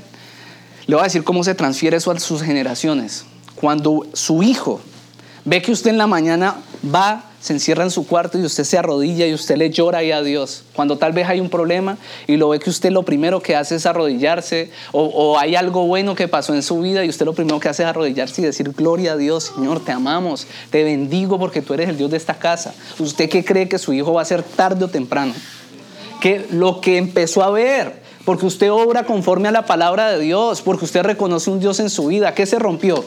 le 0.85 0.95
voy 0.95 1.01
a 1.01 1.05
decir 1.05 1.23
cómo 1.23 1.43
se 1.43 1.53
transfiere 1.53 1.97
eso 1.97 2.11
a 2.11 2.19
sus 2.19 2.41
generaciones. 2.41 3.25
Cuando 3.55 4.07
su 4.13 4.41
hijo 4.43 4.79
ve 5.43 5.61
que 5.61 5.71
usted 5.71 5.91
en 5.91 5.97
la 5.97 6.07
mañana 6.07 6.55
va, 6.93 7.23
se 7.39 7.53
encierra 7.53 7.83
en 7.83 7.91
su 7.91 8.05
cuarto 8.07 8.37
y 8.37 8.43
usted 8.43 8.63
se 8.63 8.77
arrodilla 8.77 9.27
y 9.27 9.33
usted 9.33 9.57
le 9.57 9.69
llora 9.69 9.99
ahí 9.99 10.11
a 10.11 10.21
Dios. 10.21 10.63
Cuando 10.73 10.97
tal 10.97 11.13
vez 11.13 11.27
hay 11.27 11.39
un 11.39 11.49
problema 11.49 11.97
y 12.25 12.37
lo 12.37 12.49
ve 12.49 12.59
que 12.59 12.69
usted 12.69 12.91
lo 12.91 13.03
primero 13.03 13.41
que 13.41 13.55
hace 13.55 13.75
es 13.75 13.85
arrodillarse 13.85 14.71
o, 14.91 15.03
o 15.03 15.39
hay 15.39 15.55
algo 15.55 15.85
bueno 15.87 16.15
que 16.15 16.27
pasó 16.27 16.53
en 16.53 16.63
su 16.63 16.81
vida 16.81 17.03
y 17.05 17.09
usted 17.09 17.25
lo 17.25 17.33
primero 17.33 17.59
que 17.59 17.69
hace 17.69 17.83
es 17.83 17.89
arrodillarse 17.89 18.41
y 18.41 18.45
decir, 18.45 18.71
gloria 18.71 19.13
a 19.13 19.17
Dios, 19.17 19.51
Señor, 19.55 19.83
te 19.83 19.91
amamos, 19.91 20.47
te 20.69 20.83
bendigo 20.83 21.39
porque 21.39 21.61
tú 21.61 21.73
eres 21.73 21.89
el 21.89 21.97
Dios 21.97 22.11
de 22.11 22.17
esta 22.17 22.35
casa. 22.35 22.73
¿Usted 22.99 23.29
qué 23.29 23.43
cree 23.43 23.69
que 23.69 23.77
su 23.77 23.93
hijo 23.93 24.13
va 24.13 24.21
a 24.21 24.25
ser 24.25 24.43
tarde 24.43 24.85
o 24.85 24.87
temprano? 24.87 25.33
Que 26.21 26.47
lo 26.51 26.81
que 26.81 26.97
empezó 26.97 27.43
a 27.43 27.51
ver, 27.51 28.01
porque 28.25 28.45
usted 28.45 28.71
obra 28.71 29.05
conforme 29.05 29.47
a 29.47 29.51
la 29.51 29.65
palabra 29.65 30.11
de 30.11 30.19
Dios, 30.19 30.61
porque 30.61 30.85
usted 30.85 31.03
reconoce 31.03 31.49
un 31.49 31.59
Dios 31.59 31.79
en 31.79 31.89
su 31.89 32.07
vida, 32.07 32.33
¿qué 32.33 32.45
se 32.45 32.59
rompió? 32.59 33.05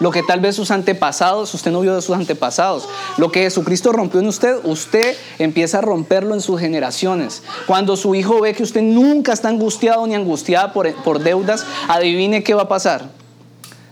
Lo 0.00 0.10
que 0.10 0.22
tal 0.22 0.40
vez 0.40 0.56
sus 0.56 0.70
antepasados, 0.70 1.52
usted 1.52 1.70
no 1.70 1.80
vio 1.80 1.94
de 1.94 2.00
sus 2.00 2.16
antepasados. 2.16 2.88
Lo 3.18 3.30
que 3.30 3.42
Jesucristo 3.42 3.92
rompió 3.92 4.20
en 4.20 4.28
usted, 4.28 4.56
usted 4.64 5.14
empieza 5.38 5.78
a 5.78 5.80
romperlo 5.82 6.34
en 6.34 6.40
sus 6.40 6.58
generaciones. 6.58 7.42
Cuando 7.66 7.98
su 7.98 8.14
hijo 8.14 8.40
ve 8.40 8.54
que 8.54 8.62
usted 8.62 8.80
nunca 8.80 9.34
está 9.34 9.50
angustiado 9.50 10.06
ni 10.06 10.14
angustiada 10.14 10.72
por, 10.72 10.90
por 11.02 11.18
deudas, 11.18 11.66
adivine 11.86 12.42
qué 12.42 12.54
va 12.54 12.62
a 12.62 12.68
pasar. 12.68 13.10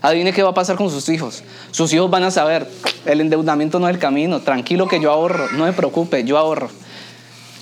Adivine 0.01 0.33
qué 0.33 0.41
va 0.41 0.49
a 0.49 0.53
pasar 0.55 0.77
con 0.77 0.89
sus 0.89 1.07
hijos. 1.09 1.43
Sus 1.69 1.93
hijos 1.93 2.09
van 2.09 2.23
a 2.23 2.31
saber, 2.31 2.67
el 3.05 3.21
endeudamiento 3.21 3.79
no 3.79 3.87
es 3.87 3.93
el 3.93 3.99
camino, 3.99 4.39
tranquilo 4.41 4.87
que 4.87 4.99
yo 4.99 5.11
ahorro, 5.11 5.51
no 5.51 5.65
me 5.65 5.73
preocupe, 5.73 6.23
yo 6.23 6.39
ahorro. 6.39 6.69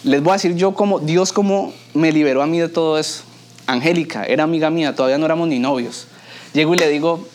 Les 0.08 0.24
voy 0.24 0.32
a 0.32 0.34
decir 0.36 0.56
yo 0.56 0.74
como 0.74 1.00
Dios 1.00 1.34
como 1.34 1.74
me 1.94 2.14
liberó 2.14 2.42
a 2.42 2.48
mí 2.48 2.60
de 2.60 2.70
todo 2.70 2.98
eso. 2.98 3.24
Angélica 3.66 4.24
era 4.24 4.46
amiga 4.46 4.70
mía, 4.70 4.96
todavía 4.96 5.18
no 5.18 5.26
éramos 5.26 5.50
ni 5.50 5.60
novios. 5.60 6.08
Llego 6.54 6.74
y 6.74 6.78
le 6.78 6.88
digo, 6.88 7.28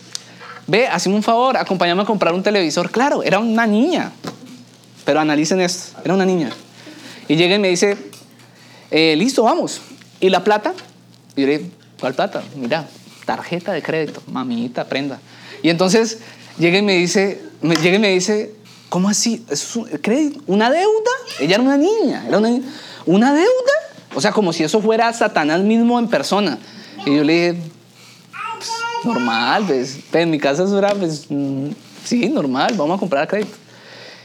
ve, 0.67 0.89
hazme 0.89 1.15
un 1.15 1.23
favor, 1.23 1.59
acompáñame 1.59 2.01
a 2.01 2.05
comprar 2.07 2.33
un 2.33 2.43
televisor. 2.43 2.91
Claro, 2.91 3.23
era 3.23 3.39
una 3.41 3.67
niña, 3.67 4.13
pero 5.05 5.21
analicen 5.21 5.61
esto, 5.61 6.01
era 6.03 6.15
una 6.15 6.25
niña. 6.25 6.49
Y 7.29 7.37
llega 7.37 7.57
y 7.57 7.59
me 7.59 7.69
dice, 7.69 7.99
eh, 8.91 9.17
listo, 9.19 9.43
vamos. 9.43 9.83
¿Y 10.19 10.31
la 10.31 10.43
plata? 10.43 10.73
Y 11.37 11.43
yo 11.43 11.47
le 11.49 11.59
digo, 11.59 11.71
¿cuál 12.01 12.15
plata? 12.15 12.43
Mira, 12.57 12.89
tarjeta 13.27 13.73
de 13.73 13.83
crédito, 13.83 14.23
mamita, 14.29 14.87
prenda. 14.87 15.21
Y 15.63 15.69
entonces 15.69 16.21
llega 16.59 16.79
y 16.79 16.83
me 16.83 16.95
dice, 16.95 17.43
llega 17.83 17.97
y 17.97 17.99
me 17.99 18.09
dice, 18.09 18.55
¿cómo 18.93 19.09
así? 19.09 19.43
¿Es 19.49 19.75
un 19.75 19.85
crédito? 19.85 20.41
¿Una 20.47 20.71
deuda? 20.71 21.11
Ella 21.41 21.55
era 21.55 21.63
una 21.63 21.79
niña, 21.79 22.25
era 22.29 22.37
una, 22.37 22.51
ni- 22.51 22.63
¿una 23.07 23.33
deuda? 23.33 23.73
O 24.15 24.21
sea, 24.21 24.33
como 24.33 24.53
si 24.53 24.65
eso 24.65 24.83
fuera 24.83 25.11
Satanás 25.15 25.63
mismo 25.63 25.99
en 25.99 26.09
persona. 26.09 26.59
Y 27.07 27.17
yo 27.17 27.25
le 27.25 27.33
dije, 27.33 27.63
pues, 28.59 28.71
normal, 29.03 29.65
pues, 29.67 29.99
en 30.13 30.31
mi 30.31 30.39
casa 30.39 30.65
eso 30.65 30.79
era, 30.79 30.95
pues, 30.95 31.25
mm, 31.31 31.69
sí, 32.05 32.29
normal, 32.29 32.75
vamos 32.77 32.99
a 32.99 33.01
comprar 33.01 33.27
crédito. 33.27 33.57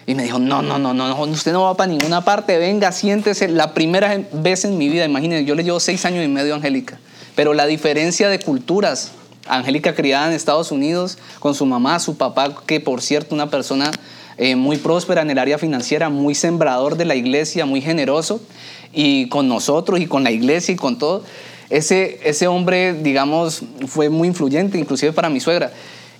Y 0.05 0.15
me 0.15 0.23
dijo, 0.23 0.37
no, 0.37 0.61
no, 0.61 0.77
no, 0.77 0.93
no, 0.93 1.21
usted 1.23 1.53
no 1.53 1.63
va 1.63 1.77
para 1.77 1.89
ninguna 1.89 2.25
parte, 2.25 2.57
venga, 2.57 2.91
siéntese. 2.91 3.47
La 3.47 3.73
primera 3.73 4.21
vez 4.33 4.65
en 4.65 4.77
mi 4.77 4.89
vida, 4.89 5.05
imagínense, 5.05 5.45
yo 5.45 5.55
le 5.55 5.63
llevo 5.63 5.79
seis 5.79 6.03
años 6.03 6.25
y 6.25 6.27
medio 6.27 6.53
a 6.53 6.57
Angélica, 6.57 6.99
pero 7.35 7.53
la 7.53 7.65
diferencia 7.67 8.27
de 8.27 8.39
culturas, 8.39 9.11
Angélica 9.47 9.95
criada 9.95 10.27
en 10.27 10.33
Estados 10.33 10.73
Unidos 10.73 11.17
con 11.39 11.55
su 11.55 11.65
mamá, 11.65 11.99
su 11.99 12.17
papá, 12.17 12.53
que 12.65 12.81
por 12.81 13.01
cierto, 13.01 13.33
una 13.33 13.49
persona 13.49 13.91
eh, 14.37 14.55
muy 14.55 14.77
próspera 14.77 15.21
en 15.21 15.29
el 15.29 15.37
área 15.37 15.57
financiera, 15.57 16.09
muy 16.09 16.35
sembrador 16.35 16.97
de 16.97 17.05
la 17.05 17.15
iglesia, 17.15 17.65
muy 17.65 17.81
generoso, 17.81 18.41
y 18.93 19.27
con 19.29 19.47
nosotros 19.47 19.99
y 19.99 20.07
con 20.07 20.23
la 20.23 20.31
iglesia 20.31 20.73
y 20.73 20.75
con 20.75 20.97
todo. 20.97 21.23
Ese, 21.69 22.19
ese 22.23 22.47
hombre, 22.47 22.93
digamos, 22.93 23.61
fue 23.87 24.09
muy 24.09 24.29
influyente, 24.29 24.77
inclusive 24.77 25.11
para 25.11 25.29
mi 25.29 25.39
suegra. 25.39 25.71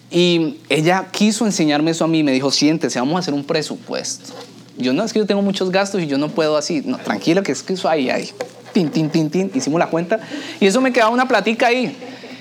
Y 0.09 0.57
ella 0.70 1.07
quiso 1.11 1.45
enseñarme 1.45 1.91
eso 1.91 2.05
a 2.05 2.07
mí, 2.07 2.24
me 2.24 2.32
dijo, 2.32 2.51
siéntese, 2.51 2.99
vamos 2.99 3.15
a 3.15 3.20
hacer 3.20 3.34
un 3.34 3.43
presupuesto. 3.43 4.34
Yo 4.78 4.93
no, 4.93 5.03
es 5.03 5.11
que 5.11 5.20
yo 5.20 5.26
tengo 5.26 5.41
muchos 5.41 5.72
gastos 5.72 6.01
y 6.01 6.07
yo 6.07 6.18
no 6.18 6.30
puedo 6.30 6.55
así. 6.55 6.84
No, 6.86 6.97
tranquila, 6.97 7.41
que 7.41 7.51
es 7.51 7.63
que 7.63 7.74
eso 7.74 7.89
ahí, 7.89 8.09
ahí. 8.09 8.30
Tin, 8.74 8.89
tin, 8.89 9.09
tin, 9.09 9.30
tin. 9.30 9.51
Hicimos 9.53 9.80
la 9.80 9.88
cuenta. 9.88 10.20
Y 10.59 10.68
eso 10.68 10.82
me 10.82 10.93
quedaba 10.93 11.09
una 11.09 11.28
platica 11.28 11.68
ahí. 11.68 11.95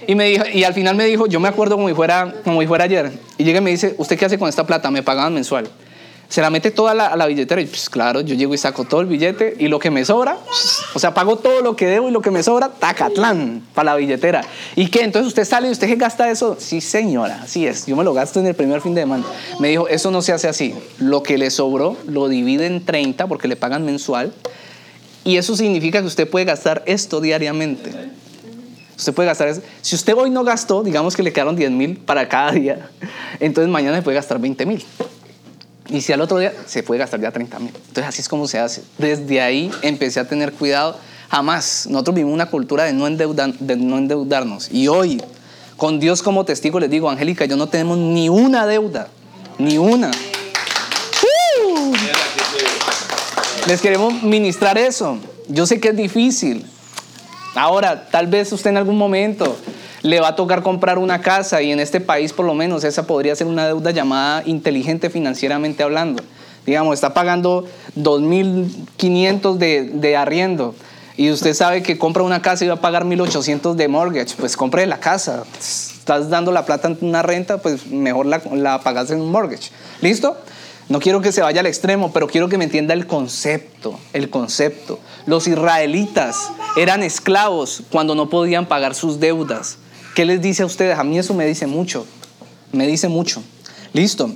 Y, 0.07 0.15
me 0.15 0.27
dijo, 0.27 0.45
y 0.53 0.65
al 0.65 0.75
final 0.75 0.95
me 0.97 1.05
dijo, 1.05 1.27
yo 1.27 1.41
me 1.41 1.49
acuerdo 1.49 1.77
como 1.77 1.89
si 1.89 1.95
fuera, 1.95 2.33
como 2.45 2.61
si 2.61 2.67
fuera 2.67 2.85
ayer. 2.85 3.13
Y 3.39 3.45
llega 3.45 3.59
y 3.59 3.63
me 3.63 3.71
dice, 3.71 3.95
¿usted 3.99 4.19
qué 4.19 4.25
hace 4.27 4.39
con 4.39 4.49
esta 4.49 4.67
plata? 4.67 4.91
Me 4.91 5.03
pagaban 5.03 5.35
mensual. 5.35 5.69
Se 6.29 6.41
la 6.41 6.51
mete 6.51 6.73
toda 6.73 6.93
la- 6.93 7.07
a 7.07 7.17
la 7.17 7.27
billetera 7.27 7.61
y 7.61 7.67
pues 7.67 7.89
claro, 7.89 8.21
yo 8.21 8.35
llego 8.35 8.53
y 8.53 8.59
saco 8.59 8.85
todo 8.85 9.01
el 9.01 9.07
billete 9.07 9.55
y 9.61 9.69
lo 9.69 9.79
que 9.79 9.93
me 9.93 10.05
sobra, 10.05 10.37
o 10.93 10.99
sea, 10.99 11.15
pago 11.15 11.37
todo 11.37 11.61
lo 11.63 11.77
que 11.77 11.87
debo 11.87 12.09
y 12.09 12.11
lo 12.11 12.21
que 12.21 12.33
me 12.33 12.43
sobra, 12.43 12.69
tacatlán, 12.69 13.63
para 13.75 13.93
la 13.93 13.97
billetera. 13.97 14.43
¿Y 14.75 14.89
qué? 14.89 15.03
Entonces 15.05 15.29
usted 15.29 15.45
sale 15.45 15.69
y 15.69 15.71
usted 15.71 15.97
gasta 15.97 16.29
eso. 16.29 16.57
Sí, 16.59 16.81
señora, 16.81 17.43
así 17.45 17.65
es. 17.65 17.87
Yo 17.87 17.95
me 17.95 18.03
lo 18.03 18.13
gasto 18.13 18.41
en 18.41 18.47
el 18.49 18.57
primer 18.57 18.81
fin 18.81 18.93
de 18.97 19.03
semana. 19.03 19.23
Me 19.61 19.69
dijo, 19.69 19.87
eso 19.87 20.11
no 20.11 20.21
se 20.21 20.33
hace 20.33 20.49
así. 20.49 20.75
Lo 20.99 21.23
que 21.23 21.39
le 21.39 21.49
sobró 21.51 21.97
lo 22.09 22.29
divide 22.29 22.67
en 22.67 22.85
30 22.85 23.29
porque 23.29 23.47
le 23.47 23.55
pagan 23.55 23.85
mensual. 23.85 24.33
Y 25.23 25.37
eso 25.37 25.57
significa 25.57 26.01
que 26.01 26.07
usted 26.09 26.29
puede 26.29 26.45
gastar 26.45 26.83
esto 26.87 27.21
diariamente. 27.21 27.93
Usted 28.97 29.13
puede 29.13 29.27
gastar. 29.29 29.55
Si 29.83 29.95
usted 29.95 30.15
hoy 30.15 30.31
no 30.31 30.43
gastó, 30.45 30.83
digamos 30.83 31.15
que 31.17 31.23
le 31.23 31.33
quedaron 31.33 31.55
10 31.57 31.71
mil 31.71 31.97
para 31.99 32.29
cada 32.29 32.53
día, 32.53 32.91
entonces 33.41 33.71
mañana 33.71 33.97
se 33.97 34.03
puede 34.03 34.15
gastar 34.17 34.39
20 34.39 34.65
mil. 34.67 34.85
Y 35.89 36.01
si 36.01 36.13
al 36.13 36.21
otro 36.21 36.39
día 36.39 36.53
se 36.67 36.83
puede 36.83 36.99
gastar 36.99 37.21
ya 37.21 37.31
30 37.31 37.59
mil. 37.61 37.73
Entonces 37.75 38.05
así 38.07 38.21
es 38.23 38.29
como 38.29 38.49
se 38.49 38.59
hace. 38.59 38.83
Desde 38.99 39.41
ahí 39.41 39.71
empecé 39.83 40.19
a 40.21 40.27
tener 40.29 40.53
cuidado. 40.53 40.99
Jamás. 41.31 41.87
Nosotros 41.91 42.15
vivimos 42.17 42.35
una 42.35 42.47
cultura 42.51 42.85
de 42.85 42.93
no, 42.93 43.07
endeuda- 43.07 43.53
de 43.59 43.77
no 43.77 43.99
endeudarnos. 43.99 44.69
Y 44.73 44.89
hoy, 44.89 45.23
con 45.77 46.01
Dios 46.01 46.23
como 46.23 46.45
testigo, 46.45 46.81
les 46.81 46.91
digo, 46.91 47.09
Angélica, 47.11 47.45
yo 47.45 47.57
no 47.57 47.69
tenemos 47.69 47.99
ni 47.99 48.29
una 48.29 48.67
deuda. 48.67 49.09
Ni 49.59 49.79
una. 49.79 50.11
¡Uh! 51.69 51.93
Les 53.69 53.81
queremos 53.81 54.23
ministrar 54.23 54.79
eso. 54.79 55.19
Yo 55.49 55.67
sé 55.67 55.81
que 55.81 55.89
es 55.89 55.97
difícil. 55.97 56.67
Ahora, 57.57 58.07
tal 58.11 58.27
vez 58.27 58.53
usted 58.53 58.71
en 58.71 58.77
algún 58.77 58.99
momento 58.99 59.57
le 60.03 60.21
va 60.21 60.29
a 60.29 60.37
tocar 60.37 60.63
comprar 60.63 60.99
una 60.99 61.21
casa 61.21 61.63
y 61.63 61.73
en 61.73 61.81
este 61.81 62.01
país 62.01 62.33
por 62.33 62.45
lo 62.45 62.55
menos 62.55 62.85
esa 62.85 63.07
podría 63.07 63.35
ser 63.35 63.47
una 63.47 63.67
deuda 63.67 63.91
llamada 63.91 64.43
inteligente 64.47 65.11
financieramente 65.11 65.83
hablando. 65.83 66.23
Digamos, 66.67 66.95
está 66.95 67.15
pagando 67.15 67.67
2.500 67.97 69.57
de, 69.57 69.85
de 69.85 70.17
arriendo 70.17 70.75
y 71.17 71.31
usted 71.31 71.55
sabe 71.55 71.83
que 71.83 71.97
compra 71.97 72.23
una 72.23 72.43
casa 72.43 72.65
y 72.65 72.69
va 72.69 72.75
a 72.75 72.81
pagar 72.81 73.05
1.800 73.05 73.75
de 73.75 73.89
mortgage, 73.89 74.35
pues 74.39 74.57
compre 74.57 74.87
la 74.87 75.01
casa. 75.01 75.45
Estás 75.59 76.29
dando 76.29 76.53
la 76.53 76.67
plata 76.67 76.89
en 76.89 76.99
una 77.01 77.23
renta, 77.23 77.59
pues 77.59 77.87
mejor 77.87 78.27
la, 78.27 78.43
la 78.53 78.81
pagas 78.81 79.11
en 79.11 79.23
un 79.23 79.31
mortgage. 79.31 79.71
¿Listo? 80.03 80.37
No 80.89 81.01
quiero 81.01 81.21
que 81.21 81.33
se 81.33 81.43
vaya 81.43 81.61
al 81.61 81.67
extremo, 81.67 82.13
pero 82.13 82.29
quiero 82.29 82.49
que 82.49 82.59
me 82.59 82.65
entienda 82.65 82.95
el 82.95 83.09
concepto, 83.09 83.99
el 84.13 84.31
concepto. 84.31 85.01
Los 85.27 85.49
israelitas 85.49 86.53
eran 86.77 87.03
esclavos 87.03 87.83
cuando 87.91 88.15
no 88.15 88.31
podían 88.31 88.67
pagar 88.67 88.95
sus 88.95 89.19
deudas. 89.19 89.79
¿Qué 90.15 90.25
les 90.25 90.41
dice 90.41 90.63
a 90.63 90.67
ustedes? 90.67 90.97
A 90.99 91.05
mí 91.05 91.19
eso 91.19 91.35
me 91.35 91.45
dice 91.45 91.67
mucho, 91.67 92.07
me 92.73 92.87
dice 92.87 93.09
mucho. 93.09 93.43
Listo. 93.93 94.31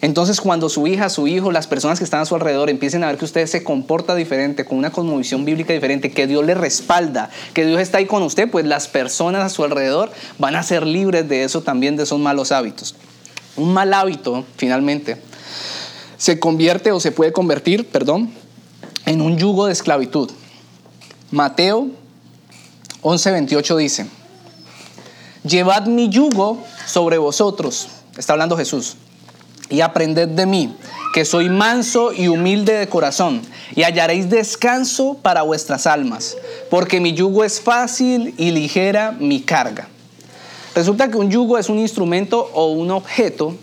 Entonces 0.00 0.40
cuando 0.40 0.68
su 0.68 0.86
hija, 0.86 1.08
su 1.08 1.26
hijo, 1.26 1.52
las 1.52 1.66
personas 1.66 1.98
que 1.98 2.04
están 2.04 2.20
a 2.20 2.24
su 2.24 2.34
alrededor 2.34 2.68
empiecen 2.68 3.04
a 3.04 3.08
ver 3.08 3.16
que 3.16 3.24
usted 3.24 3.46
se 3.46 3.62
comporta 3.62 4.14
diferente, 4.14 4.64
con 4.64 4.78
una 4.78 4.90
cosmovisión 4.90 5.44
bíblica 5.44 5.72
diferente, 5.72 6.10
que 6.10 6.26
Dios 6.26 6.44
le 6.44 6.54
respalda, 6.54 7.30
que 7.52 7.64
Dios 7.64 7.80
está 7.80 7.98
ahí 7.98 8.06
con 8.06 8.22
usted, 8.22 8.50
pues 8.50 8.66
las 8.66 8.88
personas 8.88 9.42
a 9.44 9.48
su 9.48 9.64
alrededor 9.64 10.10
van 10.38 10.56
a 10.56 10.62
ser 10.62 10.86
libres 10.86 11.28
de 11.28 11.44
eso 11.44 11.62
también, 11.62 11.96
de 11.96 12.02
esos 12.02 12.18
malos 12.18 12.52
hábitos. 12.52 12.94
Un 13.56 13.72
mal 13.72 13.94
hábito, 13.94 14.44
finalmente, 14.56 15.16
se 16.24 16.38
convierte 16.38 16.90
o 16.90 17.00
se 17.00 17.12
puede 17.12 17.34
convertir, 17.34 17.86
perdón, 17.86 18.30
en 19.04 19.20
un 19.20 19.36
yugo 19.36 19.66
de 19.66 19.74
esclavitud. 19.74 20.30
Mateo 21.30 21.88
11:28 23.02 23.76
dice, 23.76 24.06
llevad 25.46 25.84
mi 25.84 26.08
yugo 26.08 26.64
sobre 26.86 27.18
vosotros, 27.18 27.88
está 28.16 28.32
hablando 28.32 28.56
Jesús, 28.56 28.96
y 29.68 29.82
aprended 29.82 30.28
de 30.28 30.46
mí, 30.46 30.74
que 31.12 31.26
soy 31.26 31.50
manso 31.50 32.10
y 32.10 32.28
humilde 32.28 32.72
de 32.72 32.88
corazón, 32.88 33.42
y 33.76 33.82
hallaréis 33.82 34.30
descanso 34.30 35.18
para 35.20 35.42
vuestras 35.42 35.86
almas, 35.86 36.38
porque 36.70 37.00
mi 37.00 37.12
yugo 37.12 37.44
es 37.44 37.60
fácil 37.60 38.34
y 38.38 38.50
ligera 38.50 39.12
mi 39.12 39.42
carga. 39.42 39.88
Resulta 40.74 41.10
que 41.10 41.18
un 41.18 41.30
yugo 41.30 41.58
es 41.58 41.68
un 41.68 41.78
instrumento 41.78 42.50
o 42.54 42.68
un 42.68 42.92
objeto 42.92 43.58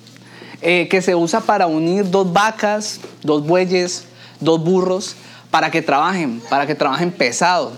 eh, 0.62 0.88
que 0.90 1.02
se 1.02 1.16
usa 1.16 1.42
para 1.42 1.68
unir 1.68 2.10
dos 2.10 2.32
vacas, 2.32 3.00
dos 3.24 3.46
bueyes, 3.46 4.06
dos 4.40 4.64
burros, 4.64 5.16
para 5.50 5.72
que 5.72 5.82
trabajen, 5.82 6.42
para 6.50 6.66
que 6.66 6.76
trabajen 6.76 7.12
pesado. 7.12 7.74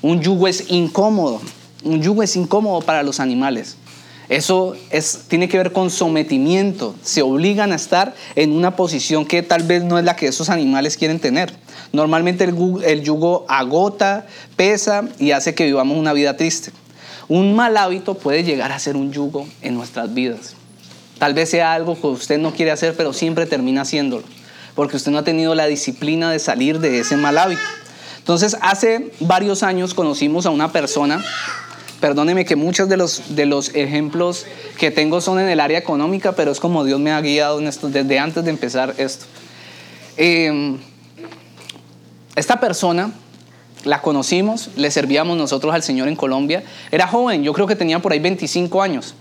Un 0.00 0.20
yugo 0.20 0.48
es 0.48 0.70
incómodo, 0.70 1.40
un 1.84 2.02
yugo 2.02 2.22
es 2.22 2.36
incómodo 2.36 2.80
para 2.80 3.02
los 3.02 3.20
animales. 3.20 3.76
Eso 4.28 4.74
es, 4.90 5.24
tiene 5.28 5.48
que 5.48 5.58
ver 5.58 5.72
con 5.72 5.90
sometimiento. 5.90 6.94
Se 7.02 7.22
obligan 7.22 7.70
a 7.72 7.74
estar 7.74 8.14
en 8.34 8.52
una 8.52 8.76
posición 8.76 9.26
que 9.26 9.42
tal 9.42 9.62
vez 9.62 9.84
no 9.84 9.98
es 9.98 10.04
la 10.04 10.16
que 10.16 10.26
esos 10.26 10.48
animales 10.48 10.96
quieren 10.96 11.20
tener. 11.20 11.52
Normalmente 11.92 12.44
el, 12.44 13.02
yugo 13.02 13.44
agota, 13.48 14.26
pesa 14.56 15.04
y 15.18 15.32
hace 15.32 15.54
que 15.54 15.66
vivamos 15.66 15.98
una 15.98 16.14
vida 16.14 16.36
triste. 16.36 16.72
Un 17.28 17.54
mal 17.54 17.76
hábito 17.76 18.14
puede 18.14 18.42
llegar 18.42 18.72
a 18.72 18.78
ser 18.78 18.96
un 18.96 19.12
yugo 19.12 19.46
en 19.60 19.74
nuestras 19.74 20.14
vidas. 20.14 20.54
Tal 21.18 21.34
vez 21.34 21.50
sea 21.50 21.72
algo 21.72 22.00
que 22.00 22.06
usted 22.06 22.38
no 22.38 22.52
quiere 22.52 22.70
hacer, 22.70 22.96
pero 22.96 23.12
siempre 23.12 23.46
termina 23.46 23.82
haciéndolo, 23.82 24.24
porque 24.74 24.96
usted 24.96 25.12
no 25.12 25.18
ha 25.18 25.24
tenido 25.24 25.54
la 25.54 25.66
disciplina 25.66 26.30
de 26.30 26.38
salir 26.38 26.80
de 26.80 27.00
ese 27.00 27.16
mal 27.16 27.38
hábito. 27.38 27.62
Entonces, 28.18 28.56
hace 28.60 29.12
varios 29.20 29.62
años 29.62 29.94
conocimos 29.94 30.46
a 30.46 30.50
una 30.50 30.72
persona, 30.72 31.24
perdóneme 32.00 32.44
que 32.44 32.56
muchos 32.56 32.88
de 32.88 32.96
los, 32.96 33.36
de 33.36 33.46
los 33.46 33.74
ejemplos 33.74 34.46
que 34.78 34.90
tengo 34.90 35.20
son 35.20 35.40
en 35.40 35.48
el 35.48 35.60
área 35.60 35.78
económica, 35.78 36.32
pero 36.32 36.50
es 36.50 36.60
como 36.60 36.84
Dios 36.84 37.00
me 37.00 37.12
ha 37.12 37.20
guiado 37.20 37.60
en 37.60 37.66
esto, 37.68 37.88
desde 37.88 38.18
antes 38.18 38.44
de 38.44 38.50
empezar 38.50 38.94
esto. 38.98 39.26
Eh, 40.16 40.76
esta 42.34 42.60
persona 42.60 43.12
la 43.84 44.00
conocimos, 44.00 44.70
le 44.76 44.90
servíamos 44.90 45.36
nosotros 45.36 45.74
al 45.74 45.82
Señor 45.82 46.08
en 46.08 46.16
Colombia. 46.16 46.62
Era 46.90 47.06
joven, 47.06 47.42
yo 47.42 47.52
creo 47.52 47.66
que 47.66 47.76
tenía 47.76 47.98
por 47.98 48.12
ahí 48.12 48.20
25 48.20 48.82
años. 48.82 49.14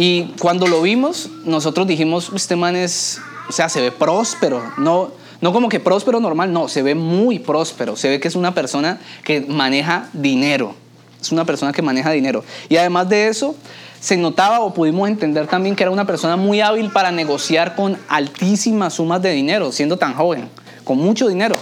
Y 0.00 0.32
cuando 0.38 0.68
lo 0.68 0.80
vimos, 0.80 1.28
nosotros 1.44 1.88
dijimos, 1.88 2.30
este 2.32 2.54
man 2.54 2.76
es, 2.76 3.20
o 3.48 3.52
sea, 3.52 3.68
se 3.68 3.80
ve 3.80 3.90
próspero, 3.90 4.62
no, 4.76 5.10
no 5.40 5.52
como 5.52 5.68
que 5.68 5.80
próspero 5.80 6.20
normal, 6.20 6.52
no, 6.52 6.68
se 6.68 6.82
ve 6.82 6.94
muy 6.94 7.40
próspero, 7.40 7.96
se 7.96 8.08
ve 8.08 8.20
que 8.20 8.28
es 8.28 8.36
una 8.36 8.54
persona 8.54 9.00
que 9.24 9.40
maneja 9.40 10.08
dinero, 10.12 10.76
es 11.20 11.32
una 11.32 11.44
persona 11.44 11.72
que 11.72 11.82
maneja 11.82 12.12
dinero. 12.12 12.44
Y 12.68 12.76
además 12.76 13.08
de 13.08 13.26
eso, 13.26 13.56
se 13.98 14.16
notaba 14.16 14.60
o 14.60 14.72
pudimos 14.72 15.08
entender 15.08 15.48
también 15.48 15.74
que 15.74 15.82
era 15.82 15.90
una 15.90 16.06
persona 16.06 16.36
muy 16.36 16.60
hábil 16.60 16.92
para 16.92 17.10
negociar 17.10 17.74
con 17.74 17.98
altísimas 18.08 18.94
sumas 18.94 19.20
de 19.20 19.32
dinero, 19.32 19.72
siendo 19.72 19.96
tan 19.96 20.14
joven, 20.14 20.48
con 20.84 20.98
mucho 20.98 21.26
dinero. 21.26 21.56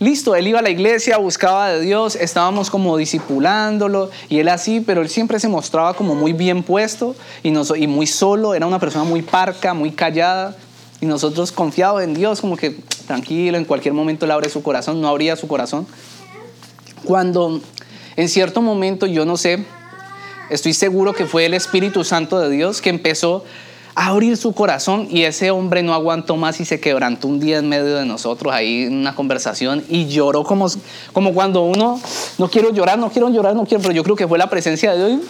Listo, 0.00 0.34
él 0.34 0.48
iba 0.48 0.58
a 0.58 0.62
la 0.62 0.70
iglesia, 0.70 1.18
buscaba 1.18 1.68
de 1.70 1.80
Dios, 1.80 2.16
estábamos 2.16 2.68
como 2.68 2.96
disipulándolo 2.96 4.10
y 4.28 4.40
él 4.40 4.48
así, 4.48 4.80
pero 4.80 5.02
él 5.02 5.08
siempre 5.08 5.38
se 5.38 5.48
mostraba 5.48 5.94
como 5.94 6.14
muy 6.16 6.32
bien 6.32 6.62
puesto 6.64 7.14
y, 7.42 7.50
nos- 7.52 7.76
y 7.76 7.86
muy 7.86 8.06
solo, 8.06 8.54
era 8.54 8.66
una 8.66 8.80
persona 8.80 9.04
muy 9.04 9.22
parca, 9.22 9.72
muy 9.72 9.92
callada 9.92 10.56
y 11.00 11.06
nosotros 11.06 11.52
confiados 11.52 12.02
en 12.02 12.12
Dios, 12.14 12.40
como 12.40 12.56
que 12.56 12.76
tranquilo, 13.06 13.56
en 13.56 13.64
cualquier 13.64 13.94
momento 13.94 14.26
le 14.26 14.32
abre 14.32 14.48
su 14.50 14.62
corazón, 14.62 15.00
no 15.00 15.08
abría 15.08 15.36
su 15.36 15.46
corazón. 15.46 15.86
Cuando 17.04 17.60
en 18.16 18.28
cierto 18.28 18.62
momento, 18.62 19.06
yo 19.06 19.24
no 19.24 19.36
sé, 19.36 19.64
estoy 20.50 20.72
seguro 20.74 21.12
que 21.12 21.26
fue 21.26 21.46
el 21.46 21.54
Espíritu 21.54 22.02
Santo 22.04 22.38
de 22.40 22.48
Dios 22.50 22.80
que 22.80 22.90
empezó 22.90 23.44
abrir 23.94 24.36
su 24.36 24.52
corazón 24.52 25.06
y 25.10 25.22
ese 25.22 25.50
hombre 25.50 25.82
no 25.82 25.94
aguantó 25.94 26.36
más 26.36 26.60
y 26.60 26.64
se 26.64 26.80
quebrantó 26.80 27.28
un 27.28 27.40
día 27.40 27.58
en 27.58 27.68
medio 27.68 27.96
de 27.96 28.04
nosotros 28.04 28.52
ahí 28.52 28.84
en 28.84 28.94
una 28.94 29.14
conversación 29.14 29.84
y 29.88 30.06
lloró 30.06 30.44
como, 30.44 30.66
como 31.12 31.32
cuando 31.32 31.62
uno, 31.62 32.00
no 32.38 32.50
quiero 32.50 32.72
llorar, 32.72 32.98
no 32.98 33.10
quiero 33.10 33.28
llorar, 33.28 33.54
no 33.54 33.64
quiero, 33.64 33.82
pero 33.82 33.94
yo 33.94 34.02
creo 34.02 34.16
que 34.16 34.26
fue 34.26 34.38
la 34.38 34.50
presencia 34.50 34.92
de 34.92 35.08
Dios 35.08 35.20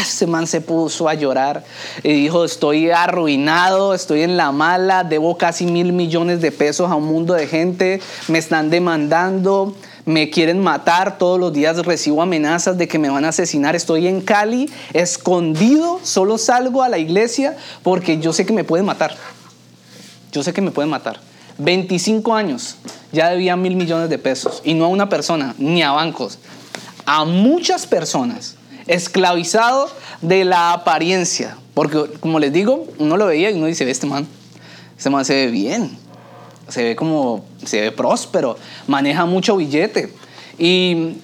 ese 0.00 0.26
man 0.26 0.46
se 0.46 0.60
puso 0.60 1.08
a 1.08 1.14
llorar 1.14 1.64
y 2.02 2.12
dijo, 2.12 2.44
estoy 2.44 2.90
arruinado, 2.90 3.94
estoy 3.94 4.22
en 4.22 4.36
la 4.36 4.52
mala, 4.52 5.04
debo 5.04 5.36
casi 5.36 5.66
mil 5.66 5.92
millones 5.92 6.40
de 6.40 6.52
pesos 6.52 6.90
a 6.90 6.94
un 6.94 7.06
mundo 7.06 7.34
de 7.34 7.46
gente, 7.46 8.00
me 8.28 8.38
están 8.38 8.70
demandando, 8.70 9.74
me 10.06 10.30
quieren 10.30 10.60
matar, 10.60 11.18
todos 11.18 11.38
los 11.38 11.52
días 11.52 11.84
recibo 11.84 12.22
amenazas 12.22 12.78
de 12.78 12.86
que 12.86 12.98
me 12.98 13.10
van 13.10 13.24
a 13.24 13.28
asesinar, 13.28 13.74
estoy 13.74 14.06
en 14.06 14.20
Cali, 14.20 14.70
escondido, 14.94 16.00
solo 16.04 16.38
salgo 16.38 16.82
a 16.82 16.88
la 16.88 16.98
iglesia 16.98 17.56
porque 17.82 18.18
yo 18.18 18.32
sé 18.32 18.46
que 18.46 18.52
me 18.52 18.62
pueden 18.64 18.86
matar. 18.86 19.16
Yo 20.30 20.44
sé 20.44 20.52
que 20.52 20.62
me 20.62 20.70
pueden 20.70 20.90
matar. 20.90 21.18
25 21.58 22.34
años, 22.34 22.76
ya 23.10 23.30
debía 23.30 23.56
mil 23.56 23.74
millones 23.74 24.08
de 24.08 24.18
pesos, 24.18 24.62
y 24.64 24.74
no 24.74 24.84
a 24.84 24.88
una 24.88 25.08
persona, 25.08 25.54
ni 25.58 25.82
a 25.82 25.90
bancos, 25.90 26.38
a 27.04 27.24
muchas 27.24 27.86
personas, 27.86 28.54
esclavizado 28.86 29.90
de 30.22 30.44
la 30.44 30.72
apariencia, 30.72 31.56
porque 31.74 31.98
como 32.20 32.38
les 32.38 32.52
digo, 32.52 32.86
uno 32.98 33.16
lo 33.16 33.26
veía 33.26 33.50
y 33.50 33.54
uno 33.54 33.66
dice, 33.66 33.84
"Ve, 33.84 33.90
este 33.90 34.06
man, 34.06 34.26
este 34.96 35.10
man 35.10 35.24
se 35.24 35.34
ve 35.34 35.46
bien, 35.48 35.98
se 36.68 36.84
ve 36.84 36.96
como, 36.96 37.44
se 37.64 37.80
ve 37.80 37.92
próspero, 37.92 38.56
maneja 38.86 39.26
mucho 39.26 39.56
billete. 39.56 40.12
Y, 40.58 41.16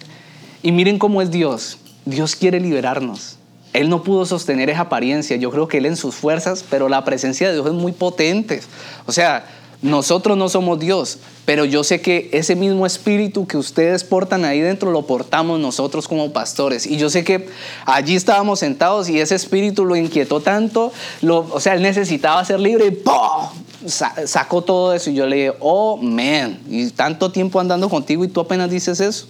y 0.63 0.73
miren 0.73 0.99
cómo 0.99 1.23
es 1.23 1.31
Dios. 1.31 1.79
Dios 2.05 2.37
quiere 2.37 2.61
liberarnos. 2.61 3.39
Él 3.73 3.89
no 3.89 4.03
pudo 4.03 4.27
sostener 4.27 4.69
esa 4.71 4.83
apariencia. 4.83 5.37
Yo 5.37 5.51
creo 5.51 5.69
que 5.69 5.79
Él 5.79 5.87
en 5.87 5.97
sus 5.97 6.15
fuerzas, 6.15 6.65
pero 6.69 6.89
la 6.89 7.05
presencia 7.05 7.49
de 7.49 7.55
Dios 7.55 7.67
es 7.67 7.73
muy 7.73 7.93
potente. 7.93 8.61
O 9.07 9.13
sea, 9.13 9.47
nosotros 9.83 10.39
no 10.39 10.49
somos 10.49 10.79
Dios, 10.79 11.19
pero 11.45 11.65
yo 11.65 11.83
sé 11.83 12.01
que 12.01 12.31
ese 12.33 12.55
mismo 12.55 12.87
espíritu 12.87 13.49
que 13.49 13.57
ustedes 13.57 14.05
portan 14.05 14.45
ahí 14.45 14.61
dentro 14.61 14.93
lo 14.93 15.07
portamos 15.07 15.59
nosotros 15.59 16.07
como 16.07 16.33
pastores. 16.33 16.87
Y 16.87 16.99
yo 16.99 17.11
sé 17.11 17.25
que 17.25 17.49
allí 17.85 18.15
estábamos 18.15 18.61
sentados 18.61 19.09
y 19.09 19.19
ese 19.19 19.35
espíritu 19.35 19.85
lo 19.85 19.97
inquietó 19.97 20.41
tanto, 20.41 20.93
lo, 21.21 21.49
o 21.53 21.59
sea, 21.59 21.75
él 21.75 21.83
necesitaba 21.83 22.45
ser 22.45 22.61
libre 22.61 22.87
y 22.87 22.91
¡pum! 22.93 23.49
Sa- 23.87 24.27
sacó 24.27 24.63
todo 24.63 24.95
eso. 24.95 25.11
Y 25.11 25.15
yo 25.15 25.27
le 25.27 25.37
dije, 25.37 25.53
oh, 25.61 25.97
man, 25.97 26.59
y 26.69 26.89
tanto 26.91 27.33
tiempo 27.33 27.61
andando 27.61 27.89
contigo 27.89 28.25
y 28.25 28.29
tú 28.29 28.41
apenas 28.41 28.71
dices 28.71 29.01
eso. 29.01 29.27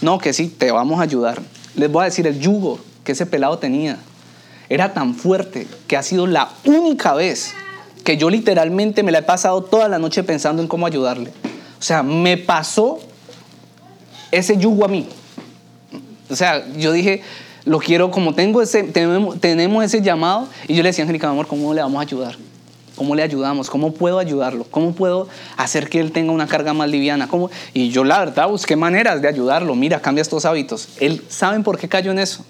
No, 0.00 0.18
que 0.18 0.32
sí, 0.32 0.48
te 0.48 0.70
vamos 0.72 1.00
a 1.00 1.02
ayudar. 1.02 1.40
Les 1.74 1.90
voy 1.90 2.02
a 2.02 2.04
decir, 2.06 2.26
el 2.26 2.38
yugo 2.40 2.78
que 3.04 3.12
ese 3.12 3.26
pelado 3.26 3.58
tenía 3.58 3.98
era 4.68 4.94
tan 4.94 5.14
fuerte 5.14 5.66
que 5.86 5.96
ha 5.96 6.02
sido 6.02 6.26
la 6.26 6.50
única 6.64 7.14
vez 7.14 7.52
que 8.04 8.16
yo 8.16 8.30
literalmente 8.30 9.02
me 9.02 9.12
la 9.12 9.18
he 9.18 9.22
pasado 9.22 9.62
toda 9.62 9.88
la 9.88 9.98
noche 9.98 10.22
pensando 10.22 10.60
en 10.62 10.68
cómo 10.68 10.86
ayudarle. 10.86 11.30
O 11.78 11.82
sea, 11.82 12.02
me 12.02 12.36
pasó 12.36 12.98
ese 14.30 14.56
yugo 14.56 14.84
a 14.84 14.88
mí. 14.88 15.08
O 16.30 16.36
sea, 16.36 16.66
yo 16.76 16.92
dije, 16.92 17.22
lo 17.64 17.78
quiero, 17.78 18.10
como 18.10 18.34
tengo 18.34 18.62
ese, 18.62 18.82
tenemos, 18.84 19.40
tenemos 19.40 19.84
ese 19.84 20.00
llamado, 20.00 20.48
y 20.66 20.74
yo 20.74 20.82
le 20.82 20.88
decía 20.88 21.02
Angélica, 21.04 21.28
amor, 21.28 21.46
¿cómo 21.46 21.72
le 21.74 21.82
vamos 21.82 21.98
a 21.98 22.02
ayudar? 22.02 22.36
¿Cómo 23.02 23.16
le 23.16 23.24
ayudamos? 23.24 23.68
¿Cómo 23.68 23.92
puedo 23.92 24.20
ayudarlo? 24.20 24.62
¿Cómo 24.70 24.92
puedo 24.92 25.26
hacer 25.56 25.88
que 25.88 25.98
él 25.98 26.12
tenga 26.12 26.30
una 26.30 26.46
carga 26.46 26.72
más 26.72 26.88
liviana? 26.88 27.26
¿Cómo? 27.26 27.50
Y 27.74 27.88
yo 27.88 28.04
la 28.04 28.20
verdad 28.20 28.48
busqué 28.48 28.76
maneras 28.76 29.20
de 29.20 29.26
ayudarlo. 29.26 29.74
Mira, 29.74 30.00
cambia 30.00 30.22
estos 30.22 30.44
hábitos. 30.44 30.90
Él, 31.00 31.20
¿saben 31.28 31.64
por 31.64 31.78
qué 31.78 31.88
cayó 31.88 32.12
en 32.12 32.20
eso? 32.20 32.44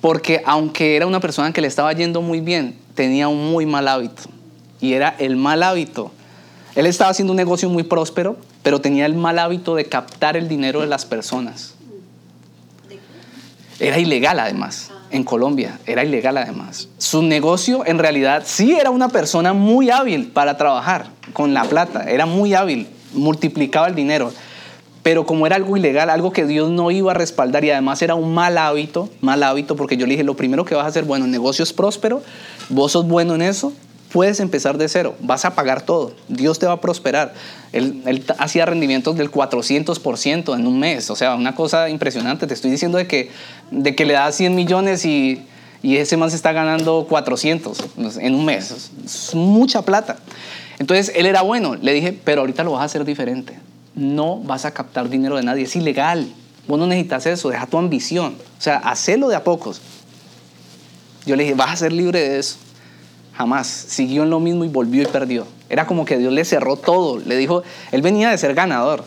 Porque 0.00 0.40
aunque 0.46 0.94
era 0.94 1.04
una 1.04 1.18
persona 1.18 1.52
que 1.52 1.60
le 1.60 1.66
estaba 1.66 1.92
yendo 1.94 2.22
muy 2.22 2.40
bien, 2.40 2.78
tenía 2.94 3.26
un 3.26 3.50
muy 3.50 3.66
mal 3.66 3.88
hábito. 3.88 4.22
Y 4.80 4.92
era 4.92 5.16
el 5.18 5.34
mal 5.34 5.64
hábito. 5.64 6.12
Él 6.76 6.86
estaba 6.86 7.10
haciendo 7.10 7.32
un 7.32 7.36
negocio 7.36 7.68
muy 7.68 7.82
próspero, 7.82 8.36
pero 8.62 8.80
tenía 8.80 9.04
el 9.04 9.16
mal 9.16 9.36
hábito 9.40 9.74
de 9.74 9.86
captar 9.86 10.36
el 10.36 10.46
dinero 10.46 10.80
de 10.80 10.86
las 10.86 11.04
personas. 11.06 11.74
Era 13.80 13.98
ilegal 13.98 14.38
además, 14.38 14.92
en 15.16 15.24
Colombia, 15.24 15.78
era 15.86 16.04
ilegal 16.04 16.36
además. 16.36 16.88
Su 16.98 17.22
negocio 17.22 17.84
en 17.86 17.98
realidad 17.98 18.42
sí 18.44 18.72
era 18.72 18.90
una 18.90 19.08
persona 19.08 19.52
muy 19.52 19.90
hábil 19.90 20.28
para 20.28 20.56
trabajar 20.56 21.06
con 21.32 21.54
la 21.54 21.64
plata, 21.64 22.04
era 22.10 22.26
muy 22.26 22.54
hábil, 22.54 22.86
multiplicaba 23.14 23.88
el 23.88 23.94
dinero. 23.94 24.32
Pero 25.02 25.24
como 25.24 25.46
era 25.46 25.56
algo 25.56 25.76
ilegal, 25.76 26.10
algo 26.10 26.32
que 26.32 26.46
Dios 26.46 26.68
no 26.70 26.90
iba 26.90 27.12
a 27.12 27.14
respaldar 27.14 27.64
y 27.64 27.70
además 27.70 28.02
era 28.02 28.16
un 28.16 28.34
mal 28.34 28.58
hábito, 28.58 29.08
mal 29.20 29.42
hábito, 29.42 29.76
porque 29.76 29.96
yo 29.96 30.06
le 30.06 30.12
dije, 30.12 30.24
lo 30.24 30.34
primero 30.34 30.64
que 30.64 30.74
vas 30.74 30.84
a 30.84 30.88
hacer, 30.88 31.04
bueno, 31.04 31.26
negocio 31.26 31.62
es 31.62 31.72
próspero, 31.72 32.22
vos 32.68 32.92
sos 32.92 33.06
bueno 33.06 33.34
en 33.34 33.42
eso, 33.42 33.72
puedes 34.16 34.40
empezar 34.40 34.78
de 34.78 34.88
cero, 34.88 35.14
vas 35.20 35.44
a 35.44 35.54
pagar 35.54 35.82
todo, 35.82 36.14
Dios 36.28 36.58
te 36.58 36.64
va 36.64 36.72
a 36.72 36.80
prosperar. 36.80 37.34
Él, 37.74 38.02
él 38.06 38.24
hacía 38.38 38.64
rendimientos 38.64 39.14
del 39.18 39.30
400% 39.30 40.54
en 40.54 40.66
un 40.66 40.78
mes, 40.78 41.10
o 41.10 41.16
sea, 41.16 41.34
una 41.34 41.54
cosa 41.54 41.90
impresionante. 41.90 42.46
Te 42.46 42.54
estoy 42.54 42.70
diciendo 42.70 42.96
de 42.96 43.06
que, 43.06 43.30
de 43.70 43.94
que 43.94 44.06
le 44.06 44.14
das 44.14 44.34
100 44.36 44.54
millones 44.54 45.04
y, 45.04 45.44
y 45.82 45.98
ese 45.98 46.16
man 46.16 46.30
se 46.30 46.36
está 46.36 46.52
ganando 46.52 47.04
400 47.06 47.78
en 48.18 48.34
un 48.34 48.46
mes. 48.46 48.90
Es 49.04 49.34
mucha 49.34 49.82
plata. 49.82 50.16
Entonces, 50.78 51.12
él 51.14 51.26
era 51.26 51.42
bueno. 51.42 51.74
Le 51.74 51.92
dije, 51.92 52.18
pero 52.24 52.40
ahorita 52.40 52.64
lo 52.64 52.72
vas 52.72 52.80
a 52.80 52.84
hacer 52.84 53.04
diferente. 53.04 53.58
No 53.94 54.38
vas 54.38 54.64
a 54.64 54.70
captar 54.70 55.10
dinero 55.10 55.36
de 55.36 55.42
nadie, 55.42 55.64
es 55.64 55.76
ilegal. 55.76 56.26
Vos 56.66 56.78
no 56.78 56.86
necesitas 56.86 57.26
eso, 57.26 57.50
deja 57.50 57.66
tu 57.66 57.76
ambición. 57.76 58.34
O 58.58 58.62
sea, 58.62 58.78
hacelo 58.78 59.28
de 59.28 59.36
a 59.36 59.44
pocos. 59.44 59.82
Yo 61.26 61.36
le 61.36 61.42
dije, 61.42 61.54
vas 61.54 61.72
a 61.72 61.76
ser 61.76 61.92
libre 61.92 62.26
de 62.26 62.38
eso. 62.38 62.56
Jamás. 63.36 63.66
Siguió 63.66 64.22
en 64.22 64.30
lo 64.30 64.40
mismo 64.40 64.64
y 64.64 64.68
volvió 64.68 65.02
y 65.02 65.06
perdió. 65.06 65.46
Era 65.68 65.86
como 65.86 66.04
que 66.04 66.16
Dios 66.16 66.32
le 66.32 66.44
cerró 66.44 66.76
todo. 66.76 67.18
Le 67.18 67.36
dijo, 67.36 67.62
él 67.92 68.02
venía 68.02 68.30
de 68.30 68.38
ser 68.38 68.54
ganador. 68.54 69.04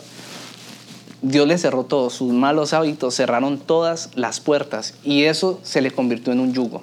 Dios 1.22 1.48
le 1.48 1.58
cerró 1.58 1.84
todo. 1.84 2.10
Sus 2.10 2.32
malos 2.32 2.74
hábitos 2.74 3.16
cerraron 3.16 3.58
todas 3.58 4.10
las 4.16 4.40
puertas 4.40 4.94
y 5.04 5.24
eso 5.24 5.60
se 5.64 5.82
le 5.82 5.92
convirtió 5.92 6.32
en 6.32 6.40
un 6.40 6.54
yugo. 6.54 6.82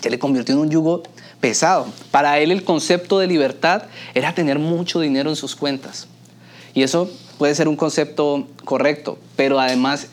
Se 0.00 0.10
le 0.10 0.18
convirtió 0.18 0.54
en 0.54 0.62
un 0.62 0.70
yugo 0.70 1.02
pesado. 1.40 1.86
Para 2.10 2.38
él 2.38 2.50
el 2.50 2.64
concepto 2.64 3.18
de 3.18 3.26
libertad 3.26 3.82
era 4.14 4.34
tener 4.34 4.58
mucho 4.58 5.00
dinero 5.00 5.30
en 5.30 5.36
sus 5.36 5.54
cuentas. 5.54 6.08
Y 6.74 6.82
eso 6.82 7.10
puede 7.36 7.54
ser 7.54 7.68
un 7.68 7.76
concepto 7.76 8.46
correcto, 8.64 9.18
pero 9.36 9.60
además 9.60 10.08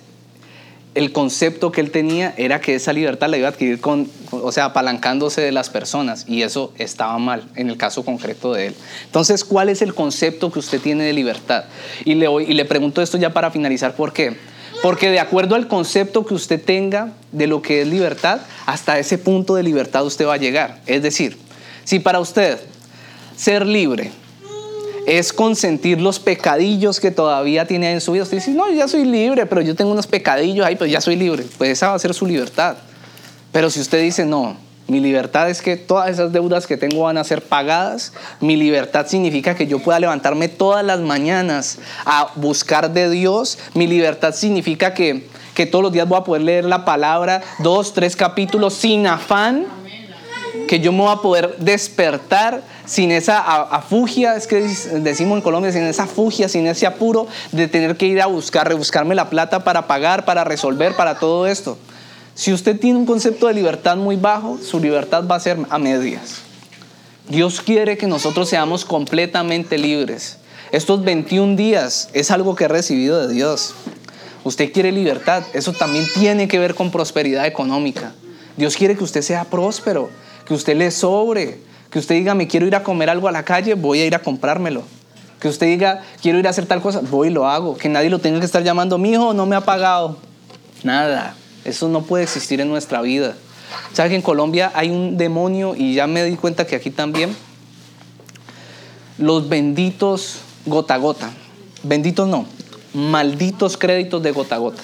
el 0.95 1.11
concepto 1.11 1.73
que 1.73 1.81
él 1.81 1.91
tenía 1.91 2.33
era 2.37 2.61
que 2.61 2.73
esa 2.75 2.93
libertad 2.93 3.29
la 3.29 3.37
iba 3.37 3.47
a 3.47 3.51
adquirir 3.51 3.81
con, 3.81 4.09
o 4.31 4.51
sea, 4.53 4.65
apalancándose 4.65 5.41
de 5.41 5.51
las 5.51 5.69
personas 5.69 6.25
y 6.27 6.41
eso 6.41 6.73
estaba 6.77 7.17
mal 7.19 7.43
en 7.55 7.69
el 7.69 7.77
caso 7.77 8.05
concreto 8.05 8.53
de 8.53 8.67
él. 8.67 8.75
Entonces, 9.05 9.43
¿cuál 9.43 9.67
es 9.67 9.81
el 9.81 9.93
concepto 9.93 10.51
que 10.51 10.59
usted 10.59 10.79
tiene 10.79 11.03
de 11.03 11.11
libertad? 11.11 11.65
Y 12.05 12.15
le, 12.15 12.31
y 12.43 12.53
le 12.53 12.65
pregunto 12.65 13.01
esto 13.01 13.17
ya 13.17 13.33
para 13.33 13.51
finalizar, 13.51 13.93
¿por 13.95 14.13
qué? 14.13 14.37
Porque 14.81 15.09
de 15.09 15.19
acuerdo 15.19 15.55
al 15.55 15.67
concepto 15.67 16.25
que 16.25 16.33
usted 16.33 16.63
tenga 16.63 17.11
de 17.33 17.47
lo 17.47 17.61
que 17.61 17.81
es 17.81 17.87
libertad, 17.87 18.39
hasta 18.65 18.97
ese 18.97 19.17
punto 19.17 19.55
de 19.55 19.63
libertad 19.63 20.05
usted 20.05 20.25
va 20.25 20.35
a 20.35 20.37
llegar. 20.37 20.79
Es 20.85 21.01
decir, 21.01 21.37
si 21.83 21.99
para 21.99 22.19
usted 22.21 22.59
ser 23.35 23.65
libre 23.65 24.11
es 25.05 25.33
consentir 25.33 26.01
los 26.01 26.19
pecadillos 26.19 26.99
que 26.99 27.11
todavía 27.11 27.65
tiene 27.65 27.91
en 27.91 28.01
su 28.01 28.13
vida. 28.13 28.23
Usted 28.23 28.37
dice, 28.37 28.51
no, 28.51 28.69
yo 28.69 28.75
ya 28.75 28.87
soy 28.87 29.05
libre, 29.05 29.45
pero 29.45 29.61
yo 29.61 29.75
tengo 29.75 29.91
unos 29.91 30.07
pecadillos 30.07 30.65
ahí, 30.65 30.75
pero 30.75 30.87
ya 30.87 31.01
soy 31.01 31.15
libre. 31.15 31.45
Pues 31.57 31.71
esa 31.71 31.89
va 31.89 31.95
a 31.95 31.99
ser 31.99 32.13
su 32.13 32.25
libertad. 32.25 32.77
Pero 33.51 33.69
si 33.69 33.79
usted 33.79 34.01
dice, 34.01 34.25
no, 34.25 34.57
mi 34.87 34.99
libertad 34.99 35.49
es 35.49 35.63
que 35.63 35.77
todas 35.77 36.09
esas 36.09 36.31
deudas 36.31 36.67
que 36.67 36.77
tengo 36.77 37.03
van 37.03 37.17
a 37.17 37.23
ser 37.23 37.41
pagadas. 37.41 38.13
Mi 38.39 38.55
libertad 38.55 39.07
significa 39.07 39.55
que 39.55 39.65
yo 39.65 39.79
pueda 39.79 39.99
levantarme 39.99 40.47
todas 40.47 40.85
las 40.85 40.99
mañanas 40.99 41.79
a 42.05 42.31
buscar 42.35 42.91
de 42.91 43.09
Dios. 43.09 43.57
Mi 43.73 43.87
libertad 43.87 44.35
significa 44.35 44.93
que, 44.93 45.27
que 45.55 45.65
todos 45.65 45.81
los 45.81 45.91
días 45.91 46.07
voy 46.07 46.19
a 46.19 46.23
poder 46.23 46.43
leer 46.43 46.65
la 46.65 46.85
palabra, 46.85 47.41
dos, 47.59 47.93
tres 47.93 48.15
capítulos 48.15 48.75
sin 48.75 49.07
afán. 49.07 49.65
Que 50.67 50.79
yo 50.79 50.91
me 50.91 50.99
voy 50.99 51.11
a 51.11 51.17
poder 51.17 51.57
despertar 51.57 52.63
sin 52.85 53.11
esa 53.11 53.39
afugia, 53.39 54.35
es 54.35 54.47
que 54.47 54.61
decimos 54.61 55.37
en 55.37 55.41
Colombia, 55.41 55.71
sin 55.71 55.83
esa 55.83 56.03
afugia, 56.03 56.49
sin 56.49 56.65
ese 56.67 56.87
apuro 56.87 57.27
de 57.51 57.67
tener 57.67 57.97
que 57.97 58.07
ir 58.07 58.21
a 58.21 58.25
buscar, 58.25 58.67
rebuscarme 58.67 59.15
la 59.15 59.29
plata 59.29 59.63
para 59.63 59.87
pagar, 59.87 60.25
para 60.25 60.43
resolver, 60.43 60.95
para 60.95 61.19
todo 61.19 61.47
esto. 61.47 61.77
Si 62.33 62.51
usted 62.51 62.79
tiene 62.79 62.99
un 62.99 63.05
concepto 63.05 63.47
de 63.47 63.53
libertad 63.53 63.95
muy 63.95 64.17
bajo, 64.17 64.57
su 64.57 64.79
libertad 64.79 65.25
va 65.25 65.35
a 65.35 65.39
ser 65.39 65.57
a 65.69 65.77
medias. 65.77 66.41
Dios 67.29 67.61
quiere 67.61 67.97
que 67.97 68.07
nosotros 68.07 68.49
seamos 68.49 68.85
completamente 68.85 69.77
libres. 69.77 70.37
Estos 70.71 71.03
21 71.03 71.55
días 71.55 72.09
es 72.13 72.31
algo 72.31 72.55
que 72.55 72.65
he 72.65 72.67
recibido 72.67 73.25
de 73.25 73.33
Dios. 73.33 73.73
Usted 74.43 74.71
quiere 74.71 74.91
libertad, 74.91 75.43
eso 75.53 75.73
también 75.73 76.05
tiene 76.13 76.47
que 76.47 76.59
ver 76.59 76.75
con 76.75 76.91
prosperidad 76.91 77.45
económica. 77.45 78.13
Dios 78.57 78.75
quiere 78.75 78.95
que 78.95 79.03
usted 79.03 79.21
sea 79.21 79.45
próspero, 79.45 80.09
que 80.45 80.53
usted 80.53 80.75
le 80.75 80.91
sobre, 80.91 81.59
que 81.89 81.99
usted 81.99 82.15
diga, 82.15 82.35
me 82.35 82.47
quiero 82.47 82.67
ir 82.67 82.75
a 82.75 82.83
comer 82.83 83.09
algo 83.09 83.27
a 83.27 83.31
la 83.31 83.43
calle, 83.43 83.73
voy 83.73 84.01
a 84.01 84.05
ir 84.05 84.15
a 84.15 84.19
comprármelo. 84.19 84.83
Que 85.39 85.47
usted 85.47 85.67
diga, 85.67 86.01
quiero 86.21 86.39
ir 86.39 86.47
a 86.47 86.49
hacer 86.49 86.65
tal 86.65 86.81
cosa, 86.81 87.01
voy 87.01 87.27
y 87.27 87.31
lo 87.31 87.47
hago. 87.47 87.77
Que 87.77 87.89
nadie 87.89 88.09
lo 88.09 88.19
tenga 88.19 88.39
que 88.39 88.45
estar 88.45 88.63
llamando, 88.63 88.97
mi 88.97 89.11
hijo 89.11 89.33
no 89.33 89.45
me 89.45 89.55
ha 89.55 89.61
pagado. 89.61 90.17
Nada. 90.83 91.35
Eso 91.63 91.89
no 91.89 92.03
puede 92.03 92.23
existir 92.23 92.61
en 92.61 92.69
nuestra 92.69 93.01
vida. 93.01 93.35
¿Sabe 93.93 94.09
que 94.09 94.15
en 94.15 94.21
Colombia 94.21 94.71
hay 94.75 94.89
un 94.89 95.17
demonio 95.17 95.75
y 95.75 95.95
ya 95.95 96.05
me 96.05 96.23
di 96.23 96.35
cuenta 96.35 96.67
que 96.67 96.75
aquí 96.75 96.91
también? 96.91 97.35
Los 99.17 99.49
benditos 99.49 100.39
gota 100.65 100.95
a 100.95 100.97
gota. 100.97 101.31
Benditos 101.83 102.27
no, 102.27 102.45
malditos 102.93 103.77
créditos 103.77 104.21
de 104.21 104.31
gota 104.31 104.55
a 104.55 104.59
gota. 104.59 104.81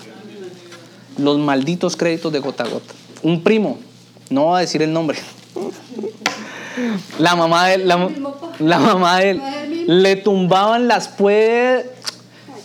Los 1.17 1.37
malditos 1.37 1.95
créditos 1.95 2.31
de 2.31 2.39
gota 2.39 2.63
a 2.63 2.67
gota. 2.67 2.93
Un 3.21 3.43
primo, 3.43 3.79
no 4.29 4.45
voy 4.45 4.57
a 4.57 4.61
decir 4.61 4.81
el 4.81 4.93
nombre. 4.93 5.17
La 7.19 7.35
mamá 7.35 7.67
de 7.67 7.75
él, 7.75 7.87
la, 7.87 8.09
la 8.59 8.79
mamá 8.79 9.19
de 9.19 9.31
él, 9.31 9.41
le 9.87 10.15
tumbaban 10.15 10.87
las 10.87 11.07
puertas. 11.07 11.91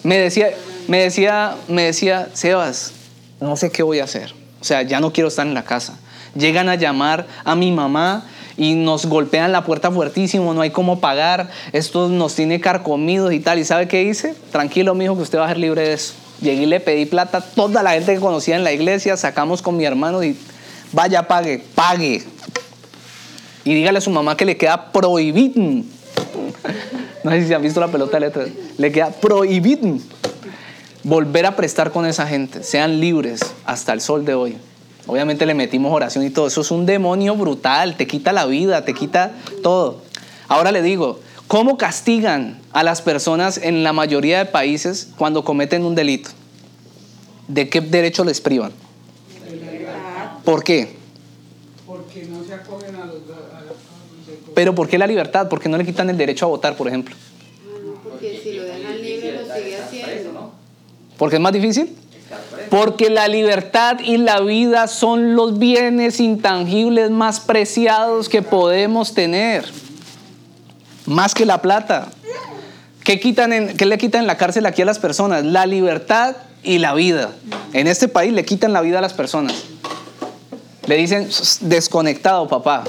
Me 0.03 0.19
decía, 0.19 0.51
me 0.89 0.99
decía, 0.99 1.57
me 1.69 1.83
decía, 1.83 2.29
Sebas, 2.33 2.93
no 3.41 3.57
sé 3.57 3.71
qué 3.71 3.83
voy 3.83 3.99
a 3.99 4.05
hacer. 4.05 4.35
O 4.61 4.65
sea, 4.65 4.83
ya 4.83 5.01
no 5.01 5.13
quiero 5.13 5.29
estar 5.29 5.47
en 5.47 5.55
la 5.55 5.65
casa. 5.65 5.99
Llegan 6.35 6.69
a 6.69 6.75
llamar 6.75 7.27
a 7.45 7.55
mi 7.55 7.73
mamá 7.73 8.25
y 8.57 8.75
nos 8.75 9.07
golpean 9.07 9.53
la 9.53 9.65
puerta 9.65 9.91
fuertísimo, 9.91 10.55
no 10.55 10.63
hay 10.63 10.71
cómo 10.71 11.01
pagar, 11.01 11.51
esto 11.73 12.09
nos 12.09 12.35
tiene 12.35 12.61
carcomidos 12.61 13.33
y 13.33 13.41
tal. 13.41 13.59
¿Y 13.59 13.65
sabe 13.65 13.89
qué 13.89 14.03
hice? 14.03 14.35
Tranquilo, 14.51 14.95
mi 14.95 15.05
hijo, 15.05 15.17
que 15.17 15.23
usted 15.23 15.39
va 15.39 15.47
a 15.47 15.49
ser 15.49 15.59
libre 15.59 15.83
de 15.83 15.93
eso. 15.95 16.15
Llegué 16.41 16.63
y 16.63 16.67
le 16.67 16.81
pedí 16.81 17.07
plata 17.07 17.39
a 17.39 17.41
toda 17.41 17.83
la 17.83 17.93
gente 17.93 18.15
que 18.15 18.21
conocía 18.21 18.57
en 18.57 18.65
la 18.65 18.73
iglesia, 18.73 19.17
sacamos 19.17 19.63
con 19.63 19.77
mi 19.77 19.85
hermano 19.85 20.23
y 20.23 20.37
vaya, 20.93 21.27
pague, 21.27 21.63
pague. 21.75 22.23
Y 23.67 23.75
dígale 23.75 23.99
a 23.99 24.01
su 24.01 24.11
mamá 24.11 24.37
que 24.37 24.45
le 24.45 24.57
queda 24.57 24.93
prohibido. 24.93 25.83
No 27.25 27.31
sé 27.33 27.49
si 27.49 27.53
han 27.53 27.63
visto 27.63 27.81
la 27.81 27.89
pelota 27.89 28.13
de 28.19 28.27
letras. 28.27 28.49
Le 28.79 28.93
queda 28.93 29.11
prohibido 29.11 29.99
volver 31.03 31.47
a 31.47 31.57
prestar 31.57 31.91
con 31.91 32.07
esa 32.07 32.29
gente. 32.29 32.63
Sean 32.63 33.01
libres 33.01 33.41
hasta 33.65 33.93
el 33.93 34.01
sol 34.01 34.25
de 34.25 34.35
hoy. 34.35 34.57
Obviamente 35.09 35.47
le 35.47 35.55
metimos 35.55 35.93
oración 35.93 36.25
y 36.25 36.31
todo. 36.31 36.47
Eso 36.47 36.61
es 36.61 36.71
un 36.71 36.87
demonio 36.87 37.35
brutal. 37.35 37.97
Te 37.97 38.07
quita 38.07 38.33
la 38.33 38.47
vida, 38.47 38.85
te 38.85 38.95
quita 38.95 39.33
todo. 39.65 40.01
Ahora 40.47 40.71
le 40.71 40.81
digo, 40.81 41.19
¿cómo 41.49 41.77
castigan 41.77 42.61
a 42.73 42.85
las 42.85 43.03
personas 43.03 43.59
en 43.59 43.83
la 43.83 43.93
mayoría 43.93 44.39
de 44.39 44.45
países 44.45 45.09
cuando 45.19 45.45
cometen 45.45 45.85
un 45.85 45.97
delito? 45.97 46.31
¿De 47.49 47.69
qué 47.69 47.81
derecho 47.81 48.23
les 48.25 48.41
privan? 48.41 48.71
¿Por 50.45 50.63
qué? 50.63 50.95
Porque 51.85 52.27
no 52.27 52.45
se 52.45 52.55
acogen 52.55 52.95
a 52.95 53.07
los... 53.07 53.26
Pero 54.57 54.75
¿por 54.75 54.89
qué 54.89 54.97
la 54.97 55.07
libertad? 55.07 55.51
¿Por 55.51 55.61
qué 55.61 55.69
no 55.69 55.77
le 55.77 55.85
quitan 55.85 56.09
el 56.09 56.17
derecho 56.17 56.47
a 56.47 56.49
votar, 56.49 56.77
por 56.77 56.89
ejemplo? 56.89 57.15
Porque 58.03 58.41
si 58.43 58.55
lo 58.55 58.63
dejan 58.63 59.03
libre 59.03 59.33
lo 59.33 59.55
sigue 59.55 59.77
haciendo. 59.77 60.53
¿Por 61.19 61.29
qué 61.29 61.37
es 61.37 61.43
más 61.43 61.53
difícil? 61.53 61.95
Porque 62.71 63.11
la 63.11 63.29
libertad 63.29 63.99
y 64.03 64.17
la 64.17 64.41
vida 64.41 64.87
son 64.87 65.37
los 65.37 65.59
bienes 65.59 66.21
intangibles 66.21 67.11
más 67.11 67.39
preciados 67.39 68.31
que 68.31 68.41
podemos 68.41 69.13
tener. 69.13 69.67
Más 71.05 71.35
que 71.35 71.45
la 71.45 71.61
plata. 71.61 72.09
¿Qué, 73.05 73.21
quitan 73.21 73.53
en, 73.53 73.77
¿Qué 73.77 73.85
le 73.85 73.99
quitan 73.99 74.23
en 74.23 74.27
la 74.27 74.39
cárcel 74.39 74.65
aquí 74.65 74.81
a 74.81 74.87
las 74.87 74.99
personas? 74.99 75.45
La 75.45 75.67
libertad 75.67 76.35
y 76.63 76.79
la 76.79 76.95
vida. 76.95 77.31
En 77.75 77.89
este 77.89 78.09
país 78.09 78.33
le 78.33 78.47
quitan 78.47 78.73
la 78.73 78.81
vida 78.81 79.01
a 79.01 79.03
las 79.03 79.13
personas. 79.13 79.65
Le 80.87 80.97
dicen, 80.97 81.29
desconectado, 81.61 82.49
papá. 82.49 82.85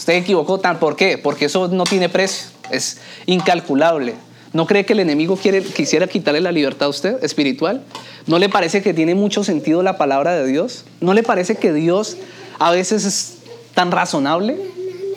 Usted 0.00 0.14
equivocó 0.14 0.58
tan, 0.58 0.78
¿por 0.78 0.96
qué? 0.96 1.18
Porque 1.18 1.44
eso 1.44 1.68
no 1.68 1.84
tiene 1.84 2.08
precio, 2.08 2.48
es 2.70 2.96
incalculable. 3.26 4.14
¿No 4.54 4.66
cree 4.66 4.86
que 4.86 4.94
el 4.94 5.00
enemigo 5.00 5.36
quiere, 5.36 5.62
quisiera 5.62 6.06
quitarle 6.06 6.40
la 6.40 6.52
libertad 6.52 6.86
a 6.86 6.88
usted 6.88 7.22
espiritual? 7.22 7.84
¿No 8.26 8.38
le 8.38 8.48
parece 8.48 8.80
que 8.80 8.94
tiene 8.94 9.14
mucho 9.14 9.44
sentido 9.44 9.82
la 9.82 9.98
palabra 9.98 10.34
de 10.34 10.46
Dios? 10.46 10.86
¿No 11.02 11.12
le 11.12 11.22
parece 11.22 11.56
que 11.56 11.74
Dios 11.74 12.16
a 12.58 12.70
veces 12.70 13.04
es 13.04 13.34
tan 13.74 13.92
razonable? 13.92 14.56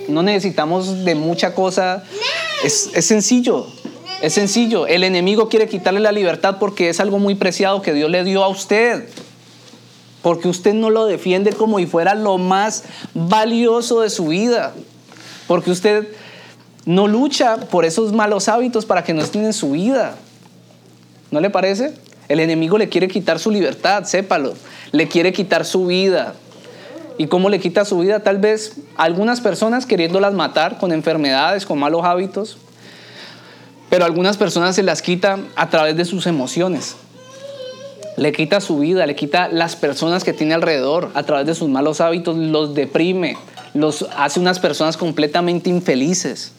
No 0.10 0.22
necesitamos 0.22 1.06
de 1.06 1.16
mucha 1.16 1.56
cosa. 1.56 2.04
Es, 2.66 2.90
es 2.94 3.06
sencillo, 3.06 3.68
es 4.22 4.34
sencillo. 4.34 4.86
El 4.86 5.06
enemigo 5.06 5.48
quiere 5.48 5.70
quitarle 5.70 6.02
la 6.02 6.12
libertad 6.12 6.58
porque 6.60 6.90
es 6.90 7.00
algo 7.00 7.20
muy 7.20 7.36
preciado 7.36 7.82
que 7.82 7.94
Dios 7.94 8.12
le 8.12 8.26
dio 8.26 8.44
a 8.44 8.50
usted. 8.50 9.08
Porque 10.24 10.48
usted 10.48 10.74
no 10.74 10.90
lo 10.90 11.06
defiende 11.06 11.52
como 11.52 11.78
si 11.78 11.86
fuera 11.86 12.16
lo 12.16 12.40
más 12.40 12.86
valioso 13.14 14.02
de 14.02 14.10
su 14.10 14.30
vida. 14.30 14.74
Porque 15.48 15.70
usted 15.70 16.08
no 16.86 17.08
lucha 17.08 17.58
por 17.58 17.86
esos 17.86 18.14
malos 18.14 18.48
hábitos 18.48 18.86
para 18.86 19.04
que 19.04 19.14
no 19.14 19.22
estén 19.22 19.46
en 19.46 19.54
su 19.54 19.72
vida. 19.72 20.16
¿No 21.30 21.40
le 21.42 21.50
parece? 21.50 21.94
El 22.30 22.40
enemigo 22.40 22.78
le 22.78 22.90
quiere 22.90 23.10
quitar 23.10 23.38
su 23.38 23.52
libertad, 23.52 24.06
sépalo. 24.06 24.54
Le 24.92 25.08
quiere 25.10 25.34
quitar 25.34 25.66
su 25.66 25.88
vida. 25.88 26.36
¿Y 27.18 27.28
cómo 27.28 27.50
le 27.50 27.60
quita 27.60 27.86
su 27.86 28.00
vida? 28.00 28.22
Tal 28.22 28.38
vez 28.38 28.78
algunas 28.96 29.42
personas 29.42 29.86
queriéndolas 29.86 30.34
matar 30.34 30.78
con 30.78 30.92
enfermedades, 30.92 31.66
con 31.66 31.80
malos 31.80 32.06
hábitos. 32.06 32.58
Pero 33.90 34.06
algunas 34.06 34.38
personas 34.38 34.76
se 34.76 34.84
las 34.84 35.02
quita 35.02 35.38
a 35.56 35.70
través 35.70 35.98
de 35.98 36.06
sus 36.06 36.28
emociones. 36.28 36.96
Le 38.16 38.32
quita 38.32 38.62
su 38.62 38.80
vida, 38.80 39.06
le 39.06 39.16
quita 39.16 39.48
las 39.48 39.76
personas 39.76 40.24
que 40.24 40.34
tiene 40.34 40.54
alrededor 40.54 41.10
a 41.14 41.24
través 41.24 41.48
de 41.48 41.56
sus 41.56 41.70
malos 41.70 42.00
hábitos, 42.00 42.38
los 42.38 42.76
deprime, 42.76 43.38
los 43.74 44.06
hace 44.16 44.40
unas 44.40 44.60
personas 44.60 44.98
completamente 44.98 45.70
infelices, 45.70 46.52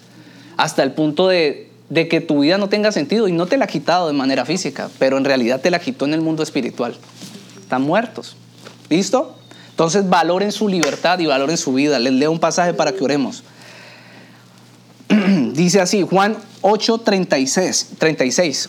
hasta 0.57 0.83
el 0.83 0.93
punto 0.93 1.29
de, 1.29 1.71
que 1.93 2.21
tu 2.21 2.41
vida 2.41 2.59
no 2.59 2.69
tenga 2.69 2.91
sentido 2.91 3.29
y 3.29 3.33
no 3.33 3.47
te 3.47 3.57
la 3.57 3.67
ha 3.67 3.69
quitado 3.69 4.09
de 4.09 4.13
manera 4.13 4.45
física, 4.45 4.91
pero 4.99 5.17
en 5.17 5.25
realidad 5.25 5.61
te 5.61 5.71
la 5.71 5.79
quitó 5.79 6.05
en 6.05 6.15
el 6.15 6.21
mundo 6.21 6.43
espiritual. 6.43 6.97
Están 7.61 7.83
muertos. 7.83 8.37
¿Listo? 8.91 9.37
Entonces 9.71 10.09
valoren 10.09 10.53
su 10.53 10.69
libertad 10.69 11.19
y 11.19 11.27
valoren 11.27 11.57
su 11.57 11.73
vida. 11.73 11.99
Les 11.99 12.13
leo 12.13 12.31
un 12.31 12.39
pasaje 12.39 12.75
para 12.75 12.93
que 12.93 13.03
oremos. 13.03 13.43
Dice 15.53 15.81
así, 15.81 16.03
Juan 16.03 16.37
8, 16.63 16.99
36. 16.99 17.89
36. 17.99 18.69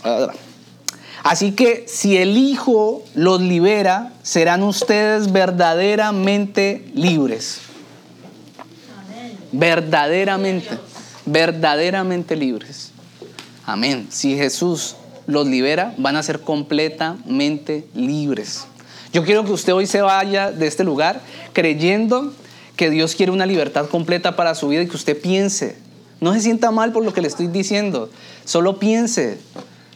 Así 1.26 1.54
que 1.54 1.86
si 1.88 2.18
el 2.18 2.38
Hijo 2.38 3.04
los 3.16 3.42
libera, 3.42 4.14
serán 4.22 4.62
ustedes 4.62 5.32
verdaderamente 5.32 6.86
libres. 6.94 7.62
Verdaderamente, 9.52 10.70
verdaderamente 11.26 12.36
libres. 12.36 12.92
Amén. 13.66 14.06
Si 14.12 14.38
Jesús 14.38 14.98
los 15.26 15.48
libera, 15.48 15.96
van 15.98 16.16
a 16.16 16.22
ser 16.22 16.42
completamente 16.42 17.88
libres. 17.96 18.68
Yo 19.12 19.24
quiero 19.24 19.44
que 19.46 19.52
usted 19.52 19.74
hoy 19.74 19.88
se 19.88 20.04
vaya 20.04 20.52
de 20.52 20.68
este 20.68 20.84
lugar 20.84 21.22
creyendo 21.54 22.34
que 22.76 22.92
Dios 22.92 23.16
quiere 23.16 23.32
una 23.32 23.48
libertad 23.48 23.88
completa 23.88 24.36
para 24.36 24.54
su 24.54 24.68
vida 24.68 24.84
y 24.84 24.88
que 24.88 24.96
usted 24.96 25.20
piense. 25.20 25.76
No 26.22 26.36
se 26.36 26.42
sienta 26.42 26.70
mal 26.70 26.92
por 26.92 27.04
lo 27.04 27.14
que 27.14 27.22
le 27.22 27.30
estoy 27.30 27.48
diciendo. 27.48 28.12
Solo 28.44 28.78
piense. 28.78 29.40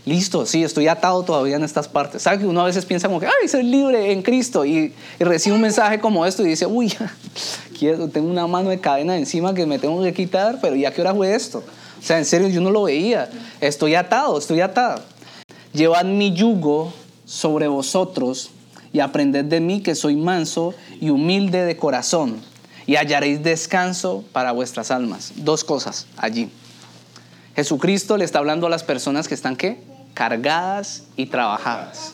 Listo, 0.06 0.45
sí, 0.45 0.64
estoy 0.64 0.88
atado 0.88 1.24
todavía 1.24 1.58
en 1.58 1.64
estas 1.64 1.88
partes. 1.88 2.22
¿Sabe 2.22 2.39
que 2.39 2.45
uno 2.45 2.62
a 2.62 2.66
veces 2.66 2.86
piensa 2.86 3.08
como 3.08 3.20
que, 3.20 3.28
ay, 3.28 3.47
soy 3.47 3.64
libre 3.64 4.12
en 4.12 4.22
Cristo? 4.22 4.66
Y, 4.66 4.93
y 5.20 5.24
recibe 5.24 5.56
un 5.56 5.62
mensaje 5.62 6.00
como 6.00 6.26
esto 6.26 6.43
y 6.43 6.50
dice, 6.50 6.66
uy, 6.66 6.93
quiero, 7.80 8.08
tengo 8.08 8.30
una 8.30 8.47
mano 8.47 8.70
de 8.70 8.80
cadena 8.80 9.18
encima 9.18 9.54
que 9.54 9.66
me 9.66 9.78
tengo 9.78 10.02
que 10.02 10.14
quitar, 10.14 10.60
pero 10.62 10.76
¿ya 10.76 10.91
qué 10.91 11.02
hora 11.02 11.14
fue 11.14 11.36
esto? 11.36 11.64
O 12.00 12.02
sea, 12.02 12.18
en 12.18 12.26
serio, 12.26 12.47
yo 12.47 12.62
no 12.62 12.72
lo 12.72 12.84
veía. 12.84 13.30
Estoy 13.60 13.95
atado, 13.95 14.38
estoy 14.38 14.62
atado. 14.62 15.02
Llevad 15.74 16.06
mi 16.06 16.34
yugo 16.34 16.93
sobre 17.26 17.68
vosotros 17.68 18.52
y 18.93 19.02
aprended 19.02 19.45
de 19.45 19.60
mí 19.60 19.82
que 19.82 19.95
soy 19.95 20.16
manso 20.16 20.74
y 21.00 21.10
humilde 21.10 21.64
de 21.66 21.78
corazón 21.78 22.38
y 22.88 22.95
hallaréis 22.95 23.43
descanso 23.43 24.24
para 24.32 24.52
vuestras 24.52 24.89
almas. 24.89 25.34
Dos 25.36 25.64
cosas 25.64 26.08
allí. 26.18 26.50
Jesucristo 27.56 28.18
le 28.18 28.26
está 28.26 28.39
hablando 28.39 28.66
a 28.66 28.70
las 28.70 28.84
personas 28.84 29.28
que 29.28 29.36
están 29.36 29.56
qué? 29.56 29.88
Cargadas 30.20 31.03
y 31.15 31.28
trabajadas. 31.28 32.11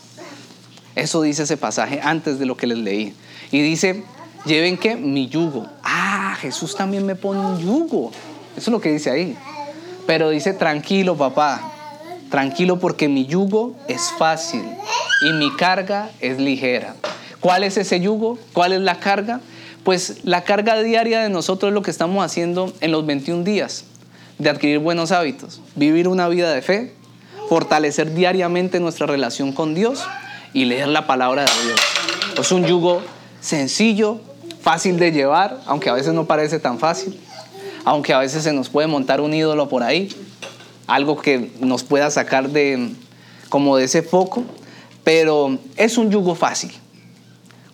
Eso 0.93 1.23
dice 1.23 1.41
ese 1.41 1.57
pasaje 1.57 2.01
antes 2.03 2.37
de 2.37 2.45
lo 2.45 2.55
que 2.55 2.67
les 2.67 2.77
leí. 2.77 3.15
Y 3.51 3.63
dice, 3.63 4.03
lleven 4.45 4.77
qué? 4.77 4.95
Mi 4.95 5.27
yugo. 5.27 5.65
Ah, 5.81 6.37
Jesús 6.39 6.75
también 6.75 7.03
me 7.03 7.15
pone 7.15 7.39
un 7.39 7.57
yugo. 7.57 8.11
Eso 8.55 8.61
es 8.61 8.67
lo 8.67 8.79
que 8.79 8.91
dice 8.91 9.09
ahí. 9.09 9.35
Pero 10.05 10.29
dice, 10.29 10.53
tranquilo 10.53 11.17
papá, 11.17 11.71
tranquilo 12.29 12.77
porque 12.77 13.09
mi 13.09 13.25
yugo 13.25 13.75
es 13.87 14.11
fácil 14.19 14.61
y 15.27 15.33
mi 15.33 15.49
carga 15.55 16.11
es 16.21 16.37
ligera. 16.37 16.93
¿Cuál 17.39 17.63
es 17.63 17.75
ese 17.75 17.99
yugo? 18.01 18.37
¿Cuál 18.53 18.73
es 18.73 18.81
la 18.81 18.99
carga? 18.99 19.41
Pues 19.83 20.23
la 20.25 20.43
carga 20.43 20.79
diaria 20.83 21.23
de 21.23 21.29
nosotros 21.29 21.69
es 21.69 21.73
lo 21.73 21.81
que 21.81 21.89
estamos 21.89 22.23
haciendo 22.23 22.71
en 22.81 22.91
los 22.91 23.03
21 23.07 23.43
días, 23.43 23.85
de 24.37 24.51
adquirir 24.51 24.77
buenos 24.77 25.11
hábitos, 25.11 25.59
vivir 25.75 26.07
una 26.07 26.27
vida 26.27 26.53
de 26.53 26.61
fe, 26.61 26.93
fortalecer 27.49 28.13
diariamente 28.13 28.79
nuestra 28.79 29.07
relación 29.07 29.51
con 29.51 29.75
Dios 29.75 30.03
y 30.53 30.65
leer 30.65 30.87
la 30.87 31.07
palabra 31.07 31.43
de 31.43 31.65
Dios. 31.65 31.79
Es 32.39 32.51
un 32.51 32.65
yugo 32.65 33.01
sencillo, 33.41 34.19
fácil 34.61 34.97
de 34.97 35.11
llevar, 35.11 35.59
aunque 35.67 35.89
a 35.89 35.93
veces 35.93 36.13
no 36.13 36.25
parece 36.25 36.59
tan 36.59 36.79
fácil, 36.79 37.19
aunque 37.83 38.13
a 38.13 38.19
veces 38.19 38.43
se 38.43 38.53
nos 38.53 38.69
puede 38.69 38.87
montar 38.87 39.21
un 39.21 39.33
ídolo 39.33 39.69
por 39.69 39.83
ahí, 39.83 40.09
algo 40.87 41.17
que 41.17 41.51
nos 41.59 41.83
pueda 41.83 42.09
sacar 42.09 42.49
de 42.49 42.89
como 43.49 43.77
de 43.77 43.85
ese 43.85 44.01
foco, 44.01 44.43
pero 45.03 45.57
es 45.77 45.97
un 45.97 46.09
yugo 46.09 46.35
fácil. 46.35 46.71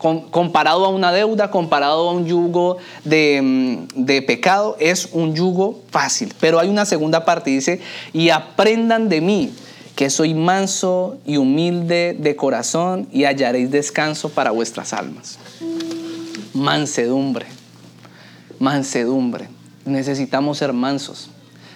Comparado 0.01 0.85
a 0.85 0.89
una 0.89 1.11
deuda, 1.11 1.51
comparado 1.51 2.09
a 2.09 2.13
un 2.13 2.25
yugo 2.25 2.77
de, 3.03 3.85
de, 3.95 4.21
pecado, 4.23 4.75
es 4.79 5.09
un 5.11 5.35
yugo 5.35 5.79
fácil. 5.91 6.33
Pero 6.39 6.59
hay 6.59 6.69
una 6.69 6.85
segunda 6.85 7.23
parte, 7.23 7.51
dice, 7.51 7.79
y 8.11 8.29
aprendan 8.29 9.09
de 9.09 9.21
mí, 9.21 9.53
que 9.95 10.09
soy 10.09 10.33
manso 10.33 11.17
y 11.25 11.37
humilde 11.37 12.15
de 12.17 12.35
corazón, 12.35 13.07
y 13.11 13.25
hallaréis 13.25 13.69
descanso 13.69 14.29
para 14.29 14.49
vuestras 14.49 14.93
almas. 14.93 15.37
Mansedumbre, 16.53 17.45
mansedumbre. 18.57 19.49
Necesitamos 19.85 20.57
ser 20.57 20.73
mansos. 20.73 21.29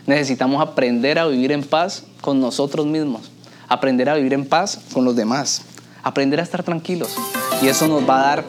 Necesitamos 0.08 0.62
aprender 0.62 1.20
a 1.20 1.28
vivir 1.28 1.52
en 1.52 1.64
paz 1.64 2.04
con 2.22 2.40
nosotros 2.40 2.86
mismos, 2.86 3.32
aprender 3.68 4.10
a 4.10 4.16
vivir 4.16 4.34
en 4.34 4.48
paz 4.48 4.80
con 4.94 5.06
los 5.06 5.16
demás, 5.16 5.62
aprender 6.06 6.40
a 6.40 6.44
estar 6.44 6.64
tranquilos. 6.64 7.18
Y 7.62 7.68
eso 7.68 7.88
nos 7.88 8.08
va 8.08 8.20
a 8.20 8.36
dar 8.36 8.46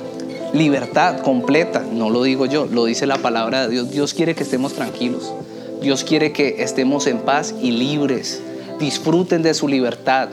libertad 0.52 1.20
completa. 1.20 1.80
No 1.80 2.10
lo 2.10 2.22
digo 2.22 2.46
yo, 2.46 2.66
lo 2.66 2.84
dice 2.84 3.06
la 3.06 3.16
palabra 3.16 3.62
de 3.62 3.70
Dios. 3.70 3.90
Dios 3.90 4.14
quiere 4.14 4.36
que 4.36 4.44
estemos 4.44 4.74
tranquilos. 4.74 5.32
Dios 5.80 6.04
quiere 6.04 6.32
que 6.32 6.62
estemos 6.62 7.06
en 7.06 7.18
paz 7.18 7.54
y 7.60 7.72
libres. 7.72 8.42
Disfruten 8.78 9.42
de 9.42 9.54
su 9.54 9.68
libertad. 9.68 10.28